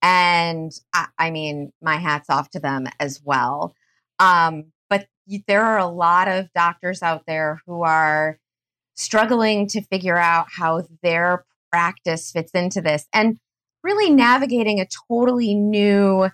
And 0.01 0.72
I, 0.94 1.07
I 1.18 1.31
mean, 1.31 1.72
my 1.83 1.96
hat's 1.96 2.31
off 2.31 2.51
to 2.51 2.61
them 2.61 2.87
as 3.01 3.20
well. 3.25 3.75
Um, 4.20 4.66
but 4.88 5.07
there 5.48 5.62
are 5.62 5.79
a 5.79 5.87
lot 5.87 6.29
of 6.29 6.53
doctors 6.55 7.03
out 7.03 7.25
there 7.27 7.61
who 7.66 7.83
are 7.83 8.38
struggling 8.94 9.66
to 9.68 9.83
figure 9.83 10.18
out 10.18 10.46
how 10.57 10.83
their 11.03 11.44
practice 11.72 12.31
fits 12.31 12.53
into 12.53 12.81
this 12.81 13.07
and 13.12 13.38
really 13.83 14.11
navigating 14.11 14.81
a 14.81 14.87
totally 15.09 15.55
new 15.55 16.29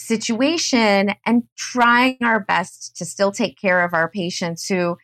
situation 0.00 1.14
and 1.26 1.44
trying 1.56 2.18
our 2.22 2.40
best 2.40 2.96
to 2.96 3.04
still 3.04 3.32
take 3.32 3.60
care 3.60 3.84
of 3.84 3.94
our 3.94 4.08
patients 4.08 4.66
who 4.66 4.96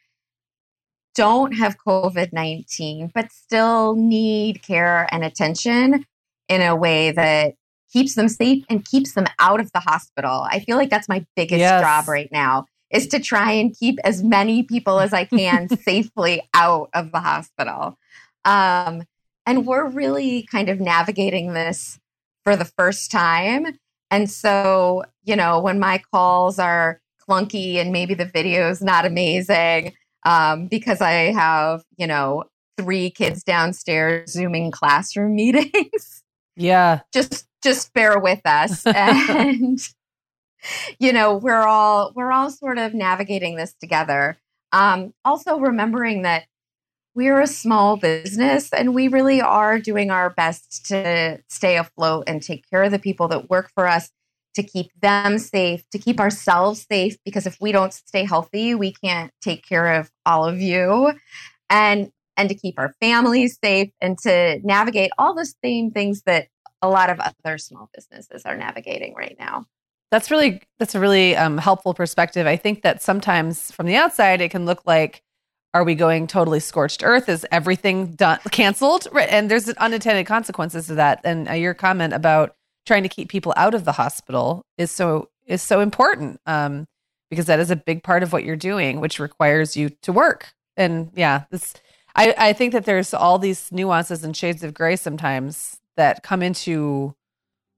don't 1.14 1.52
have 1.52 1.76
COVID 1.78 2.32
19, 2.32 3.10
but 3.14 3.32
still 3.32 3.94
need 3.96 4.62
care 4.62 5.08
and 5.10 5.24
attention 5.24 6.04
in 6.48 6.62
a 6.62 6.76
way 6.76 7.10
that 7.10 7.54
keeps 7.92 8.14
them 8.14 8.28
safe 8.28 8.64
and 8.68 8.84
keeps 8.84 9.14
them 9.14 9.26
out 9.38 9.60
of 9.60 9.72
the 9.72 9.80
hospital. 9.80 10.46
I 10.48 10.60
feel 10.60 10.76
like 10.76 10.90
that's 10.90 11.08
my 11.08 11.24
biggest 11.34 11.60
yes. 11.60 11.80
job 11.80 12.08
right 12.08 12.30
now 12.30 12.66
is 12.90 13.06
to 13.08 13.18
try 13.18 13.52
and 13.52 13.76
keep 13.76 13.98
as 14.04 14.22
many 14.22 14.62
people 14.62 15.00
as 15.00 15.12
I 15.12 15.24
can 15.24 15.68
safely 15.82 16.42
out 16.54 16.90
of 16.94 17.12
the 17.12 17.20
hospital. 17.20 17.98
Um, 18.44 19.04
and 19.44 19.66
we're 19.66 19.88
really 19.88 20.46
kind 20.50 20.68
of 20.68 20.80
navigating 20.80 21.52
this 21.52 21.98
for 22.44 22.56
the 22.56 22.64
first 22.64 23.10
time. 23.10 23.78
And 24.10 24.30
so, 24.30 25.04
you 25.24 25.36
know, 25.36 25.60
when 25.60 25.78
my 25.78 26.00
calls 26.12 26.58
are 26.58 27.00
clunky 27.28 27.76
and 27.76 27.92
maybe 27.92 28.14
the 28.14 28.24
video 28.24 28.70
is 28.70 28.82
not 28.82 29.04
amazing 29.04 29.94
um, 30.24 30.68
because 30.68 31.00
I 31.00 31.32
have, 31.32 31.82
you 31.96 32.06
know, 32.06 32.44
three 32.76 33.10
kids 33.10 33.42
downstairs 33.42 34.32
zooming 34.32 34.70
classroom 34.70 35.34
meetings. 35.36 36.22
Yeah. 36.56 37.00
Just 37.12 37.46
just 37.62 37.92
bear 37.94 38.18
with 38.18 38.40
us 38.44 38.86
and 38.86 39.80
you 40.98 41.12
know, 41.12 41.36
we're 41.36 41.66
all 41.66 42.12
we're 42.14 42.32
all 42.32 42.50
sort 42.50 42.78
of 42.78 42.94
navigating 42.94 43.56
this 43.56 43.74
together. 43.74 44.38
Um 44.72 45.14
also 45.24 45.58
remembering 45.58 46.22
that 46.22 46.46
we're 47.16 47.40
a 47.40 47.46
small 47.46 47.96
business 47.96 48.70
and 48.72 48.94
we 48.94 49.08
really 49.08 49.40
are 49.40 49.78
doing 49.78 50.10
our 50.10 50.30
best 50.30 50.84
to 50.86 51.40
stay 51.48 51.78
afloat 51.78 52.24
and 52.26 52.42
take 52.42 52.68
care 52.68 52.82
of 52.82 52.92
the 52.92 52.98
people 52.98 53.26
that 53.26 53.48
work 53.48 53.70
for 53.74 53.88
us 53.88 54.10
to 54.54 54.62
keep 54.62 54.90
them 55.00 55.38
safe, 55.38 55.82
to 55.90 55.98
keep 55.98 56.20
ourselves 56.20 56.86
safe, 56.88 57.16
because 57.24 57.46
if 57.46 57.58
we 57.60 57.72
don't 57.72 57.92
stay 57.92 58.24
healthy, 58.24 58.74
we 58.74 58.92
can't 58.92 59.32
take 59.40 59.66
care 59.66 59.94
of 59.94 60.10
all 60.26 60.44
of 60.44 60.60
you. 60.60 61.12
And 61.70 62.12
and 62.38 62.50
to 62.50 62.54
keep 62.54 62.78
our 62.78 62.92
families 63.00 63.58
safe 63.64 63.90
and 64.02 64.18
to 64.18 64.60
navigate 64.62 65.10
all 65.16 65.34
the 65.34 65.50
same 65.64 65.90
things 65.90 66.20
that 66.26 66.48
a 66.82 66.88
lot 66.88 67.08
of 67.08 67.18
other 67.18 67.56
small 67.56 67.88
businesses 67.94 68.44
are 68.44 68.56
navigating 68.56 69.14
right 69.14 69.36
now. 69.38 69.64
That's 70.10 70.30
really 70.30 70.60
that's 70.78 70.94
a 70.94 71.00
really 71.00 71.34
um, 71.34 71.56
helpful 71.56 71.94
perspective. 71.94 72.46
I 72.46 72.56
think 72.56 72.82
that 72.82 73.02
sometimes 73.02 73.70
from 73.72 73.86
the 73.86 73.96
outside 73.96 74.42
it 74.42 74.50
can 74.50 74.66
look 74.66 74.82
like 74.84 75.22
are 75.76 75.84
we 75.84 75.94
going 75.94 76.26
totally 76.26 76.58
scorched 76.58 77.02
earth? 77.04 77.28
Is 77.28 77.46
everything 77.52 78.12
done 78.12 78.38
canceled? 78.50 79.06
Right. 79.12 79.28
And 79.28 79.50
there's 79.50 79.68
unintended 79.68 80.26
consequences 80.26 80.86
to 80.86 80.94
that. 80.94 81.20
And 81.22 81.48
uh, 81.50 81.52
your 81.52 81.74
comment 81.74 82.14
about 82.14 82.56
trying 82.86 83.02
to 83.02 83.10
keep 83.10 83.28
people 83.28 83.52
out 83.58 83.74
of 83.74 83.84
the 83.84 83.92
hospital 83.92 84.64
is 84.78 84.90
so 84.90 85.28
is 85.44 85.60
so 85.60 85.80
important 85.80 86.40
um, 86.46 86.86
because 87.28 87.44
that 87.46 87.60
is 87.60 87.70
a 87.70 87.76
big 87.76 88.02
part 88.02 88.22
of 88.22 88.32
what 88.32 88.42
you're 88.42 88.56
doing, 88.56 89.00
which 89.00 89.18
requires 89.18 89.76
you 89.76 89.90
to 90.00 90.12
work. 90.12 90.54
And 90.78 91.10
yeah, 91.14 91.44
this 91.50 91.74
I, 92.14 92.34
I 92.38 92.52
think 92.54 92.72
that 92.72 92.86
there's 92.86 93.12
all 93.12 93.38
these 93.38 93.70
nuances 93.70 94.24
and 94.24 94.34
shades 94.34 94.64
of 94.64 94.72
gray 94.72 94.96
sometimes 94.96 95.78
that 95.96 96.22
come 96.22 96.42
into 96.42 97.14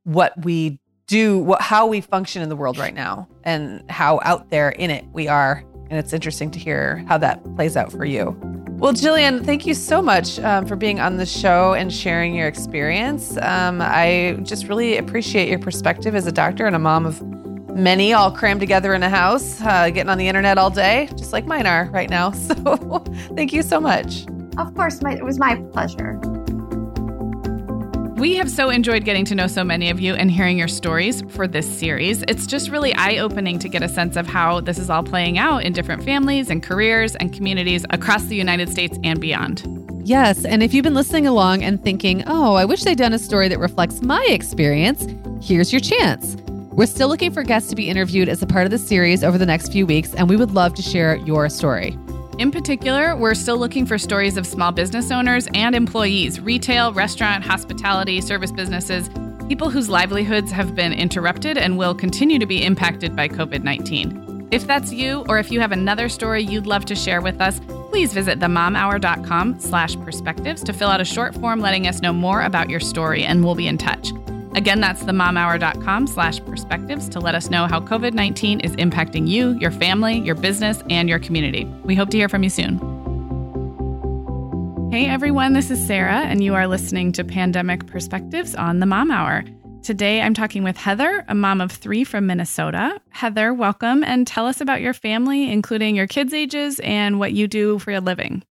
what 0.05 0.45
we 0.45 0.79
do, 1.09 1.41
what 1.41 1.63
how 1.63 1.89
we 1.89 2.01
function 2.01 2.43
in 2.43 2.49
the 2.49 2.55
world 2.55 2.79
right 2.79 2.95
now, 2.95 3.27
and 3.43 3.91
how 3.91 4.21
out 4.23 4.51
there 4.51 4.71
in 4.71 4.91
it 4.91 5.05
we 5.13 5.27
are. 5.27 5.65
And 5.91 5.99
it's 5.99 6.13
interesting 6.13 6.51
to 6.53 6.59
hear 6.59 7.05
how 7.09 7.19
that 7.19 7.43
plays 7.57 7.77
out 7.77 7.91
for 7.91 8.05
you. 8.05 8.37
Well, 8.79 8.93
Gillian, 8.93 9.43
thank 9.43 9.67
you 9.67 9.75
so 9.75 10.01
much 10.01 10.39
um, 10.39 10.65
for 10.65 10.77
being 10.77 11.01
on 11.01 11.17
the 11.17 11.27
show 11.27 11.75
and 11.75 11.93
sharing 11.93 12.35
your 12.35 12.47
experience. 12.47 13.37
Um, 13.39 13.81
I 13.83 14.39
just 14.43 14.69
really 14.69 14.99
appreciate 14.99 15.49
your 15.49 15.59
perspective 15.59 16.15
as 16.15 16.29
a 16.29 16.33
doctor 16.33 16.65
and 16.65 16.77
a 16.77 16.79
mom 16.79 17.05
of 17.05 17.21
many, 17.75 18.13
all 18.13 18.31
crammed 18.31 18.61
together 18.61 18.95
in 18.95 19.03
a 19.03 19.09
house, 19.09 19.61
uh, 19.63 19.91
getting 19.91 20.11
on 20.11 20.19
the 20.19 20.29
internet 20.29 20.59
all 20.59 20.71
day, 20.71 21.09
just 21.17 21.33
like 21.33 21.47
mine 21.47 21.67
are 21.67 21.91
right 21.93 22.11
now. 22.11 22.31
So, 22.39 23.05
thank 23.35 23.53
you 23.53 23.63
so 23.63 23.81
much. 23.81 24.27
Of 24.59 24.75
course, 24.75 25.03
my, 25.03 25.15
it 25.15 25.25
was 25.25 25.39
my 25.39 25.57
pleasure. 25.73 26.21
We 28.19 28.35
have 28.35 28.51
so 28.51 28.69
enjoyed 28.69 29.05
getting 29.05 29.25
to 29.27 29.37
know 29.37 29.47
so 29.47 29.63
many 29.63 29.91
of 29.91 30.01
you 30.01 30.15
and 30.15 30.29
hearing 30.29 30.59
your 30.59 30.67
stories 30.67 31.23
for 31.29 31.47
this 31.47 31.79
series. 31.79 32.23
It's 32.23 32.49
just 32.49 32.69
really 32.69 32.93
eye 32.95 33.19
opening 33.19 33.61
to 33.61 33.69
get 33.69 33.85
a 33.85 33.89
sense 33.89 34.17
of 34.17 34.27
how 34.27 34.61
this 34.61 34.77
is 34.77 34.91
all 34.91 35.05
playing 35.05 35.39
out 35.39 35.63
in 35.63 35.73
different 35.73 36.03
families 36.03 36.51
and 36.51 36.61
careers 36.61 37.15
and 37.15 37.33
communities 37.33 37.87
across 37.91 38.25
the 38.25 38.35
United 38.35 38.71
States 38.71 38.99
and 39.05 39.21
beyond. 39.21 39.63
Yes, 40.03 40.45
and 40.45 40.65
if 40.65 40.75
you've 40.75 40.83
been 40.83 40.95
listening 40.95 41.29
along 41.29 41.63
and 41.63 41.81
thinking, 41.81 42.25
oh, 42.27 42.55
I 42.55 42.65
wish 42.65 42.83
they'd 42.83 42.99
done 42.99 43.13
a 43.13 43.21
story 43.21 43.47
that 43.47 43.61
reflects 43.61 44.03
my 44.03 44.27
experience, 44.29 45.07
here's 45.41 45.73
your 45.73 45.81
chance. 45.81 46.37
We're 46.73 46.87
still 46.87 47.09
looking 47.09 47.31
for 47.31 47.45
guests 47.45 47.71
to 47.71 47.77
be 47.77 47.89
interviewed 47.89 48.29
as 48.29 48.43
a 48.43 48.47
part 48.49 48.65
of 48.65 48.73
the 48.73 48.79
series 48.79 49.23
over 49.23 49.39
the 49.39 49.47
next 49.47 49.71
few 49.71 49.87
weeks, 49.87 50.13
and 50.15 50.29
we 50.29 50.35
would 50.35 50.51
love 50.51 50.75
to 50.75 50.83
share 50.83 51.19
your 51.19 51.49
story. 51.49 51.97
In 52.39 52.53
particular, 52.53 53.17
we're 53.17 53.35
still 53.35 53.59
looking 53.59 53.85
for 53.85 53.99
stories 53.99 54.37
of 54.37 54.47
small 54.47 54.71
business 54.71 55.11
owners 55.11 55.49
and 55.55 55.75
employees, 55.75 56.39
retail, 56.39 56.93
restaurant, 56.93 57.43
hospitality, 57.43 58.21
service 58.21 58.53
businesses, 58.53 59.11
people 59.49 59.71
whose 59.71 59.89
livelihoods 59.89 60.53
have 60.53 60.77
been 60.77 60.93
interrupted 60.93 61.59
and 61.59 61.77
will 61.77 61.97
continue 61.97 62.39
to 62.39 62.47
be 62.47 62.63
impacted 62.63 63.17
by 63.17 63.27
COVID 63.27 63.65
19. 63.65 64.49
If 64.53 64.69
that's 64.69 64.93
you, 64.93 65.25
or 65.29 65.41
if 65.41 65.51
you 65.51 65.59
have 65.59 65.73
another 65.73 66.09
story 66.09 66.45
you'd 66.45 66.69
love 66.69 66.85
to 66.85 66.95
share 66.95 67.21
with 67.21 67.41
us, 67.41 67.61
please 67.91 68.15
visit 68.15 68.39
themomhour.com 68.39 69.59
slash 69.59 69.97
perspectives 69.97 70.63
to 70.63 70.73
fill 70.73 70.91
out 70.91 71.01
a 71.01 71.05
short 71.05 71.35
form 71.35 71.59
letting 71.59 71.89
us 71.89 72.03
know 72.03 72.13
more 72.13 72.43
about 72.43 72.71
your 72.71 72.81
story, 72.81 73.25
and 73.25 73.45
we'll 73.45 73.57
be 73.57 73.67
in 73.67 73.79
touch. 73.79 74.13
Again, 74.59 74.81
that's 74.81 75.05
themomhour.com 75.05 76.09
slash 76.09 76.45
perspectives 76.45 77.09
to 77.11 77.21
let 77.21 77.37
us 77.37 77.49
know 77.49 77.69
how 77.69 77.79
COVID 77.79 78.13
19 78.13 78.59
is 78.59 78.73
impacting 78.73 79.29
you, 79.29 79.57
your 79.61 79.71
family, 79.71 80.19
your 80.19 80.35
business, 80.35 80.83
and 80.91 81.09
your 81.09 81.21
community. 81.21 81.65
We 81.85 81.95
hope 81.95 82.11
to 82.11 82.17
hear 82.17 82.29
from 82.29 82.43
you 82.43 82.51
soon. 82.51 82.81
Hey 84.91 85.07
everyone, 85.07 85.53
this 85.53 85.71
is 85.71 85.87
Sarah, 85.87 86.23
and 86.23 86.43
you 86.43 86.57
are 86.57 86.67
listening 86.67 87.13
to 87.13 87.23
Pandemic 87.23 87.87
Perspectives 87.87 88.57
on 88.57 88.81
the 88.81 88.87
Mom 88.87 89.13
Hour. 89.13 89.45
Today 89.85 90.21
I'm 90.23 90.35
talking 90.35 90.65
with 90.65 90.77
Heather, 90.77 91.25
a 91.29 91.37
mom 91.37 91.61
of 91.61 91.71
three 91.71 92.03
from 92.03 92.27
Minnesota. 92.27 93.01
Heather, 93.11 93.55
welcome 93.55 94.03
and 94.03 94.27
tell 94.27 94.49
us 94.49 94.61
about 94.61 94.81
your 94.81 94.93
family, 94.93 95.53
including 95.53 95.95
your 95.95 96.09
kids' 96.09 96.35
ages 96.35 96.81
and 96.81 97.21
what 97.21 97.33
you 97.33 97.47
do 97.47 97.79
for 97.79 97.93
a 97.93 98.01
living. 98.01 98.43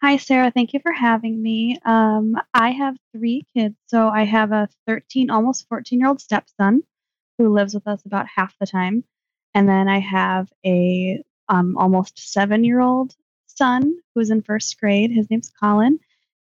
Hi, 0.00 0.16
Sarah. 0.16 0.52
Thank 0.52 0.74
you 0.74 0.80
for 0.80 0.92
having 0.92 1.42
me. 1.42 1.76
Um, 1.84 2.36
I 2.54 2.70
have 2.70 2.96
three 3.12 3.44
kids. 3.56 3.74
So 3.88 4.08
I 4.08 4.24
have 4.24 4.52
a 4.52 4.68
13, 4.86 5.28
almost 5.28 5.66
14 5.68 5.98
year 5.98 6.08
old 6.08 6.20
stepson 6.20 6.84
who 7.36 7.52
lives 7.52 7.74
with 7.74 7.86
us 7.88 8.04
about 8.04 8.28
half 8.28 8.56
the 8.60 8.66
time. 8.66 9.02
And 9.54 9.68
then 9.68 9.88
I 9.88 9.98
have 9.98 10.52
a 10.64 11.22
um, 11.48 11.76
almost 11.76 12.32
seven 12.32 12.62
year 12.62 12.80
old 12.80 13.16
son 13.46 13.96
who's 14.14 14.30
in 14.30 14.42
first 14.42 14.78
grade. 14.78 15.10
His 15.10 15.28
name's 15.30 15.50
Colin, 15.60 15.98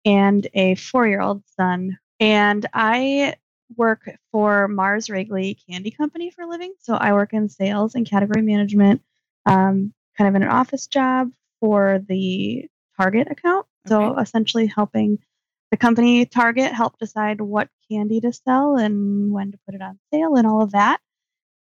and 0.04 0.47
a 0.56 0.74
four 0.74 1.08
year 1.08 1.22
old 1.22 1.43
son. 1.56 1.99
And 2.20 2.66
I 2.74 3.36
work 3.78 4.18
for 4.32 4.68
Mars 4.68 5.12
Wrigley 5.12 5.60
Candy 5.70 5.91
Company 5.91 6.32
for 6.32 6.41
a 6.41 6.47
living. 6.47 6.74
So 6.80 6.95
I 6.95 7.14
work 7.14 7.34
in 7.34 7.49
sales 7.49 7.93
and 7.93 8.10
category 8.10 8.41
management, 8.41 9.04
um, 9.45 9.93
kind 10.18 10.28
of 10.28 10.34
in 10.36 10.41
an 10.41 10.49
office 10.49 10.88
job 10.88 11.32
for 11.60 11.99
the 12.08 12.68
Target 13.04 13.28
account. 13.30 13.66
So 13.88 14.18
essentially 14.18 14.68
helping 14.68 15.20
the 15.72 15.78
company 15.78 16.26
Target 16.26 16.72
help 16.72 16.97
decide 16.99 17.41
what 17.41 17.68
candy 17.91 18.22
to 18.22 18.32
sell 18.32 18.78
and 18.78 19.32
when 19.32 19.51
to 19.51 19.58
put 19.66 19.76
it 19.76 19.82
on 19.82 19.99
sale 20.14 20.36
and 20.36 20.47
all 20.47 20.62
of 20.62 20.72
that. 20.72 20.99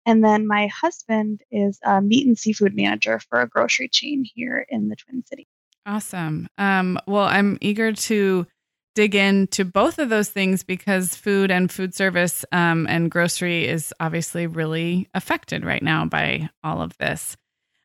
And 0.07 0.24
then 0.24 0.47
my 0.47 0.68
husband 0.68 1.43
is 1.51 1.78
a 1.84 2.01
meat 2.01 2.26
and 2.26 2.38
seafood 2.38 2.74
manager 2.76 3.20
for 3.20 3.40
a 3.40 3.49
grocery 3.49 3.88
chain 3.88 4.24
here 4.34 4.66
in 4.68 4.88
the 4.88 4.97
Twin 4.97 5.24
Cities. 5.26 5.47
Awesome. 5.86 6.49
Um, 6.59 6.99
well, 7.07 7.24
I'm 7.24 7.59
eager 7.61 7.93
to 7.93 8.47
dig 8.95 9.14
into 9.14 9.64
both 9.64 9.99
of 9.99 10.11
those 10.11 10.28
things 10.28 10.62
because 10.62 11.16
food 11.16 11.51
and 11.51 11.72
food 11.72 11.95
service 11.95 12.45
um, 12.53 12.86
and 12.88 13.11
grocery 13.11 13.66
is 13.66 13.93
obviously 13.99 14.47
really 14.47 15.09
affected 15.14 15.64
right 15.64 15.82
now 15.82 16.05
by 16.05 16.51
all 16.62 16.82
of 16.82 16.97
this. 16.99 17.36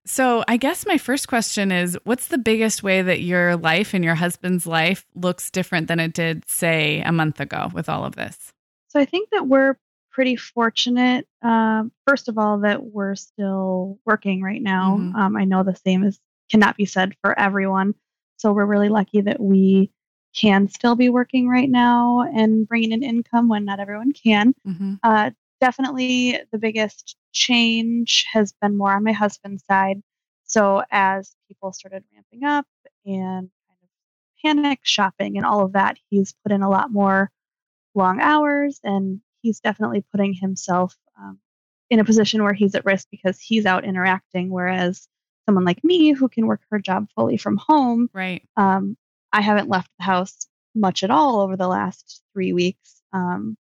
So, 0.08 0.44
I 0.48 0.56
guess 0.56 0.86
my 0.86 0.98
first 0.98 1.28
question 1.28 1.70
is 1.70 1.98
what's 2.06 2.28
the 2.28 2.38
biggest 2.38 2.82
way 2.82 3.02
that 3.02 3.22
your 3.22 3.58
life 3.58 3.94
and 3.94 4.06
your 4.06 4.16
husband's 4.16 4.66
life 4.66 5.06
looks 5.16 5.52
different 5.52 5.88
than 5.88 6.00
it 6.00 6.14
did, 6.14 6.48
say, 6.50 7.02
a 7.02 7.12
month 7.12 7.42
ago 7.42 7.70
with 7.74 7.90
all 7.90 8.06
of 8.06 8.16
this? 8.16 8.54
So, 8.88 9.02
I 9.02 9.06
think 9.06 9.30
that 9.32 9.48
we're 9.48 9.78
pretty 10.12 10.38
fortunate, 10.38 11.28
uh, 11.44 11.84
first 12.08 12.30
of 12.30 12.38
all, 12.38 12.60
that 12.60 12.84
we're 12.84 13.16
still 13.16 14.00
working 14.06 14.42
right 14.42 14.62
now. 14.62 14.98
Mm-hmm. 14.98 15.16
Um, 15.16 15.36
I 15.36 15.44
know 15.44 15.64
the 15.64 15.76
same 15.76 16.04
is 16.04 16.20
cannot 16.50 16.78
be 16.78 16.86
said 16.86 17.14
for 17.22 17.38
everyone. 17.38 17.94
So, 18.38 18.54
we're 18.54 18.66
really 18.66 18.90
lucky 18.90 19.20
that 19.22 19.42
we 19.42 19.92
can 20.34 20.70
still 20.70 20.96
be 20.96 21.10
working 21.10 21.50
right 21.50 21.70
now 21.70 22.22
and 22.22 22.66
bringing 22.66 22.94
in 22.94 23.04
income 23.04 23.50
when 23.50 23.66
not 23.66 23.82
everyone 23.82 24.14
can. 24.14 24.54
Mm-hmm. 24.66 24.94
Uh, 25.04 25.32
definitely 25.60 26.40
the 26.52 26.58
biggest 26.58 27.16
change 27.32 28.26
has 28.32 28.54
been 28.62 28.78
more 28.78 28.94
on 28.94 29.04
my 29.04 29.12
husband's 29.12 29.66
side. 29.66 30.02
So 30.46 30.84
as 30.92 31.36
people 31.48 31.74
started 31.74 32.04
ramping 32.14 32.44
up 32.44 32.66
and 33.06 33.50
kind 33.68 33.80
of 33.84 33.90
panic 34.44 34.80
shopping 34.84 35.38
and 35.38 35.46
all 35.46 35.66
of 35.66 35.74
that, 35.74 35.98
he's 36.10 36.34
put 36.44 36.52
in 36.52 36.62
a 36.62 36.70
lot 36.70 36.92
more 36.92 37.32
long 37.96 38.22
hours 38.22 38.80
and 38.84 39.22
he's 39.42 39.60
definitely 39.60 40.06
putting 40.12 40.34
himself 40.34 40.96
um, 41.20 41.40
in 41.90 42.00
a 42.00 42.06
position 42.06 42.44
where 42.44 42.54
he's 42.54 42.76
at 42.76 42.86
risk 42.86 43.08
because 43.12 43.40
he's 43.40 43.66
out 43.66 43.84
interacting. 43.84 44.50
Whereas 44.50 45.08
someone 45.46 45.66
like 45.66 45.84
me 45.84 46.12
who 46.12 46.30
can 46.30 46.48
work 46.48 46.62
her 46.70 46.80
job 46.80 47.08
fully 47.16 47.38
from 47.38 47.58
home, 47.58 48.10
right? 48.14 48.44
Um, 48.56 48.98
I 49.34 49.42
haven't 49.42 49.70
left 49.70 49.90
the 49.98 50.06
house 50.06 50.48
much 50.76 51.04
at 51.04 51.12
all 51.12 51.42
over 51.42 51.58
the 51.58 51.68
last 51.68 52.22
three 52.34 52.54
weeks. 52.54 53.02
Um, 53.14 53.58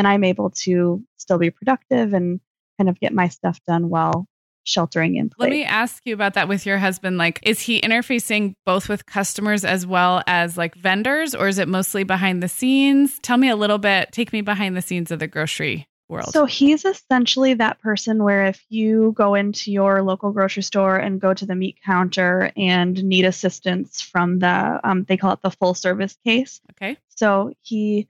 and 0.00 0.08
I'm 0.08 0.24
able 0.24 0.48
to 0.48 1.04
still 1.18 1.36
be 1.36 1.50
productive 1.50 2.14
and 2.14 2.40
kind 2.78 2.88
of 2.88 2.98
get 2.98 3.12
my 3.12 3.28
stuff 3.28 3.60
done 3.66 3.90
while 3.90 4.26
sheltering 4.64 5.16
in 5.16 5.28
place. 5.28 5.50
Let 5.50 5.50
me 5.50 5.62
ask 5.62 6.06
you 6.06 6.14
about 6.14 6.32
that 6.34 6.48
with 6.48 6.64
your 6.64 6.78
husband. 6.78 7.18
Like, 7.18 7.38
is 7.42 7.60
he 7.60 7.82
interfacing 7.82 8.54
both 8.64 8.88
with 8.88 9.04
customers 9.04 9.62
as 9.62 9.86
well 9.86 10.22
as 10.26 10.56
like 10.56 10.74
vendors, 10.74 11.34
or 11.34 11.48
is 11.48 11.58
it 11.58 11.68
mostly 11.68 12.02
behind 12.02 12.42
the 12.42 12.48
scenes? 12.48 13.18
Tell 13.18 13.36
me 13.36 13.50
a 13.50 13.56
little 13.56 13.76
bit, 13.76 14.10
take 14.10 14.32
me 14.32 14.40
behind 14.40 14.74
the 14.74 14.80
scenes 14.80 15.10
of 15.10 15.18
the 15.18 15.26
grocery 15.26 15.86
world. 16.08 16.32
So 16.32 16.46
he's 16.46 16.86
essentially 16.86 17.52
that 17.54 17.78
person 17.80 18.24
where 18.24 18.46
if 18.46 18.64
you 18.70 19.12
go 19.14 19.34
into 19.34 19.70
your 19.70 20.02
local 20.02 20.32
grocery 20.32 20.62
store 20.62 20.96
and 20.96 21.20
go 21.20 21.34
to 21.34 21.44
the 21.44 21.54
meat 21.54 21.76
counter 21.84 22.52
and 22.56 23.04
need 23.04 23.26
assistance 23.26 24.00
from 24.00 24.38
the, 24.38 24.80
um, 24.82 25.04
they 25.04 25.18
call 25.18 25.34
it 25.34 25.42
the 25.42 25.50
full 25.50 25.74
service 25.74 26.16
case. 26.24 26.62
Okay. 26.72 26.96
So 27.08 27.52
he 27.60 28.08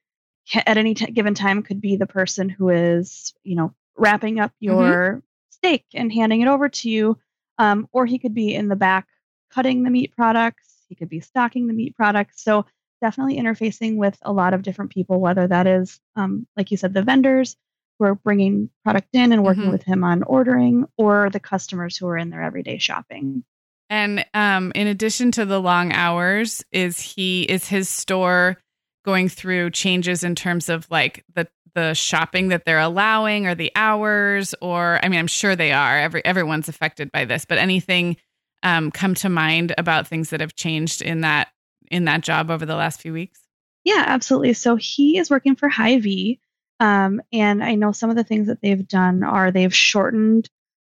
at 0.55 0.77
any 0.77 0.95
t- 0.95 1.11
given 1.11 1.35
time 1.35 1.63
could 1.63 1.81
be 1.81 1.97
the 1.97 2.07
person 2.07 2.49
who 2.49 2.69
is, 2.69 3.35
you 3.45 3.57
know, 3.57 3.75
wrapping 3.97 4.41
up 4.41 4.51
mm-hmm. 4.53 4.65
your 4.65 5.11
mm-hmm. 5.11 5.19
steak 5.51 5.85
and 5.95 6.13
handing 6.13 6.41
it 6.41 6.49
over 6.49 6.69
to 6.69 6.91
you. 6.91 7.19
Um, 7.59 7.89
or 7.93 8.07
he 8.07 8.19
could 8.19 8.35
be 8.35 8.55
in 8.55 8.69
the 8.69 8.77
back 8.77 9.07
cutting 9.53 9.83
the 9.83 9.91
meat 9.91 10.15
products. 10.17 10.75
He 10.89 10.95
could 10.95 11.09
be 11.09 11.21
stocking 11.21 11.67
the 11.67 11.75
meat 11.75 11.95
products. 11.95 12.43
So 12.43 12.65
definitely 13.01 13.39
interfacing 13.39 13.97
with 13.97 14.19
a 14.23 14.33
lot 14.33 14.55
of 14.55 14.63
different 14.63 14.91
people, 14.91 15.21
whether 15.21 15.47
that 15.47 15.67
is, 15.67 16.01
um, 16.17 16.47
like 16.57 16.71
you 16.71 16.77
said, 16.77 16.95
the 16.95 17.03
vendors 17.03 17.57
who 17.99 18.07
are 18.07 18.15
bringing 18.15 18.71
product 18.83 19.09
in 19.13 19.33
and 19.33 19.45
working 19.45 19.65
Mhm. 19.65 19.73
with 19.73 19.83
him 19.83 20.05
on 20.05 20.23
ordering, 20.23 20.87
or 20.97 21.29
the 21.31 21.41
customers 21.41 21.97
who 21.97 22.07
are 22.07 22.17
in 22.17 22.31
their 22.31 22.43
everyday 22.43 22.79
shopping. 22.79 23.45
And 23.91 24.25
um, 24.33 24.73
in 24.75 24.87
addition 24.87 25.33
to 25.33 25.45
the 25.45 25.61
long 25.61 25.93
hours, 25.93 26.65
is 26.73 27.01
he 27.01 27.43
is 27.43 27.69
his 27.69 27.89
store 27.89 28.57
going 29.05 29.29
through 29.29 29.71
changes 29.71 30.25
in 30.25 30.35
terms 30.35 30.69
of 30.69 30.87
like 30.91 31.25
the 31.35 31.47
the 31.75 31.95
shopping 31.95 32.49
that 32.49 32.65
they're 32.65 32.81
allowing 32.81 33.47
or 33.47 33.55
the 33.55 33.71
hours 33.77 34.55
or 34.61 34.99
I 35.03 35.09
mean 35.09 35.21
I'm 35.21 35.27
sure 35.29 35.55
they 35.55 35.73
are 35.73 35.99
every 35.99 36.25
everyone's 36.25 36.69
affected 36.69 37.13
by 37.13 37.25
this 37.25 37.45
but 37.45 37.59
anything 37.59 38.17
um, 38.63 38.91
come 38.91 39.15
to 39.17 39.29
mind 39.29 39.73
about 39.79 40.07
things 40.07 40.31
that 40.31 40.41
have 40.41 40.55
changed 40.55 41.01
in 41.01 41.21
that 41.21 41.49
in 41.91 42.05
that 42.07 42.23
job 42.23 42.51
over 42.51 42.67
the 42.67 42.77
last 42.77 43.01
few 43.01 43.13
weeks 43.13 43.41
Yeah, 43.85 44.05
absolutely. 44.07 44.53
So 44.55 44.77
he 44.77 45.19
is 45.19 45.31
working 45.31 45.57
for 45.57 45.69
Hy-Vee. 45.69 46.41
Um, 46.81 47.21
and 47.33 47.63
I 47.63 47.75
know 47.75 47.93
some 47.93 48.11
of 48.11 48.17
the 48.17 48.25
things 48.25 48.47
that 48.47 48.61
they've 48.63 48.87
done 48.87 49.23
are 49.23 49.51
they've 49.51 49.75
shortened 49.75 50.49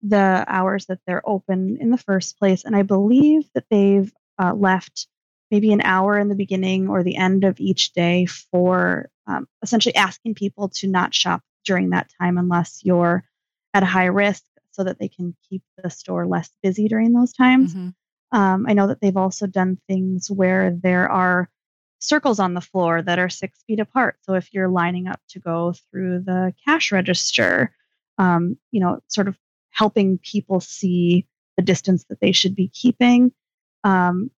the 0.01 0.43
hours 0.47 0.85
that 0.87 0.99
they're 1.05 1.27
open 1.27 1.77
in 1.79 1.91
the 1.91 1.97
first 1.97 2.37
place. 2.37 2.63
And 2.63 2.75
I 2.75 2.83
believe 2.83 3.49
that 3.53 3.65
they've 3.69 4.11
uh, 4.41 4.53
left 4.53 5.07
maybe 5.53 5.71
an 5.71 5.81
hour 5.81 6.17
in 6.17 6.29
the 6.29 6.35
beginning 6.35 6.89
or 6.89 7.03
the 7.03 7.15
end 7.15 7.43
of 7.43 7.59
each 7.59 7.93
day 7.93 8.25
for 8.25 9.11
um, 9.27 9.47
essentially 9.61 9.93
asking 9.93 10.33
people 10.33 10.67
to 10.67 10.87
not 10.87 11.13
shop 11.13 11.43
during 11.63 11.91
that 11.91 12.09
time 12.19 12.39
unless 12.39 12.81
you're 12.83 13.23
at 13.75 13.83
a 13.83 13.85
high 13.85 14.05
risk 14.07 14.41
so 14.71 14.83
that 14.83 14.97
they 14.97 15.07
can 15.07 15.35
keep 15.47 15.61
the 15.77 15.91
store 15.91 16.25
less 16.25 16.49
busy 16.63 16.87
during 16.87 17.13
those 17.13 17.33
times. 17.33 17.75
Mhm. 17.75 17.93
Um, 18.31 18.65
I 18.67 18.73
know 18.73 18.87
that 18.87 18.99
they've 18.99 19.15
also 19.15 19.45
done 19.45 19.77
things 19.87 20.31
where 20.31 20.71
there 20.71 21.07
are 21.11 21.51
circles 21.99 22.39
on 22.39 22.55
the 22.55 22.59
floor 22.59 23.03
that 23.03 23.19
are 23.19 23.29
six 23.29 23.61
feet 23.67 23.79
apart. 23.79 24.17
So 24.21 24.33
if 24.33 24.51
you're 24.55 24.69
lining 24.69 25.07
up 25.07 25.21
to 25.29 25.39
go 25.39 25.75
through 25.91 26.21
the 26.21 26.55
cash 26.65 26.91
register, 26.91 27.75
um, 28.17 28.57
you 28.71 28.79
know, 28.79 29.01
sort 29.07 29.27
of 29.27 29.37
helping 29.69 30.17
people 30.17 30.59
see 30.59 31.27
the 31.57 31.63
distance 31.63 32.05
that 32.05 32.19
they 32.21 32.31
should 32.31 32.55
be 32.55 32.69
keeping. 32.69 33.31
Um, 33.83 34.31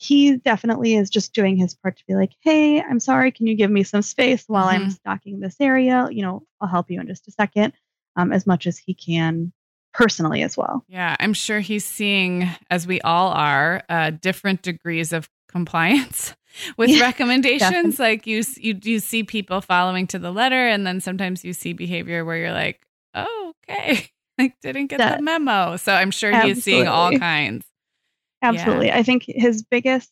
he 0.00 0.36
definitely 0.38 0.94
is 0.94 1.10
just 1.10 1.34
doing 1.34 1.56
his 1.58 1.74
part 1.74 1.96
to 1.98 2.04
be 2.06 2.14
like, 2.14 2.32
hey, 2.40 2.80
I'm 2.80 3.00
sorry, 3.00 3.30
can 3.30 3.46
you 3.46 3.54
give 3.54 3.70
me 3.70 3.82
some 3.82 4.00
space 4.00 4.44
while 4.46 4.66
I'm 4.66 4.86
Mhm. 4.86 4.92
stocking 4.92 5.40
this 5.40 5.56
area? 5.60 6.08
You 6.10 6.22
know, 6.22 6.46
I'll 6.60 6.68
help 6.68 6.90
you 6.90 6.98
in 7.00 7.06
just 7.06 7.28
a 7.28 7.32
second, 7.32 7.74
um, 8.16 8.32
as 8.32 8.46
much 8.46 8.66
as 8.66 8.78
he 8.78 8.94
can 8.94 9.52
personally 9.92 10.42
as 10.42 10.56
well. 10.56 10.84
Yeah, 10.88 11.16
I'm 11.20 11.34
sure 11.34 11.60
he's 11.60 11.84
seeing, 11.84 12.48
as 12.70 12.86
we 12.86 13.00
all 13.02 13.28
are, 13.32 13.82
uh, 13.90 14.10
different 14.10 14.62
degrees 14.62 15.12
of 15.12 15.28
compliance 15.48 16.34
with 16.78 16.88
Yeah, 16.90 17.02
recommendations. 17.02 17.98
Like 17.98 18.26
you, 18.26 18.42
you, 18.56 18.78
you 18.82 19.00
see 19.00 19.22
people 19.22 19.60
following 19.60 20.06
to 20.08 20.18
the 20.18 20.32
letter, 20.32 20.66
and 20.66 20.86
then 20.86 21.02
sometimes 21.02 21.44
you 21.44 21.52
see 21.52 21.74
behavior 21.74 22.24
where 22.24 22.36
you're 22.38 22.52
like, 22.52 22.80
"Oh, 23.14 23.52
okay, 23.68 24.06
like 24.38 24.54
didn't 24.62 24.86
get 24.86 24.98
the 24.98 25.20
memo." 25.20 25.76
So 25.76 25.92
I'm 25.92 26.10
sure 26.10 26.32
he 26.32 26.48
is 26.48 26.64
seeing 26.64 26.88
all 26.88 27.12
kinds. 27.18 27.66
Absolutely. 28.42 28.90
I 28.92 29.02
think 29.02 29.24
his 29.26 29.62
biggest 29.62 30.10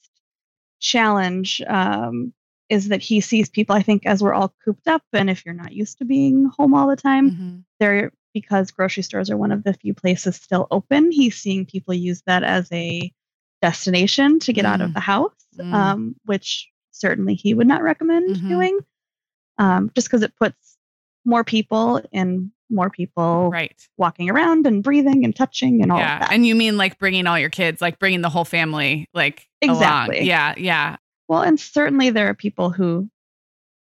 challenge 0.80 1.62
um, 1.66 2.32
is 2.68 2.88
that 2.88 3.00
he 3.02 3.20
sees 3.20 3.48
people, 3.48 3.74
I 3.74 3.82
think, 3.82 4.04
as 4.06 4.22
we're 4.22 4.34
all 4.34 4.54
cooped 4.64 4.86
up. 4.86 5.02
And 5.12 5.30
if 5.30 5.44
you're 5.44 5.54
not 5.54 5.72
used 5.72 5.98
to 5.98 6.04
being 6.04 6.46
home 6.56 6.74
all 6.74 6.88
the 6.88 6.96
time, 6.96 7.30
Mhm. 7.30 7.64
there 7.80 8.12
because 8.34 8.70
grocery 8.70 9.02
stores 9.02 9.30
are 9.30 9.36
one 9.36 9.50
of 9.52 9.64
the 9.64 9.72
few 9.72 9.94
places 9.94 10.36
still 10.36 10.66
open, 10.70 11.10
he's 11.10 11.36
seeing 11.36 11.64
people 11.64 11.94
use 11.94 12.22
that 12.26 12.44
as 12.44 12.70
a 12.72 13.10
destination 13.62 14.38
to 14.40 14.52
get 14.52 14.64
out 14.66 14.80
Mm. 14.80 14.84
of 14.84 14.94
the 14.94 15.00
house, 15.00 15.34
Mm. 15.56 15.72
um, 15.74 16.16
which 16.26 16.70
certainly 16.92 17.34
he 17.34 17.54
would 17.54 17.66
not 17.66 17.82
recommend 17.82 18.36
Mhm. 18.36 18.48
doing, 18.48 18.78
um, 19.56 19.90
just 19.94 20.06
because 20.08 20.22
it 20.22 20.36
puts 20.36 20.76
more 21.24 21.42
people 21.42 22.00
and 22.12 22.52
more 22.70 22.90
people 22.90 23.50
Right. 23.52 23.74
walking 23.96 24.28
around 24.30 24.66
and 24.66 24.82
breathing 24.82 25.24
and 25.24 25.34
touching 25.34 25.82
and 25.82 25.90
all 25.92 25.98
Yeah. 25.98 26.14
of 26.16 26.20
that. 26.22 26.32
And 26.32 26.46
you 26.46 26.54
mean 26.54 26.76
like 26.76 26.98
bringing 26.98 27.26
all 27.26 27.38
your 27.38 27.50
kids, 27.50 27.80
like 27.80 27.98
bringing 27.98 28.20
the 28.20 28.28
whole 28.28 28.44
family, 28.44 29.08
like 29.14 29.48
Exactly. 29.60 30.16
along. 30.18 30.26
Yeah. 30.26 30.54
Yeah. 30.56 30.96
Well, 31.28 31.42
and 31.42 31.58
certainly 31.58 32.10
there 32.10 32.28
are 32.28 32.34
people 32.34 32.70
who 32.70 33.10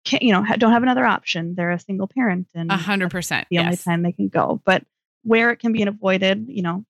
can't, 0.04 0.22
you 0.22 0.32
know, 0.32 0.44
don't 0.56 0.72
have 0.72 0.82
another 0.82 1.04
option. 1.04 1.54
They're 1.54 1.70
a 1.70 1.78
single 1.78 2.06
parent, 2.06 2.48
and 2.54 2.70
A 2.70 2.76
hundred 2.76 3.10
percent 3.10 3.46
the 3.50 3.58
only 3.58 3.76
time 3.76 4.02
they 4.02 4.12
can 4.12 4.28
go. 4.28 4.60
But 4.64 4.84
where 5.22 5.50
it 5.50 5.56
can 5.58 5.72
be 5.72 5.82
avoided, 5.82 6.46
you 6.48 6.62
know, 6.62 6.84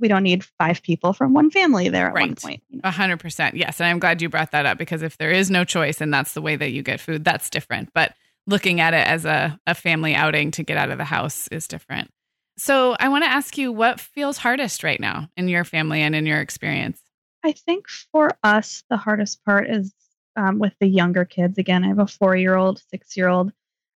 we 0.00 0.08
don't 0.08 0.24
need 0.24 0.42
five 0.58 0.82
people 0.82 1.12
from 1.12 1.34
one 1.34 1.50
family 1.50 1.88
there 1.88 2.08
at 2.08 2.14
one 2.14 2.34
point. 2.34 2.62
A 2.82 2.90
hundred 2.90 3.20
percent. 3.20 3.54
Yes. 3.56 3.80
And 3.80 3.86
I'm 3.86 4.00
glad 4.00 4.20
you 4.20 4.28
brought 4.28 4.50
that 4.50 4.66
up 4.66 4.76
because 4.78 5.02
if 5.02 5.16
there 5.18 5.30
is 5.30 5.50
no 5.50 5.64
choice 5.64 6.00
and 6.00 6.12
that's 6.12 6.32
the 6.34 6.42
way 6.42 6.56
that 6.56 6.72
you 6.72 6.82
get 6.82 7.00
food, 7.00 7.24
that's 7.24 7.48
different. 7.48 7.90
But 7.94 8.12
looking 8.46 8.80
at 8.80 8.94
it 8.94 9.06
as 9.06 9.24
a, 9.24 9.58
a 9.66 9.74
family 9.74 10.14
outing 10.14 10.50
to 10.52 10.62
get 10.62 10.76
out 10.76 10.90
of 10.90 10.98
the 10.98 11.04
house 11.04 11.48
is 11.48 11.66
different. 11.66 12.10
So 12.56 12.96
I 12.98 13.08
want 13.08 13.24
to 13.24 13.30
ask 13.30 13.58
you 13.58 13.72
what 13.72 14.00
feels 14.00 14.38
hardest 14.38 14.84
right 14.84 15.00
now 15.00 15.28
in 15.36 15.48
your 15.48 15.64
family 15.64 16.02
and 16.02 16.14
in 16.14 16.26
your 16.26 16.40
experience? 16.40 17.00
I 17.44 17.52
think 17.52 17.88
for 17.88 18.30
us, 18.42 18.84
the 18.88 18.96
hardest 18.96 19.44
part 19.44 19.68
is 19.68 19.92
um, 20.36 20.58
with 20.58 20.72
the 20.80 20.86
younger 20.86 21.24
kids. 21.24 21.58
Again, 21.58 21.84
I 21.84 21.88
have 21.88 21.98
a 21.98 22.06
four-year-old, 22.06 22.82
six-year-old. 22.90 23.52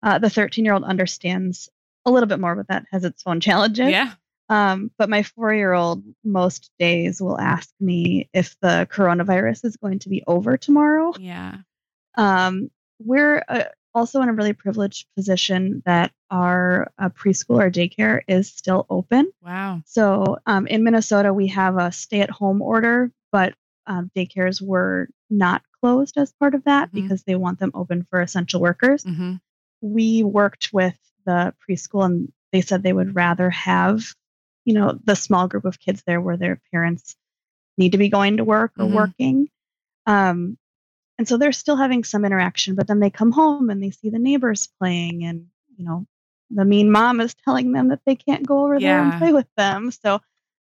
Uh, 0.02 0.18
the 0.18 0.30
thirteen-year-old 0.30 0.84
understands 0.84 1.68
a 2.04 2.10
little 2.10 2.28
bit 2.28 2.40
more, 2.40 2.54
but 2.54 2.68
that 2.68 2.84
has 2.90 3.04
its 3.04 3.22
own 3.26 3.40
challenges. 3.40 3.90
Yeah. 3.90 4.12
Um, 4.48 4.90
but 4.98 5.08
my 5.08 5.22
four 5.22 5.54
year 5.54 5.72
old 5.72 6.04
most 6.22 6.70
days 6.78 7.20
will 7.20 7.40
ask 7.40 7.70
me 7.80 8.28
if 8.34 8.56
the 8.60 8.86
coronavirus 8.90 9.64
is 9.64 9.76
going 9.76 10.00
to 10.00 10.10
be 10.10 10.22
over 10.26 10.56
tomorrow. 10.56 11.12
Yeah. 11.18 11.56
Um, 12.16 12.70
we're 12.98 13.42
uh, 13.48 13.64
also 13.94 14.20
in 14.22 14.28
a 14.28 14.32
really 14.32 14.52
privileged 14.52 15.06
position 15.16 15.82
that 15.86 16.12
our 16.30 16.90
uh, 16.98 17.08
preschool 17.10 17.62
or 17.62 17.70
daycare 17.70 18.20
is 18.26 18.48
still 18.48 18.86
open. 18.90 19.30
Wow. 19.42 19.82
So 19.86 20.38
um, 20.46 20.66
in 20.66 20.82
Minnesota, 20.84 21.32
we 21.32 21.46
have 21.48 21.76
a 21.78 21.92
stay 21.92 22.20
at 22.20 22.30
home 22.30 22.60
order, 22.62 23.10
but 23.30 23.54
um, 23.86 24.10
daycares 24.16 24.60
were 24.62 25.08
not 25.30 25.62
closed 25.80 26.16
as 26.16 26.32
part 26.32 26.54
of 26.54 26.64
that 26.64 26.88
Mhm. 26.90 26.94
because 26.94 27.22
they 27.24 27.34
want 27.34 27.58
them 27.58 27.70
open 27.74 28.04
for 28.10 28.20
essential 28.20 28.60
workers 28.60 29.04
hmm 29.04 29.34
we 29.82 30.22
worked 30.22 30.70
with 30.72 30.96
the 31.26 31.52
preschool 31.68 32.06
and 32.06 32.32
they 32.52 32.62
said 32.62 32.82
they 32.82 32.92
would 32.94 33.14
rather 33.14 33.50
have 33.50 34.02
you 34.64 34.72
know 34.72 34.98
the 35.04 35.14
small 35.14 35.46
group 35.46 35.66
of 35.66 35.78
kids 35.78 36.02
there 36.06 36.22
where 36.22 36.38
their 36.38 36.58
parents 36.72 37.16
need 37.76 37.92
to 37.92 37.98
be 37.98 38.08
going 38.08 38.38
to 38.38 38.44
work 38.44 38.72
or 38.78 38.86
Mhm. 38.86 38.92
working 38.92 39.48
um, 40.06 40.56
and 41.18 41.28
so 41.28 41.36
they're 41.36 41.52
still 41.52 41.76
having 41.76 42.04
some 42.04 42.24
interaction 42.24 42.74
but 42.74 42.86
then 42.86 43.00
they 43.00 43.10
come 43.10 43.32
home 43.32 43.70
and 43.70 43.82
they 43.82 43.90
see 43.90 44.10
the 44.10 44.18
neighbors 44.18 44.68
playing 44.80 45.24
and 45.24 45.46
you 45.76 45.84
know 45.84 46.06
the 46.50 46.64
mean 46.64 46.90
mom 46.90 47.20
is 47.20 47.34
telling 47.44 47.72
them 47.72 47.88
that 47.88 48.00
they 48.06 48.14
can't 48.16 48.46
go 48.46 48.64
over 48.64 48.78
there 48.80 49.02
and 49.02 49.18
play 49.18 49.32
with 49.32 49.46
them 49.56 49.90
so 49.90 50.20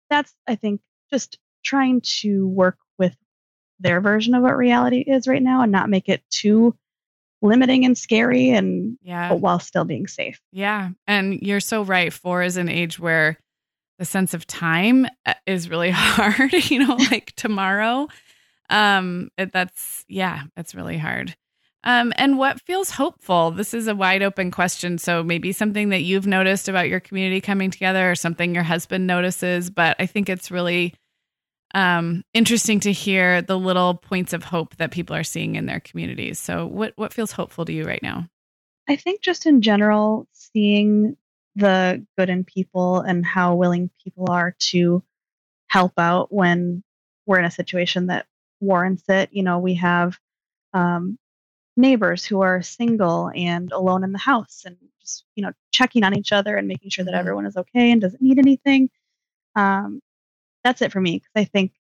that's 0.09 0.35
i 0.47 0.55
think 0.55 0.81
just 1.13 1.39
trying 1.65 2.01
to 2.03 2.47
work 2.49 2.79
with 2.99 3.17
their 3.81 4.01
version 4.01 4.35
of 4.35 4.43
what 4.43 4.57
reality 4.57 5.01
is 5.01 5.27
right 5.27 5.43
now 5.43 5.63
and 5.63 5.73
not 5.73 5.89
make 5.91 6.09
it 6.09 6.23
too 6.31 6.75
limiting 7.43 7.85
and 7.87 7.97
scary 7.97 8.51
and 8.51 8.99
Yeah. 9.03 9.33
while 9.33 9.59
still 9.59 9.85
being 9.85 10.07
safe. 10.07 10.41
Yeah. 10.53 10.91
And 11.07 11.41
you're 11.41 11.61
so 11.61 11.83
right. 11.83 12.13
Four 12.13 12.43
is 12.43 12.59
an 12.59 12.69
age 12.69 12.99
where 12.99 13.39
the 13.99 14.05
sense 14.05 14.35
of 14.35 14.47
time 14.47 15.07
uh, 15.25 15.33
is 15.47 15.71
really 15.71 15.91
hard, 15.95 16.53
you 16.71 16.87
know, 16.87 16.97
like 17.11 17.33
tomorrow. 17.37 18.09
Um, 18.71 19.31
it, 19.37 19.53
that's, 19.53 20.05
yeah, 20.09 20.45
that's 20.57 20.75
really 20.75 20.97
hard. 20.97 21.37
Um, 21.83 22.13
and 22.17 22.39
what 22.39 22.61
feels 22.61 22.91
hopeful? 22.91 23.51
This 23.51 23.73
is 23.73 23.89
a 23.89 23.95
wide 23.95 24.23
open 24.23 24.51
question. 24.51 24.99
So 24.99 25.23
maybe 25.23 25.53
something 25.53 25.89
that 25.91 26.03
you've 26.03 26.27
noticed 26.27 26.69
about 26.69 26.89
your 26.89 27.01
community 27.01 27.41
coming 27.41 27.71
together 27.71 28.11
or 28.11 28.15
something 28.15 28.55
your 28.55 28.65
husband 28.65 29.07
notices, 29.07 29.71
but 29.71 29.97
I 29.99 30.07
think 30.07 30.29
it's 30.29 30.51
really 30.51 30.95
um, 31.75 32.23
interesting 32.35 32.81
to 32.81 32.93
hear 32.93 33.43
the 33.43 33.59
little 33.59 33.95
points 33.95 34.33
of 34.33 34.45
hope 34.45 34.77
that 34.77 34.91
people 34.91 35.17
are 35.17 35.25
seeing 35.25 35.55
in 35.55 35.67
their 35.67 35.81
communities. 35.81 36.39
So 36.39 36.67
what, 36.67 36.93
what 36.97 37.13
feels 37.15 37.33
hopeful 37.33 37.65
to 37.65 37.73
you 37.73 37.85
right 37.85 38.03
now? 38.03 38.29
I 38.89 38.97
think 38.97 39.23
just 39.23 39.47
in 39.47 39.63
general, 39.63 40.27
seeing 40.33 41.17
the 41.57 42.05
good 42.19 42.29
in 42.29 42.45
people 42.45 43.01
and 43.01 43.25
how 43.25 43.55
willing 43.55 43.91
people 44.05 44.27
are 44.29 44.55
to 44.71 45.03
help 45.69 45.93
out 45.99 46.33
when 46.33 46.83
we're 47.27 47.39
in 47.39 47.45
a 47.45 47.51
situation 47.51 48.09
that 48.09 48.27
warrants 48.61 49.05
it. 49.09 49.31
You 49.33 49.43
know, 49.43 49.59
we 49.59 49.75
have 49.75 50.19
um, 50.73 51.19
neighbors 51.77 52.25
who 52.25 52.43
are 52.43 52.63
single 52.63 53.31
and 53.35 53.73
alone 53.73 54.05
in 54.05 54.13
the 54.13 54.19
house 54.19 54.63
and 54.67 54.77
just, 55.01 55.25
you 55.35 55.43
know, 55.43 55.53
checking 55.73 56.05
on 56.05 56.17
each 56.17 56.33
other 56.33 56.57
and 56.57 56.69
making 56.69 56.91
sure 56.91 57.05
that 57.05 57.15
Mhm. 57.15 57.19
everyone 57.19 57.47
is 57.47 57.57
okay 57.57 57.91
and 57.91 58.01
doesn't 58.01 58.23
need 58.23 58.39
anything. 58.39 58.91
Um, 59.57 60.01
that's 60.63 60.83
it 60.83 60.93
for 60.93 61.01
me 61.01 61.19
because 61.19 61.33
I 61.37 61.45
think 61.45 61.73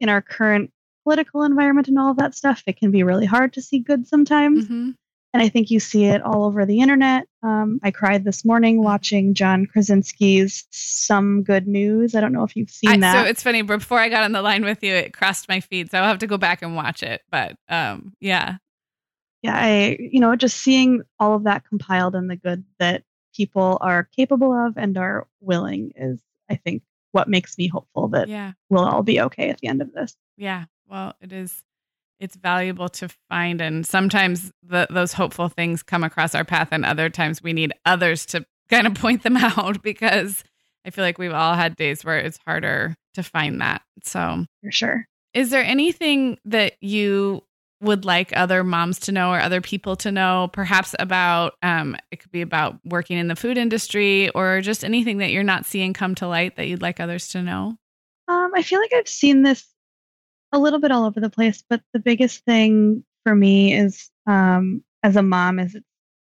in 0.00 0.08
our 0.08 0.22
current 0.22 0.72
political 1.04 1.42
environment 1.42 1.88
and 1.88 1.98
all 1.98 2.10
of 2.10 2.18
that 2.18 2.34
stuff, 2.34 2.62
it 2.66 2.76
can 2.78 2.90
be 2.90 3.02
really 3.02 3.26
hard 3.26 3.52
to 3.54 3.62
see 3.62 3.78
good 3.78 4.06
sometimes. 4.06 4.66
Mhm. 4.68 4.96
And 5.36 5.42
I 5.42 5.50
think 5.50 5.70
you 5.70 5.80
see 5.80 6.06
it 6.06 6.22
all 6.22 6.44
over 6.44 6.64
the 6.64 6.80
internet. 6.80 7.28
Um, 7.42 7.78
I 7.82 7.90
cried 7.90 8.24
this 8.24 8.42
morning 8.42 8.82
watching 8.82 9.34
John 9.34 9.66
Krasinski's 9.66 10.64
Some 10.70 11.42
Good 11.42 11.68
News. 11.68 12.14
I 12.14 12.22
don't 12.22 12.32
know 12.32 12.42
if 12.42 12.56
you've 12.56 12.70
seen 12.70 12.88
I, 12.88 12.96
that. 13.00 13.12
So 13.12 13.28
it's 13.28 13.42
funny. 13.42 13.60
Before 13.60 13.98
I 13.98 14.08
got 14.08 14.22
on 14.22 14.32
the 14.32 14.40
line 14.40 14.64
with 14.64 14.82
you, 14.82 14.94
it 14.94 15.12
crossed 15.12 15.46
my 15.46 15.60
feed, 15.60 15.90
so 15.90 15.98
I'll 15.98 16.08
have 16.08 16.20
to 16.20 16.26
go 16.26 16.38
back 16.38 16.62
and 16.62 16.74
watch 16.74 17.02
it. 17.02 17.20
But 17.30 17.58
um, 17.68 18.14
yeah, 18.18 18.56
yeah, 19.42 19.54
I 19.54 19.98
you 20.00 20.20
know 20.20 20.34
just 20.36 20.56
seeing 20.56 21.02
all 21.20 21.34
of 21.34 21.44
that 21.44 21.68
compiled 21.68 22.14
and 22.14 22.30
the 22.30 22.36
good 22.36 22.64
that 22.78 23.02
people 23.34 23.76
are 23.82 24.08
capable 24.16 24.54
of 24.54 24.78
and 24.78 24.96
are 24.96 25.26
willing 25.42 25.92
is, 25.96 26.18
I 26.48 26.56
think, 26.56 26.82
what 27.12 27.28
makes 27.28 27.58
me 27.58 27.68
hopeful 27.68 28.08
that 28.08 28.30
yeah, 28.30 28.52
we'll 28.70 28.86
all 28.86 29.02
be 29.02 29.20
okay 29.20 29.50
at 29.50 29.58
the 29.58 29.68
end 29.68 29.82
of 29.82 29.92
this. 29.92 30.16
yeah. 30.38 30.64
Well, 30.88 31.14
it 31.20 31.32
is. 31.32 31.62
It's 32.18 32.36
valuable 32.36 32.88
to 32.90 33.08
find, 33.28 33.60
and 33.60 33.86
sometimes 33.86 34.50
the, 34.62 34.86
those 34.90 35.12
hopeful 35.12 35.48
things 35.48 35.82
come 35.82 36.02
across 36.04 36.34
our 36.34 36.44
path, 36.44 36.68
and 36.72 36.84
other 36.84 37.10
times 37.10 37.42
we 37.42 37.52
need 37.52 37.72
others 37.84 38.24
to 38.26 38.44
kind 38.70 38.86
of 38.86 38.94
point 38.94 39.22
them 39.22 39.36
out 39.38 39.82
because 39.82 40.42
I 40.86 40.90
feel 40.90 41.04
like 41.04 41.18
we've 41.18 41.32
all 41.32 41.54
had 41.54 41.76
days 41.76 42.04
where 42.04 42.18
it's 42.18 42.38
harder 42.46 42.94
to 43.14 43.22
find 43.22 43.60
that. 43.60 43.82
So, 44.02 44.44
For 44.62 44.70
sure. 44.70 45.06
is 45.34 45.50
there 45.50 45.64
anything 45.64 46.38
that 46.46 46.74
you 46.80 47.42
would 47.82 48.06
like 48.06 48.34
other 48.34 48.64
moms 48.64 48.98
to 49.00 49.12
know 49.12 49.30
or 49.30 49.38
other 49.38 49.60
people 49.60 49.96
to 49.96 50.10
know 50.10 50.48
perhaps 50.54 50.94
about 50.98 51.52
um, 51.62 51.94
it 52.10 52.20
could 52.20 52.30
be 52.30 52.40
about 52.40 52.78
working 52.86 53.18
in 53.18 53.28
the 53.28 53.36
food 53.36 53.58
industry 53.58 54.30
or 54.30 54.62
just 54.62 54.82
anything 54.82 55.18
that 55.18 55.30
you're 55.30 55.42
not 55.42 55.66
seeing 55.66 55.92
come 55.92 56.14
to 56.14 56.26
light 56.26 56.56
that 56.56 56.68
you'd 56.68 56.80
like 56.80 57.00
others 57.00 57.28
to 57.28 57.42
know 57.42 57.76
Um, 58.28 58.50
I 58.54 58.62
feel 58.62 58.80
like 58.80 58.94
I've 58.94 59.06
seen 59.06 59.42
this 59.42 59.66
a 60.52 60.58
little 60.58 60.78
bit 60.78 60.90
all 60.90 61.04
over 61.04 61.20
the 61.20 61.30
place, 61.30 61.62
but 61.68 61.82
the 61.92 61.98
biggest 61.98 62.44
thing 62.44 63.04
for 63.24 63.34
me 63.34 63.74
is 63.74 64.10
um, 64.26 64.82
as 65.02 65.16
a 65.16 65.22
mom 65.22 65.58
is 65.58 65.74
it's, 65.74 65.86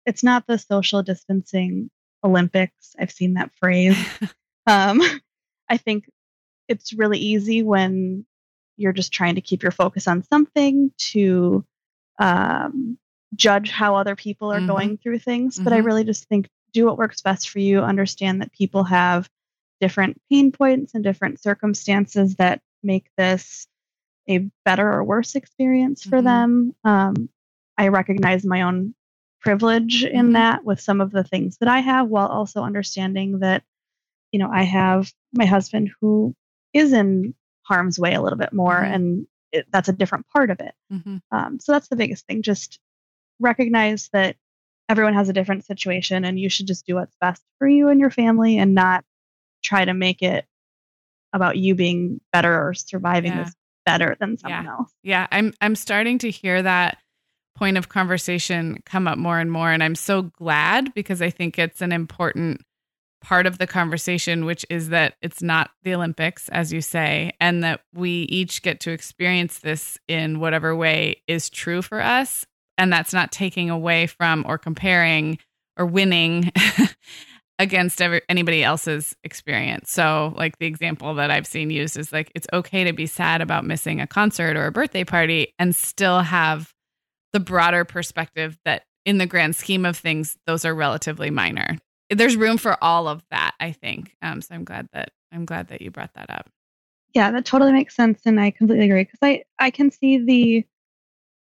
it's 0.05 0.23
not 0.23 0.45
the 0.47 0.57
social 0.57 1.03
distancing 1.03 1.89
Olympics. 2.23 2.95
I've 2.99 3.11
seen 3.11 3.35
that 3.35 3.51
phrase. 3.55 3.97
um, 4.67 5.01
I 5.69 5.77
think 5.77 6.09
it's 6.67 6.93
really 6.93 7.19
easy 7.19 7.63
when 7.63 8.25
you're 8.77 8.93
just 8.93 9.11
trying 9.11 9.35
to 9.35 9.41
keep 9.41 9.63
your 9.63 9.71
focus 9.71 10.07
on 10.07 10.23
something 10.23 10.91
to 10.97 11.65
um, 12.19 12.97
judge 13.35 13.69
how 13.69 13.95
other 13.95 14.15
people 14.15 14.51
are 14.51 14.61
Mhm. 14.61 14.67
going 14.67 14.97
through 14.97 15.19
things. 15.19 15.59
But 15.63 15.73
I 15.73 15.79
Mhm. 15.79 15.85
really 15.85 16.03
just 16.03 16.25
think 16.27 16.49
do 16.73 16.85
what 16.85 16.97
works 16.97 17.21
best 17.21 17.49
for 17.49 17.59
you. 17.59 17.81
Understand 17.81 18.41
that 18.41 18.51
people 18.53 18.83
have 18.85 19.29
different 19.79 20.21
pain 20.29 20.51
points 20.51 20.93
and 20.93 21.03
different 21.03 21.41
circumstances 21.41 22.35
that 22.35 22.61
make 22.83 23.09
this 23.17 23.67
a 24.37 24.49
better 24.65 24.91
or 24.91 25.03
worse 25.03 25.35
experience 25.35 26.03
for 26.03 26.21
Mhm. 26.21 26.23
them. 26.23 26.75
Um, 26.83 27.29
I 27.77 27.87
recognize 27.89 28.45
my 28.45 28.61
own 28.63 28.93
privilege 29.41 30.03
in 30.03 30.29
Mhm. 30.29 30.33
that 30.33 30.63
with 30.63 30.79
some 30.79 31.01
of 31.01 31.11
the 31.11 31.23
things 31.23 31.57
that 31.57 31.69
I 31.69 31.79
have, 31.79 32.07
while 32.07 32.27
also 32.27 32.61
understanding 32.63 33.39
that, 33.39 33.63
you 34.31 34.39
know, 34.39 34.49
I 34.51 34.63
have 34.63 35.11
my 35.33 35.45
husband 35.45 35.91
who 35.99 36.35
is 36.73 36.93
in 36.93 37.33
harm's 37.63 37.99
way 37.99 38.13
a 38.13 38.21
little 38.21 38.37
bit 38.39 38.53
more, 38.53 38.77
and 38.77 39.27
it, 39.51 39.65
that's 39.71 39.89
a 39.89 39.93
different 39.93 40.27
part 40.27 40.49
of 40.51 40.59
it. 40.59 40.73
mm-hmm. 40.91 41.17
Um, 41.31 41.59
so 41.59 41.71
that's 41.71 41.87
the 41.87 41.95
biggest 41.95 42.25
thing. 42.27 42.41
Just 42.41 42.79
recognize 43.39 44.09
that 44.13 44.35
everyone 44.89 45.13
has 45.13 45.29
a 45.29 45.33
different 45.33 45.65
situation, 45.65 46.23
and 46.25 46.39
you 46.39 46.49
should 46.49 46.67
just 46.67 46.85
do 46.85 46.95
what's 46.95 47.15
best 47.19 47.43
for 47.57 47.67
you 47.67 47.89
and 47.89 47.99
your 47.99 48.11
family, 48.11 48.57
and 48.57 48.75
not 48.75 49.03
try 49.63 49.85
to 49.85 49.93
make 49.93 50.21
it 50.21 50.45
about 51.33 51.57
you 51.57 51.75
being 51.75 52.19
better 52.33 52.67
or 52.67 52.73
surviving 52.73 53.31
Yeah. 53.33 53.43
this 53.43 53.55
better 53.99 54.17
than 54.19 54.37
someone 54.37 54.63
Yeah. 54.65 54.71
else. 54.71 54.91
yeah 55.03 55.27
i'm 55.31 55.53
i'm 55.61 55.75
starting 55.75 56.17
to 56.19 56.29
hear 56.29 56.61
that 56.61 56.97
point 57.55 57.77
of 57.77 57.89
conversation 57.89 58.81
come 58.85 59.07
up 59.07 59.17
more 59.17 59.39
and 59.39 59.51
more 59.51 59.71
and 59.71 59.83
i'm 59.83 59.95
so 59.95 60.23
glad 60.23 60.93
because 60.93 61.21
i 61.21 61.29
think 61.29 61.59
it's 61.59 61.81
an 61.81 61.91
important 61.91 62.61
part 63.21 63.45
of 63.45 63.59
the 63.59 63.67
conversation 63.67 64.45
which 64.45 64.65
is 64.69 64.89
that 64.89 65.13
it's 65.21 65.43
not 65.43 65.69
the 65.83 65.93
olympics 65.93 66.49
as 66.49 66.73
you 66.73 66.81
say 66.81 67.31
and 67.39 67.63
that 67.63 67.81
we 67.93 68.21
each 68.29 68.63
get 68.63 68.79
to 68.79 68.89
experience 68.91 69.59
this 69.59 69.99
in 70.07 70.39
whatever 70.39 70.75
way 70.75 71.21
is 71.27 71.47
true 71.49 71.83
for 71.83 72.01
us 72.01 72.47
and 72.79 72.91
that's 72.91 73.13
not 73.13 73.31
taking 73.31 73.69
away 73.69 74.07
from 74.07 74.43
or 74.47 74.57
comparing 74.57 75.37
or 75.77 75.85
winning 75.85 76.51
against 77.61 78.01
every, 78.01 78.21
anybody 78.27 78.63
else's 78.63 79.15
experience. 79.23 79.91
So, 79.91 80.33
like 80.35 80.57
the 80.57 80.65
example 80.65 81.13
that 81.13 81.29
I've 81.29 81.45
seen 81.45 81.69
used 81.69 81.95
is 81.95 82.11
like 82.11 82.31
it's 82.33 82.47
okay 82.51 82.83
to 82.83 82.91
be 82.91 83.05
sad 83.05 83.39
about 83.39 83.65
missing 83.65 84.01
a 84.01 84.07
concert 84.07 84.57
or 84.57 84.65
a 84.65 84.71
birthday 84.71 85.03
party 85.03 85.53
and 85.59 85.75
still 85.75 86.21
have 86.21 86.73
the 87.33 87.39
broader 87.39 87.85
perspective 87.85 88.57
that 88.65 88.83
in 89.05 89.19
the 89.19 89.27
grand 89.27 89.55
scheme 89.55 89.85
of 89.85 89.95
things 89.95 90.37
those 90.47 90.65
are 90.65 90.73
relatively 90.73 91.29
minor. 91.29 91.77
There's 92.09 92.35
room 92.35 92.57
for 92.57 92.83
all 92.83 93.07
of 93.07 93.23
that, 93.29 93.53
I 93.59 93.71
think. 93.71 94.15
Um, 94.23 94.41
so 94.41 94.55
I'm 94.55 94.63
glad 94.63 94.87
that 94.93 95.11
I'm 95.31 95.45
glad 95.45 95.67
that 95.67 95.81
you 95.81 95.91
brought 95.91 96.15
that 96.15 96.31
up. 96.31 96.49
Yeah, 97.13 97.29
that 97.29 97.45
totally 97.45 97.73
makes 97.73 97.95
sense, 97.95 98.21
and 98.25 98.39
I 98.39 98.49
completely 98.49 98.85
agree 98.85 99.03
because 99.03 99.19
I 99.21 99.43
I 99.59 99.69
can 99.69 99.91
see 99.91 100.17
the 100.17 100.65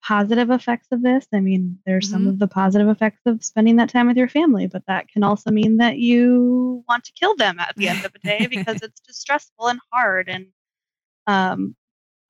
positive 0.03 0.51
effects 0.51 0.89
of 0.93 1.03
this. 1.03 1.27
I 1.33 1.41
mean, 1.41 1.79
there's 1.87 2.11
some 2.11 2.25
Mhm. 2.25 2.29
of 2.31 2.39
the 2.39 2.49
positive 2.49 2.89
effects 2.89 3.21
of 3.27 3.45
spending 3.45 3.77
that 3.77 3.91
time 3.91 4.07
with 4.07 4.17
your 4.17 4.29
family, 4.29 4.67
but 4.67 4.85
that 4.87 5.09
can 5.09 5.23
also 5.23 5.51
mean 5.51 5.77
that 5.79 5.99
you 5.99 6.85
want 6.89 7.05
to 7.05 7.13
kill 7.13 7.37
them 7.37 7.59
at 7.59 7.77
the 7.77 7.89
end 7.89 8.05
of 8.05 8.13
the 8.13 8.19
day 8.21 8.47
because 8.47 8.81
it's 8.83 9.01
just 9.01 9.21
stressful 9.21 9.69
and 9.69 9.81
hard. 9.93 10.29
And 10.29 10.47
um, 11.27 11.77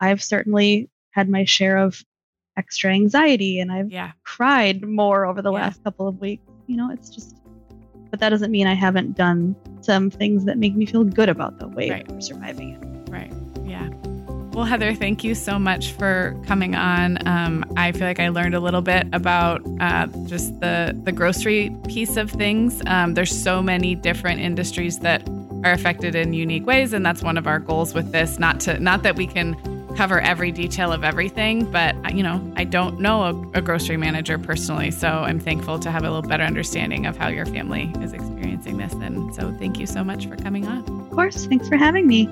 I've 0.01 0.23
certainly 0.23 0.91
had 1.13 1.29
my 1.29 1.45
share 1.45 1.79
of 1.79 2.03
extra 2.57 2.91
anxiety, 2.93 3.61
and 3.61 3.71
I've 3.71 3.91
Yeah. 3.91 4.13
cried 4.25 4.83
more 4.83 5.25
over 5.25 5.41
the 5.41 5.53
Yeah. 5.53 5.59
last 5.61 5.83
couple 5.85 6.09
of 6.09 6.21
weeks. 6.21 6.43
You 6.67 6.77
know, 6.77 6.91
it's 6.91 7.09
just, 7.11 7.37
but 8.11 8.21
that 8.21 8.31
doesn't 8.31 8.51
mean 8.51 8.67
I 8.67 8.75
haven't 8.75 9.17
done 9.17 9.55
some 9.81 10.11
things 10.11 10.45
that 10.45 10.59
make 10.59 10.75
me 10.75 10.87
feel 10.87 11.05
good 11.05 11.29
about 11.29 11.59
the 11.59 11.69
way 11.69 11.91
Right. 11.91 12.11
we're 12.11 12.21
surviving 12.21 12.71
it. 12.75 13.11
Right. 13.11 13.33
Well, 14.61 14.69
Heather, 14.69 14.95
thank 14.95 15.25
you 15.25 15.35
so 15.35 15.59
much 15.59 15.93
for 15.93 16.39
coming 16.45 16.75
on. 16.75 17.27
Um, 17.27 17.65
I 17.79 17.93
feel 17.93 18.07
like 18.07 18.21
I 18.21 18.29
learned 18.29 18.55
a 18.55 18.61
little 18.61 18.83
bit 18.83 19.07
about 19.15 19.63
uh, 19.81 20.07
just 20.27 20.61
the 20.61 20.95
the 21.03 21.13
grocery 21.13 21.75
piece 21.89 22.19
of 22.19 22.31
things. 22.31 22.83
Um, 22.87 23.15
there's 23.15 23.35
so 23.35 23.63
many 23.63 23.95
different 23.95 24.41
industries 24.41 24.99
that 24.99 25.27
are 25.65 25.73
affected 25.73 26.15
in 26.15 26.35
unique 26.35 26.67
ways, 26.67 26.93
and 26.93 27.07
that's 27.07 27.23
one 27.23 27.39
of 27.39 27.47
our 27.47 27.59
goals 27.59 27.95
with 27.95 28.13
this. 28.13 28.39
Not 28.39 28.61
to 28.61 28.79
not 28.79 29.03
that 29.03 29.17
we 29.17 29.27
can 29.27 29.57
cover 29.97 30.21
every 30.21 30.53
detail 30.53 30.93
of 30.93 31.05
everything, 31.05 31.65
but 31.73 31.97
uh, 32.05 32.11
you 32.13 32.23
know, 32.23 32.53
I 32.55 32.65
don't 32.65 33.01
know 33.01 33.23
a, 33.23 33.59
a 33.61 33.63
grocery 33.63 33.97
manager 33.97 34.39
personally, 34.39 34.91
so 34.91 35.09
I'm 35.09 35.41
thankful 35.41 35.79
to 35.79 35.91
have 35.91 36.03
a 36.03 36.11
little 36.11 36.29
better 36.29 36.45
understanding 36.45 37.07
of 37.07 37.17
how 37.17 37.29
your 37.29 37.47
family 37.47 37.91
is 38.03 38.13
experiencing 38.13 38.77
this. 38.77 38.93
And 38.93 39.35
so, 39.35 39.57
thank 39.59 39.79
you 39.79 39.87
so 39.87 40.05
much 40.05 40.27
for 40.27 40.37
coming 40.37 40.67
on. 40.67 40.81
Of 40.81 41.11
course, 41.13 41.47
thanks 41.47 41.67
for 41.67 41.79
having 41.79 42.07
me. 42.07 42.29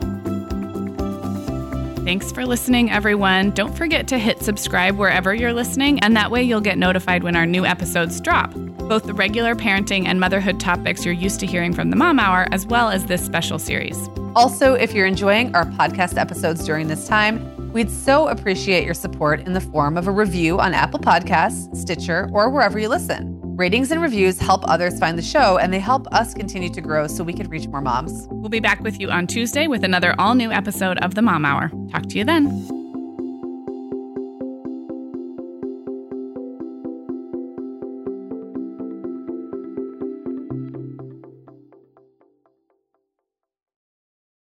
Thanks 2.09 2.33
for 2.33 2.47
listening, 2.47 2.91
everyone. 2.91 3.51
Don't 3.51 3.77
forget 3.77 4.09
to 4.09 4.19
hit 4.19 4.43
subscribe 4.43 4.97
wherever 4.97 5.35
you're 5.35 5.53
listening, 5.53 6.01
and 6.01 6.17
that 6.17 6.31
way 6.31 6.43
you'll 6.43 6.63
get 6.63 6.79
notified 6.79 7.23
when 7.23 7.37
our 7.37 7.45
new 7.45 7.67
episodes 7.67 8.19
drop. 8.19 8.51
Both 8.55 9.05
the 9.05 9.13
regular 9.13 9.55
parenting 9.55 10.07
and 10.07 10.19
motherhood 10.19 10.59
topics 10.59 11.05
you're 11.05 11.13
used 11.13 11.39
to 11.41 11.47
hearing 11.47 11.75
from 11.75 11.91
the 11.91 11.97
Mom 11.97 12.19
Hour, 12.19 12.47
as 12.51 12.65
well 12.65 12.89
as 12.89 13.05
this 13.05 13.23
special 13.23 13.59
series. 13.59 14.09
Also, 14.35 14.73
if 14.73 14.95
you're 14.95 15.05
enjoying 15.05 15.55
our 15.55 15.67
podcast 15.67 16.17
episodes 16.17 16.65
during 16.65 16.89
this 16.89 17.07
time, 17.07 17.73
we'd 17.75 17.91
so 17.91 18.29
appreciate 18.29 18.87
your 18.87 18.95
support 18.95 19.41
in 19.41 19.53
the 19.53 19.61
form 19.61 19.99
of 19.99 20.07
a 20.07 20.11
review 20.11 20.59
on 20.59 20.73
Apple 20.73 21.01
Podcasts, 21.01 21.77
Stitcher, 21.77 22.31
or 22.33 22.49
wherever 22.49 22.79
you 22.79 22.89
listen. 22.89 23.38
Ratings 23.59 23.91
and 23.91 24.01
reviews 24.01 24.39
help 24.39 24.63
others 24.69 25.01
find 25.01 25.19
the 25.19 25.23
show, 25.23 25.59
and 25.59 25.73
they 25.73 25.81
help 25.81 26.07
us 26.13 26.33
continue 26.33 26.71
to 26.71 26.81
grow 26.81 27.09
so 27.09 27.25
we 27.25 27.33
can 27.33 27.49
reach 27.49 27.67
more 27.67 27.81
moms. 27.81 28.29
We'll 28.31 28.51
be 28.51 28.61
back 28.61 28.81
with 28.83 29.01
you 29.01 29.11
on 29.11 29.27
Tuesday 29.27 29.67
with 29.67 29.83
another 29.83 30.15
all 30.17 30.37
new 30.37 30.53
episode 30.53 30.97
of 30.99 31.17
the 31.17 31.23
Mom 31.23 31.45
Hour. 31.45 31.69
Talk 31.91 32.07
to 32.11 32.19
you 32.19 32.25
then. 32.25 32.88